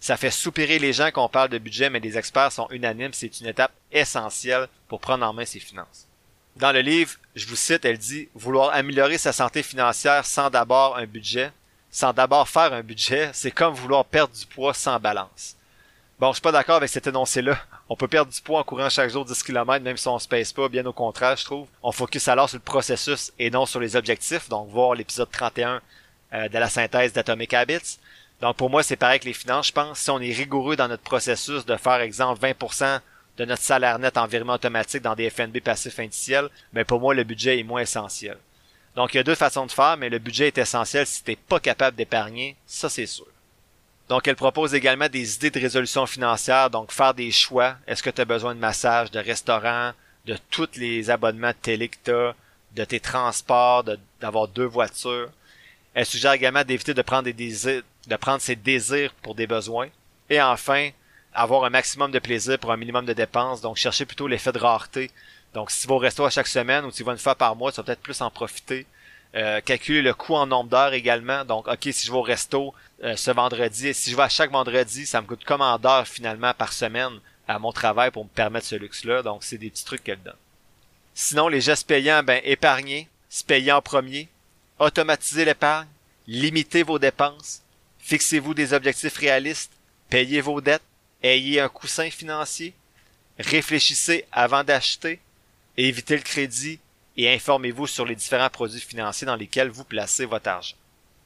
Ça 0.00 0.16
fait 0.16 0.30
soupirer 0.30 0.78
les 0.78 0.92
gens 0.92 1.10
qu'on 1.10 1.28
parle 1.28 1.48
de 1.48 1.58
budget, 1.58 1.90
mais 1.90 2.00
les 2.00 2.16
experts 2.16 2.52
sont 2.52 2.68
unanimes, 2.70 3.12
c'est 3.12 3.40
une 3.40 3.46
étape 3.48 3.72
essentielle 3.90 4.68
pour 4.86 5.00
prendre 5.00 5.26
en 5.26 5.32
main 5.32 5.44
ses 5.44 5.60
finances. 5.60 6.06
Dans 6.56 6.72
le 6.72 6.80
livre, 6.80 7.12
je 7.34 7.46
vous 7.46 7.56
cite, 7.56 7.84
elle 7.84 7.98
dit 7.98 8.28
vouloir 8.34 8.74
améliorer 8.74 9.18
sa 9.18 9.32
santé 9.32 9.62
financière 9.62 10.24
sans 10.24 10.50
d'abord 10.50 10.96
un 10.96 11.06
budget, 11.06 11.52
sans 11.90 12.12
d'abord 12.12 12.48
faire 12.48 12.72
un 12.72 12.82
budget, 12.82 13.30
c'est 13.32 13.50
comme 13.50 13.74
vouloir 13.74 14.04
perdre 14.04 14.34
du 14.34 14.46
poids 14.46 14.74
sans 14.74 14.98
balance. 15.00 15.56
Bon, 16.18 16.28
je 16.30 16.34
suis 16.34 16.42
pas 16.42 16.50
d'accord 16.50 16.76
avec 16.76 16.90
cet 16.90 17.06
énoncé-là. 17.06 17.56
On 17.88 17.94
peut 17.94 18.08
perdre 18.08 18.32
du 18.32 18.40
poids 18.40 18.58
en 18.58 18.64
courant 18.64 18.90
chaque 18.90 19.10
jour 19.10 19.24
10 19.24 19.40
km, 19.44 19.84
même 19.84 19.96
si 19.96 20.08
on 20.08 20.18
se 20.18 20.26
pèse 20.26 20.52
pas, 20.52 20.68
bien 20.68 20.84
au 20.84 20.92
contraire, 20.92 21.36
je 21.36 21.44
trouve. 21.44 21.68
On 21.80 21.92
focus 21.92 22.26
alors 22.26 22.48
sur 22.48 22.58
le 22.58 22.62
processus 22.62 23.32
et 23.38 23.50
non 23.50 23.66
sur 23.66 23.78
les 23.78 23.94
objectifs, 23.94 24.48
donc 24.48 24.68
voir 24.68 24.94
l'épisode 24.94 25.30
31 25.30 25.80
euh, 26.32 26.48
de 26.48 26.58
la 26.58 26.68
synthèse 26.68 27.12
d'Atomic 27.12 27.54
Habits. 27.54 27.98
Donc 28.40 28.56
pour 28.56 28.70
moi, 28.70 28.82
c'est 28.82 28.96
pareil 28.96 29.20
que 29.20 29.24
les 29.24 29.32
finances, 29.32 29.68
je 29.68 29.72
pense. 29.72 29.98
Si 29.98 30.10
on 30.10 30.20
est 30.20 30.32
rigoureux 30.32 30.76
dans 30.76 30.88
notre 30.88 31.02
processus 31.02 31.66
de 31.66 31.76
faire, 31.76 32.00
exemple, 32.00 32.40
20% 32.40 33.00
de 33.36 33.44
notre 33.44 33.62
salaire 33.62 33.98
net 33.98 34.16
en 34.16 34.26
virement 34.26 34.54
automatique 34.54 35.02
dans 35.02 35.14
des 35.14 35.30
FNB 35.30 35.60
passifs 35.60 35.98
indiciels, 35.98 36.48
ben 36.72 36.84
pour 36.84 37.00
moi, 37.00 37.14
le 37.14 37.24
budget 37.24 37.58
est 37.58 37.64
moins 37.64 37.82
essentiel. 37.82 38.36
Donc 38.96 39.14
il 39.14 39.18
y 39.18 39.20
a 39.20 39.24
deux 39.24 39.34
façons 39.34 39.66
de 39.66 39.72
faire, 39.72 39.96
mais 39.96 40.08
le 40.08 40.18
budget 40.18 40.48
est 40.48 40.58
essentiel 40.58 41.06
si 41.06 41.22
t'es 41.22 41.36
pas 41.36 41.60
capable 41.60 41.96
d'épargner, 41.96 42.56
ça 42.66 42.88
c'est 42.88 43.06
sûr. 43.06 43.26
Donc, 44.08 44.26
elle 44.26 44.36
propose 44.36 44.74
également 44.74 45.08
des 45.08 45.34
idées 45.34 45.50
de 45.50 45.60
résolution 45.60 46.06
financière, 46.06 46.70
donc 46.70 46.92
faire 46.92 47.12
des 47.12 47.30
choix. 47.30 47.76
Est-ce 47.86 48.02
que 48.02 48.08
tu 48.10 48.22
as 48.22 48.24
besoin 48.24 48.54
de 48.54 48.60
massage, 48.60 49.10
de 49.10 49.18
restaurant, 49.18 49.92
de 50.24 50.36
tous 50.50 50.76
les 50.76 51.10
abonnements 51.10 51.50
de 51.50 51.56
télé 51.60 51.88
que 51.88 51.96
tu 52.02 52.10
as, 52.12 52.34
de 52.74 52.84
tes 52.84 53.00
transports, 53.00 53.84
d'avoir 54.20 54.48
deux 54.48 54.64
voitures? 54.64 55.28
Elle 55.92 56.06
suggère 56.06 56.32
également 56.32 56.64
d'éviter 56.64 56.94
de 56.94 57.02
prendre 57.02 57.24
des 57.24 57.32
de 58.08 58.16
prendre 58.16 58.40
ses 58.40 58.56
désirs 58.56 59.12
pour 59.22 59.34
des 59.34 59.46
besoins. 59.46 59.88
Et 60.30 60.40
enfin, 60.42 60.90
avoir 61.32 61.64
un 61.64 61.70
maximum 61.70 62.10
de 62.10 62.18
plaisir 62.18 62.58
pour 62.58 62.72
un 62.72 62.76
minimum 62.76 63.04
de 63.04 63.12
dépenses. 63.12 63.60
Donc, 63.60 63.76
chercher 63.76 64.06
plutôt 64.06 64.26
l'effet 64.26 64.52
de 64.52 64.58
rareté. 64.58 65.10
Donc, 65.54 65.70
si 65.70 65.82
tu 65.82 65.88
vas 65.88 65.94
au 65.94 65.98
resto 65.98 66.24
à 66.24 66.30
chaque 66.30 66.46
semaine 66.46 66.84
ou 66.84 66.90
si 66.90 66.98
tu 66.98 67.04
vas 67.04 67.12
une 67.12 67.18
fois 67.18 67.34
par 67.34 67.54
mois, 67.54 67.70
tu 67.70 67.76
vas 67.76 67.84
peut-être 67.84 68.00
plus 68.00 68.20
en 68.20 68.30
profiter. 68.30 68.86
Euh, 69.34 69.60
calculer 69.60 70.00
le 70.00 70.14
coût 70.14 70.34
en 70.34 70.46
nombre 70.46 70.70
d'heures 70.70 70.94
également. 70.94 71.44
Donc, 71.44 71.68
ok, 71.68 71.88
si 71.92 72.06
je 72.06 72.10
vais 72.10 72.18
au 72.18 72.22
resto 72.22 72.74
euh, 73.04 73.14
ce 73.14 73.30
vendredi, 73.30 73.92
si 73.92 74.10
je 74.10 74.16
vais 74.16 74.22
à 74.22 74.28
chaque 74.28 74.50
vendredi, 74.50 75.04
ça 75.04 75.20
me 75.20 75.26
coûte 75.26 75.42
combien 75.46 75.78
d'heures 75.78 76.08
finalement 76.08 76.54
par 76.54 76.72
semaine 76.72 77.20
à 77.46 77.58
mon 77.58 77.72
travail 77.72 78.10
pour 78.10 78.24
me 78.24 78.30
permettre 78.30 78.66
ce 78.66 78.74
luxe-là? 78.74 79.22
Donc, 79.22 79.44
c'est 79.44 79.58
des 79.58 79.70
petits 79.70 79.84
trucs 79.84 80.02
qu'elle 80.02 80.22
donne. 80.22 80.34
Sinon, 81.12 81.48
les 81.48 81.60
gestes 81.60 81.86
payants, 81.86 82.22
ben, 82.22 82.40
épargner, 82.44 83.08
se 83.28 83.44
payer 83.44 83.72
en 83.72 83.82
premier, 83.82 84.28
automatiser 84.78 85.44
l'épargne, 85.44 85.88
limiter 86.26 86.82
vos 86.82 86.98
dépenses, 86.98 87.62
fixez-vous 88.08 88.54
des 88.54 88.72
objectifs 88.72 89.18
réalistes, 89.18 89.72
payez 90.08 90.40
vos 90.40 90.62
dettes, 90.62 90.82
ayez 91.22 91.60
un 91.60 91.68
coussin 91.68 92.08
financier, 92.08 92.72
réfléchissez 93.38 94.24
avant 94.32 94.64
d'acheter, 94.64 95.20
évitez 95.76 96.16
le 96.16 96.22
crédit 96.22 96.80
et 97.18 97.30
informez-vous 97.34 97.86
sur 97.86 98.06
les 98.06 98.14
différents 98.14 98.48
produits 98.48 98.80
financiers 98.80 99.26
dans 99.26 99.36
lesquels 99.36 99.68
vous 99.68 99.84
placez 99.84 100.24
votre 100.24 100.48
argent. 100.48 100.74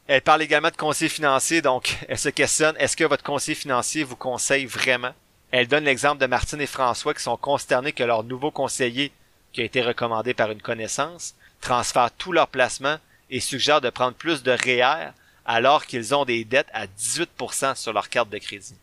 Elle 0.09 0.23
parle 0.23 0.43
également 0.43 0.71
de 0.71 0.77
conseiller 0.77 1.09
financier, 1.09 1.63
donc 1.63 1.99
elle 2.09 2.19
se 2.19 2.31
questionne, 2.31 2.75
est-ce 2.81 2.97
que 2.97 3.05
votre 3.05 3.23
conseiller 3.23 3.55
financier 3.55 4.03
vous 4.03 4.17
conseille 4.17 4.67
vraiment? 4.67 5.15
Elle 5.53 5.69
donne 5.69 5.85
l'exemple 5.85 6.21
de 6.21 6.27
Martine 6.27 6.61
et 6.61 6.67
François 6.67 7.15
qui 7.15 7.23
sont 7.23 7.37
consternés 7.37 7.93
que 7.93 8.03
leur 8.03 8.25
nouveau 8.25 8.51
conseiller, 8.51 9.13
qui 9.53 9.61
a 9.61 9.65
été 9.65 9.83
recommandé 9.83 10.35
par 10.35 10.51
une 10.51 10.63
connaissance, 10.63 11.37
transfère 11.61 12.11
tout 12.11 12.33
leur 12.33 12.49
placement 12.49 12.97
et 13.31 13.39
suggère 13.39 13.81
de 13.81 13.91
prendre 13.91 14.17
plus 14.17 14.43
de 14.43 14.51
REER 14.51 15.13
alors 15.45 15.87
qu'ils 15.87 16.15
ont 16.15 16.25
des 16.25 16.45
dettes 16.45 16.71
à 16.73 16.87
18% 16.87 17.75
sur 17.77 17.93
leur 17.93 18.09
carte 18.09 18.31
de 18.31 18.39
crédit. 18.39 18.77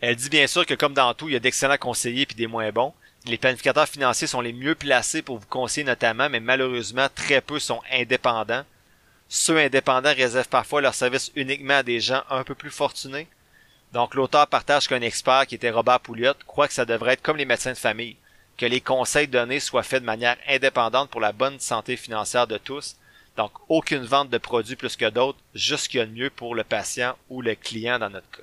Elle 0.00 0.16
dit 0.16 0.28
bien 0.28 0.46
sûr 0.46 0.66
que 0.66 0.74
comme 0.74 0.94
dans 0.94 1.14
tout, 1.14 1.28
il 1.28 1.32
y 1.32 1.36
a 1.36 1.40
d'excellents 1.40 1.78
conseillers 1.78 2.26
puis 2.26 2.36
des 2.36 2.46
moins 2.46 2.70
bons. 2.70 2.92
Les 3.24 3.38
planificateurs 3.38 3.88
financiers 3.88 4.26
sont 4.26 4.40
les 4.40 4.52
mieux 4.52 4.74
placés 4.74 5.22
pour 5.22 5.38
vous 5.38 5.46
conseiller 5.46 5.84
notamment, 5.84 6.28
mais 6.28 6.40
malheureusement, 6.40 7.08
très 7.14 7.40
peu 7.40 7.58
sont 7.58 7.80
indépendants. 7.90 8.64
Ceux 9.28 9.58
indépendants 9.58 10.14
réservent 10.14 10.48
parfois 10.48 10.80
leurs 10.80 10.94
services 10.94 11.32
uniquement 11.34 11.78
à 11.78 11.82
des 11.82 11.98
gens 11.98 12.22
un 12.30 12.44
peu 12.44 12.54
plus 12.54 12.70
fortunés. 12.70 13.26
Donc 13.92 14.14
l'auteur 14.14 14.46
partage 14.46 14.86
qu'un 14.86 15.00
expert, 15.00 15.46
qui 15.46 15.54
était 15.54 15.70
Robert 15.70 16.00
Pouliot, 16.00 16.34
croit 16.46 16.68
que 16.68 16.74
ça 16.74 16.84
devrait 16.84 17.14
être 17.14 17.22
comme 17.22 17.36
les 17.36 17.44
médecins 17.44 17.72
de 17.72 17.78
famille, 17.78 18.16
que 18.56 18.66
les 18.66 18.80
conseils 18.80 19.28
donnés 19.28 19.60
soient 19.60 19.82
faits 19.82 20.02
de 20.02 20.06
manière 20.06 20.36
indépendante 20.48 21.10
pour 21.10 21.20
la 21.20 21.32
bonne 21.32 21.58
santé 21.58 21.96
financière 21.96 22.46
de 22.46 22.58
tous. 22.58 22.96
Donc 23.36 23.52
aucune 23.68 24.04
vente 24.04 24.30
de 24.30 24.38
produits 24.38 24.76
plus 24.76 24.96
que 24.96 25.10
d'autres, 25.10 25.38
juste 25.54 25.84
ce 25.84 25.88
qu'il 25.88 25.98
y 25.98 26.02
a 26.02 26.06
de 26.06 26.12
mieux 26.12 26.30
pour 26.30 26.54
le 26.54 26.64
patient 26.64 27.16
ou 27.28 27.42
le 27.42 27.54
client 27.54 27.98
dans 27.98 28.10
notre 28.10 28.30
cas 28.30 28.42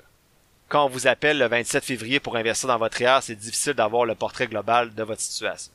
quand 0.73 0.86
on 0.86 0.89
vous 0.89 1.06
appelle 1.06 1.38
le 1.38 1.47
27 1.47 1.86
février 1.86 2.19
pour 2.19 2.36
investir 2.36 2.67
dans 2.67 2.79
votre 2.79 2.99
IR, 2.99 3.21
c'est 3.21 3.36
difficile 3.36 3.73
d'avoir 3.73 4.06
le 4.06 4.15
portrait 4.15 4.47
global 4.47 4.91
de 4.95 5.03
votre 5.03 5.21
situation. 5.21 5.71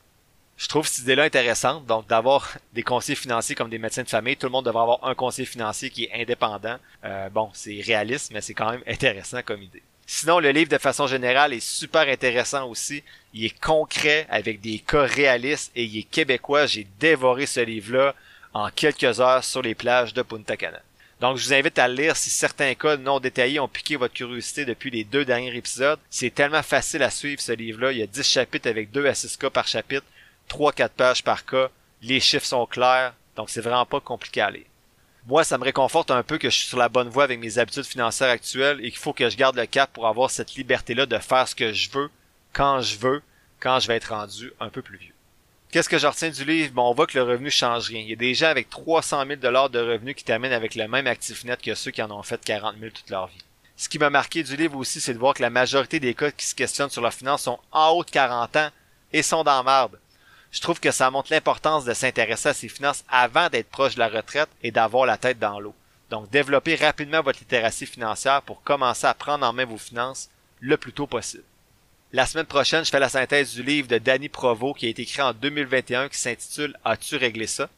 Je 0.57 0.67
trouve 0.67 0.89
cette 0.89 1.05
idée-là 1.05 1.23
intéressante, 1.23 1.87
donc 1.87 2.09
d'avoir 2.09 2.57
des 2.73 2.83
conseillers 2.83 3.15
financiers 3.15 3.55
comme 3.55 3.71
des 3.71 3.79
médecins 3.79 4.03
de 4.03 4.09
famille. 4.09 4.37
Tout 4.37 4.47
le 4.47 4.51
monde 4.51 4.65
devrait 4.65 4.83
avoir 4.83 5.05
un 5.05 5.15
conseiller 5.15 5.47
financier 5.47 5.91
qui 5.91 6.07
est 6.07 6.21
indépendant. 6.21 6.79
Euh, 7.05 7.29
bon, 7.29 7.49
c'est 7.53 7.81
réaliste, 7.81 8.33
mais 8.33 8.41
c'est 8.41 8.55
quand 8.55 8.73
même 8.73 8.83
intéressant 8.89 9.41
comme 9.45 9.63
idée. 9.63 9.85
Sinon, 10.05 10.41
le 10.41 10.51
livre 10.51 10.71
de 10.71 10.79
façon 10.79 11.07
générale 11.07 11.53
est 11.53 11.65
super 11.65 12.09
intéressant 12.09 12.69
aussi. 12.69 13.05
Il 13.35 13.45
est 13.45 13.61
concret 13.61 14.27
avec 14.31 14.61
des 14.61 14.81
cas 14.81 15.03
réalistes 15.03 15.71
et 15.77 15.85
il 15.85 15.97
est 15.97 16.11
québécois. 16.11 16.67
J'ai 16.67 16.89
dévoré 16.99 17.47
ce 17.47 17.61
livre-là 17.61 18.17
en 18.55 18.71
quelques 18.71 19.21
heures 19.21 19.45
sur 19.45 19.63
les 19.63 19.75
plages 19.75 20.15
de 20.15 20.23
Punta 20.23 20.57
Cana. 20.57 20.81
Donc, 21.21 21.37
je 21.37 21.45
vous 21.45 21.53
invite 21.53 21.79
à 21.79 21.89
lire 21.89 22.17
si 22.17 22.31
certains 22.31 22.75
cas 22.75 22.97
non 22.97 23.19
détaillés 23.19 23.59
ont 23.59 23.67
piqué 23.67 23.97
votre 23.97 24.15
curiosité 24.15 24.65
depuis 24.65 24.91
les 24.91 25.03
deux 25.03 25.25
derniers 25.25 25.55
épisodes. 25.57 25.99
C'est 26.11 26.33
tellement 26.33 26.63
facile 26.63 27.03
à 27.03 27.11
suivre 27.11 27.41
ce 27.41 27.53
livre-là. 27.53 27.91
Il 27.91 27.99
y 27.99 28.03
a 28.03 28.07
10 28.07 28.23
chapitres 28.23 28.69
avec 28.69 28.93
2 28.93 29.07
à 29.07 29.15
6 29.15 29.37
cas 29.37 29.51
par 29.51 29.67
chapitre, 29.67 30.07
3-4 30.49 30.91
pages 30.91 31.25
par 31.25 31.45
cas. 31.45 31.71
Les 32.03 32.21
chiffres 32.21 32.47
sont 32.47 32.67
clairs, 32.67 33.15
donc 33.35 33.51
c'est 33.51 33.61
vraiment 33.61 33.87
pas 33.87 34.01
compliqué 34.01 34.41
à 34.41 34.51
lire. 34.51 34.67
Moi, 35.27 35.43
ça 35.43 35.59
me 35.59 35.65
réconforte 35.65 36.11
un 36.13 36.23
peu 36.23 36.39
que 36.39 36.49
je 36.49 36.57
suis 36.57 36.69
sur 36.69 36.79
la 36.79 36.89
bonne 36.89 37.09
voie 37.09 37.25
avec 37.25 37.41
mes 37.41 37.59
habitudes 37.59 37.85
financières 37.85 38.31
actuelles 38.31 38.79
et 38.81 38.91
qu'il 38.91 39.01
faut 39.01 39.13
que 39.13 39.29
je 39.29 39.37
garde 39.37 39.57
le 39.57 39.67
cap 39.67 39.93
pour 39.93 40.07
avoir 40.07 40.31
cette 40.31 40.55
liberté-là 40.55 41.05
de 41.05 41.19
faire 41.19 41.49
ce 41.49 41.55
que 41.55 41.73
je 41.73 41.91
veux, 41.91 42.11
quand 42.53 42.81
je 42.81 42.97
veux, 42.97 43.23
quand 43.61 43.81
je 43.81 43.89
vais 43.89 43.97
être 43.97 44.15
rendu 44.15 44.53
un 44.61 44.71
peu 44.71 44.83
plus 44.83 44.97
vieux. 44.99 45.15
Qu'est-ce 45.71 45.91
que 45.91 45.99
je 45.99 46.07
retiens 46.07 46.31
du 46.31 46.45
livre? 46.47 46.73
Bon, 46.73 46.89
on 46.89 46.95
voit 46.95 47.07
que 47.07 47.19
le 47.19 47.25
revenu 47.25 47.51
change 47.51 47.89
rien. 47.89 48.01
Il 48.01 48.09
y 48.09 48.15
a 48.15 48.17
des 48.17 48.33
gens 48.33 48.47
avec 48.47 48.71
300 48.71 49.27
000 49.27 49.39
dollars 49.39 49.69
de 49.69 49.79
revenus 49.79 50.15
qui 50.15 50.25
terminent 50.25 50.55
avec 50.55 50.75
le 50.75 50.89
même 50.89 51.07
actif 51.07 51.45
net 51.45 51.61
que 51.61 51.75
ceux 51.75 51.91
qui 51.91 52.01
en 52.01 52.11
ont 52.11 52.23
fait 52.23 52.43
40 52.43 52.77
000 52.81 52.91
toute 52.91 53.11
leur 53.11 53.27
vie. 53.27 53.45
Ce 53.77 53.91
qui 53.91 53.99
m'a 53.99 54.09
marqué 54.09 54.43
du 54.43 54.57
livre 54.57 54.79
aussi, 54.79 54.99
c'est 54.99 55.13
de 55.13 55.19
voir 55.19 55.35
que 55.35 55.43
la 55.43 55.51
majorité 55.51 56.01
des 56.01 56.15
cas 56.15 56.31
qui 56.31 56.47
se 56.47 56.55
questionnent 56.55 56.89
sur 56.89 57.03
leurs 57.03 57.13
finances 57.13 57.43
sont 57.43 57.61
en 57.71 57.91
haut 57.91 58.03
de 58.03 58.11
40 58.11 58.57
ans 58.57 58.71
et 59.13 59.23
sont 59.23 59.45
dans 59.45 59.63
marde. 59.63 60.01
Je 60.51 60.63
trouve 60.63 60.81
que 60.81 60.91
ça 60.91 61.11
montre 61.11 61.31
l'importance 61.31 61.85
de 61.85 61.93
s'intéresser 61.93 62.49
à 62.49 62.55
ses 62.55 62.71
finances 62.71 63.05
avant 63.11 63.51
d'être 63.51 63.69
proche 63.69 63.95
de 63.95 64.01
la 64.01 64.09
retraite 64.09 64.49
et 64.63 64.71
d'avoir 64.71 65.05
la 65.05 65.19
tête 65.19 65.39
dans 65.39 65.61
l'eau. 65.61 65.75
Donc, 66.09 66.31
développez 66.31 66.77
rapidement 66.77 67.21
votre 67.21 67.41
littératie 67.41 67.85
financière 67.85 68.41
pour 68.41 68.63
commencer 68.63 69.07
à 69.07 69.13
prendre 69.13 69.45
en 69.45 69.53
main 69.53 69.67
vos 69.67 69.77
finances 69.77 70.31
le 70.61 70.79
plus 70.79 70.95
tôt 70.95 71.07
possible. 71.07 71.45
La 72.11 72.25
semaine 72.25 72.47
prochaine, 72.47 72.87
je 72.87 72.91
fais 72.91 73.01
la 73.01 73.11
synthèse 73.11 73.53
du 73.53 73.63
livre 73.63 73.87
de 73.87 73.99
Danny 73.99 74.31
Provo 74.31 74.73
qui 74.73 74.87
a 74.87 74.89
été 74.89 75.03
écrit 75.03 75.21
en 75.21 75.35
2021 75.35 76.09
qui 76.09 76.17
s'intitule 76.17 76.75
As-tu 76.83 77.17
réglé 77.17 77.47
ça? 77.47 77.69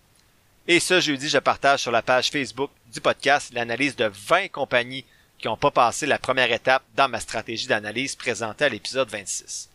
Et 0.69 0.79
ce 0.79 1.01
jeudi, 1.01 1.29
je 1.29 1.39
partage 1.39 1.81
sur 1.81 1.91
la 1.91 2.01
page 2.01 2.31
Facebook 2.31 2.71
du 2.93 3.01
podcast 3.01 3.53
l'analyse 3.53 3.97
de 3.97 4.05
20 4.05 4.47
compagnies 4.53 5.05
qui 5.37 5.49
n'ont 5.49 5.57
pas 5.57 5.73
passé 5.73 6.07
la 6.07 6.21
première 6.21 6.53
étape 6.53 6.85
dans 6.95 7.09
ma 7.09 7.19
stratégie 7.19 7.67
d'analyse 7.67 8.15
présentée 8.15 8.67
à 8.67 8.69
l'épisode 8.69 9.09
26. 9.09 9.69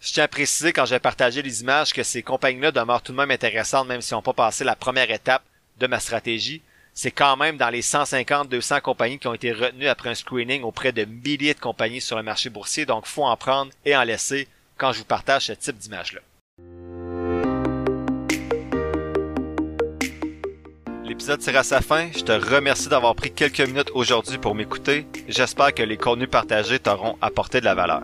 Je 0.00 0.12
tiens 0.14 0.24
à 0.24 0.28
préciser 0.28 0.72
quand 0.72 0.86
j'ai 0.86 0.98
partagé 0.98 1.42
les 1.42 1.60
images 1.60 1.92
que 1.92 2.02
ces 2.02 2.22
compagnies-là 2.22 2.72
demeurent 2.72 3.02
tout 3.02 3.12
de 3.12 3.18
même 3.18 3.30
intéressantes 3.30 3.88
même 3.88 4.00
si 4.00 4.14
n'ont 4.14 4.22
pas 4.22 4.32
passé 4.32 4.64
la 4.64 4.74
première 4.74 5.10
étape 5.10 5.44
de 5.78 5.86
ma 5.86 6.00
stratégie 6.00 6.62
c'est 6.94 7.10
quand 7.10 7.36
même 7.36 7.56
dans 7.56 7.70
les 7.70 7.82
150-200 7.82 8.80
compagnies 8.80 9.18
qui 9.18 9.26
ont 9.26 9.34
été 9.34 9.52
retenues 9.52 9.88
après 9.88 10.10
un 10.10 10.14
screening 10.14 10.62
auprès 10.62 10.92
de 10.92 11.04
milliers 11.04 11.54
de 11.54 11.60
compagnies 11.60 12.00
sur 12.00 12.16
le 12.16 12.22
marché 12.22 12.50
boursier, 12.50 12.86
donc 12.86 13.06
faut 13.06 13.24
en 13.24 13.36
prendre 13.36 13.72
et 13.84 13.96
en 13.96 14.02
laisser 14.02 14.48
quand 14.76 14.92
je 14.92 14.98
vous 14.98 15.04
partage 15.04 15.46
ce 15.46 15.52
type 15.52 15.78
d'image-là. 15.78 16.20
L'épisode 21.04 21.40
tire 21.40 21.58
à 21.58 21.62
sa 21.62 21.80
fin. 21.80 22.08
Je 22.16 22.24
te 22.24 22.32
remercie 22.32 22.88
d'avoir 22.88 23.14
pris 23.14 23.32
quelques 23.32 23.60
minutes 23.60 23.90
aujourd'hui 23.94 24.38
pour 24.38 24.54
m'écouter. 24.54 25.06
J'espère 25.28 25.74
que 25.74 25.82
les 25.82 25.96
contenus 25.96 26.30
partagés 26.30 26.78
t'auront 26.78 27.18
apporté 27.20 27.60
de 27.60 27.66
la 27.66 27.74
valeur. 27.74 28.02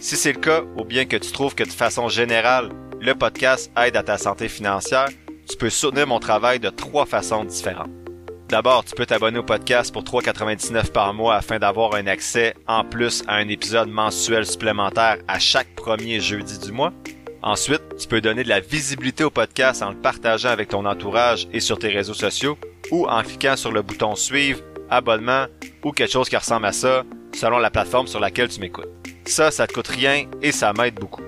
Si 0.00 0.16
c'est 0.16 0.32
le 0.32 0.40
cas, 0.40 0.62
ou 0.76 0.84
bien 0.84 1.04
que 1.04 1.16
tu 1.16 1.32
trouves 1.32 1.54
que 1.54 1.64
de 1.64 1.70
façon 1.70 2.08
générale, 2.08 2.70
le 3.00 3.14
podcast 3.14 3.70
aide 3.76 3.96
à 3.96 4.02
ta 4.02 4.16
santé 4.16 4.48
financière, 4.48 5.08
tu 5.48 5.56
peux 5.56 5.70
soutenir 5.70 6.06
mon 6.06 6.20
travail 6.20 6.58
de 6.58 6.70
trois 6.70 7.04
façons 7.06 7.44
différentes. 7.44 8.07
D'abord, 8.48 8.82
tu 8.82 8.94
peux 8.94 9.04
t'abonner 9.04 9.38
au 9.38 9.42
podcast 9.42 9.92
pour 9.92 10.04
3,99 10.04 10.90
par 10.90 11.12
mois 11.12 11.34
afin 11.34 11.58
d'avoir 11.58 11.94
un 11.94 12.06
accès 12.06 12.54
en 12.66 12.82
plus 12.82 13.22
à 13.26 13.34
un 13.34 13.48
épisode 13.48 13.90
mensuel 13.90 14.46
supplémentaire 14.46 15.18
à 15.28 15.38
chaque 15.38 15.74
premier 15.76 16.18
jeudi 16.18 16.58
du 16.58 16.72
mois. 16.72 16.94
Ensuite, 17.42 17.82
tu 17.98 18.08
peux 18.08 18.22
donner 18.22 18.44
de 18.44 18.48
la 18.48 18.60
visibilité 18.60 19.22
au 19.22 19.28
podcast 19.28 19.82
en 19.82 19.90
le 19.90 19.96
partageant 19.96 20.48
avec 20.48 20.68
ton 20.68 20.86
entourage 20.86 21.46
et 21.52 21.60
sur 21.60 21.78
tes 21.78 21.88
réseaux 21.88 22.14
sociaux 22.14 22.56
ou 22.90 23.06
en 23.06 23.22
cliquant 23.22 23.54
sur 23.54 23.70
le 23.70 23.82
bouton 23.82 24.14
suivre, 24.14 24.62
abonnement 24.88 25.44
ou 25.84 25.92
quelque 25.92 26.12
chose 26.12 26.30
qui 26.30 26.36
ressemble 26.36 26.64
à 26.64 26.72
ça 26.72 27.04
selon 27.34 27.58
la 27.58 27.70
plateforme 27.70 28.06
sur 28.06 28.18
laquelle 28.18 28.48
tu 28.48 28.60
m'écoutes. 28.60 28.88
Ça, 29.26 29.50
ça 29.50 29.66
te 29.66 29.74
coûte 29.74 29.88
rien 29.88 30.24
et 30.40 30.52
ça 30.52 30.72
m'aide 30.72 30.94
beaucoup. 30.94 31.22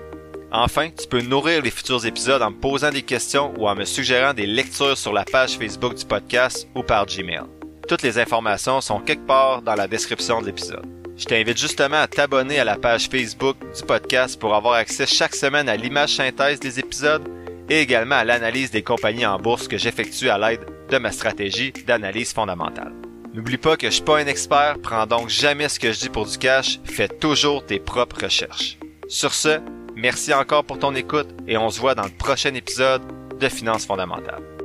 Enfin, 0.53 0.89
tu 0.89 1.07
peux 1.07 1.21
nourrir 1.21 1.61
les 1.61 1.71
futurs 1.71 2.05
épisodes 2.05 2.41
en 2.41 2.51
me 2.51 2.59
posant 2.59 2.91
des 2.91 3.03
questions 3.03 3.53
ou 3.57 3.69
en 3.69 3.75
me 3.75 3.85
suggérant 3.85 4.33
des 4.33 4.45
lectures 4.45 4.97
sur 4.97 5.13
la 5.13 5.23
page 5.23 5.57
Facebook 5.57 5.95
du 5.95 6.05
podcast 6.05 6.67
ou 6.75 6.83
par 6.83 7.05
Gmail. 7.05 7.43
Toutes 7.87 8.01
les 8.01 8.19
informations 8.19 8.81
sont 8.81 8.99
quelque 8.99 9.25
part 9.25 9.61
dans 9.61 9.75
la 9.75 9.87
description 9.87 10.41
de 10.41 10.47
l'épisode. 10.47 10.85
Je 11.15 11.23
t'invite 11.23 11.57
justement 11.57 12.01
à 12.01 12.07
t'abonner 12.07 12.59
à 12.59 12.65
la 12.65 12.75
page 12.75 13.07
Facebook 13.07 13.55
du 13.73 13.83
podcast 13.83 14.37
pour 14.37 14.53
avoir 14.53 14.73
accès 14.73 15.05
chaque 15.05 15.35
semaine 15.35 15.69
à 15.69 15.77
l'image 15.77 16.15
synthèse 16.15 16.59
des 16.59 16.79
épisodes 16.79 17.29
et 17.69 17.79
également 17.79 18.15
à 18.15 18.25
l'analyse 18.25 18.71
des 18.71 18.83
compagnies 18.83 19.25
en 19.25 19.39
bourse 19.39 19.69
que 19.69 19.77
j'effectue 19.77 20.29
à 20.29 20.37
l'aide 20.37 20.65
de 20.89 20.97
ma 20.97 21.13
stratégie 21.13 21.71
d'analyse 21.87 22.33
fondamentale. 22.33 22.91
N'oublie 23.33 23.57
pas 23.57 23.77
que 23.77 23.87
je 23.87 23.93
suis 23.93 24.03
pas 24.03 24.19
un 24.19 24.27
expert, 24.27 24.75
prends 24.83 25.05
donc 25.05 25.29
jamais 25.29 25.69
ce 25.69 25.79
que 25.79 25.93
je 25.93 25.99
dis 25.99 26.09
pour 26.09 26.25
du 26.25 26.37
cash, 26.37 26.79
fais 26.83 27.07
toujours 27.07 27.65
tes 27.65 27.79
propres 27.79 28.25
recherches. 28.25 28.77
Sur 29.07 29.33
ce, 29.33 29.59
Merci 29.95 30.33
encore 30.33 30.63
pour 30.63 30.79
ton 30.79 30.95
écoute 30.95 31.29
et 31.47 31.57
on 31.57 31.69
se 31.69 31.79
voit 31.79 31.95
dans 31.95 32.03
le 32.03 32.09
prochain 32.09 32.53
épisode 32.53 33.01
de 33.39 33.49
Finances 33.49 33.85
fondamentales. 33.85 34.60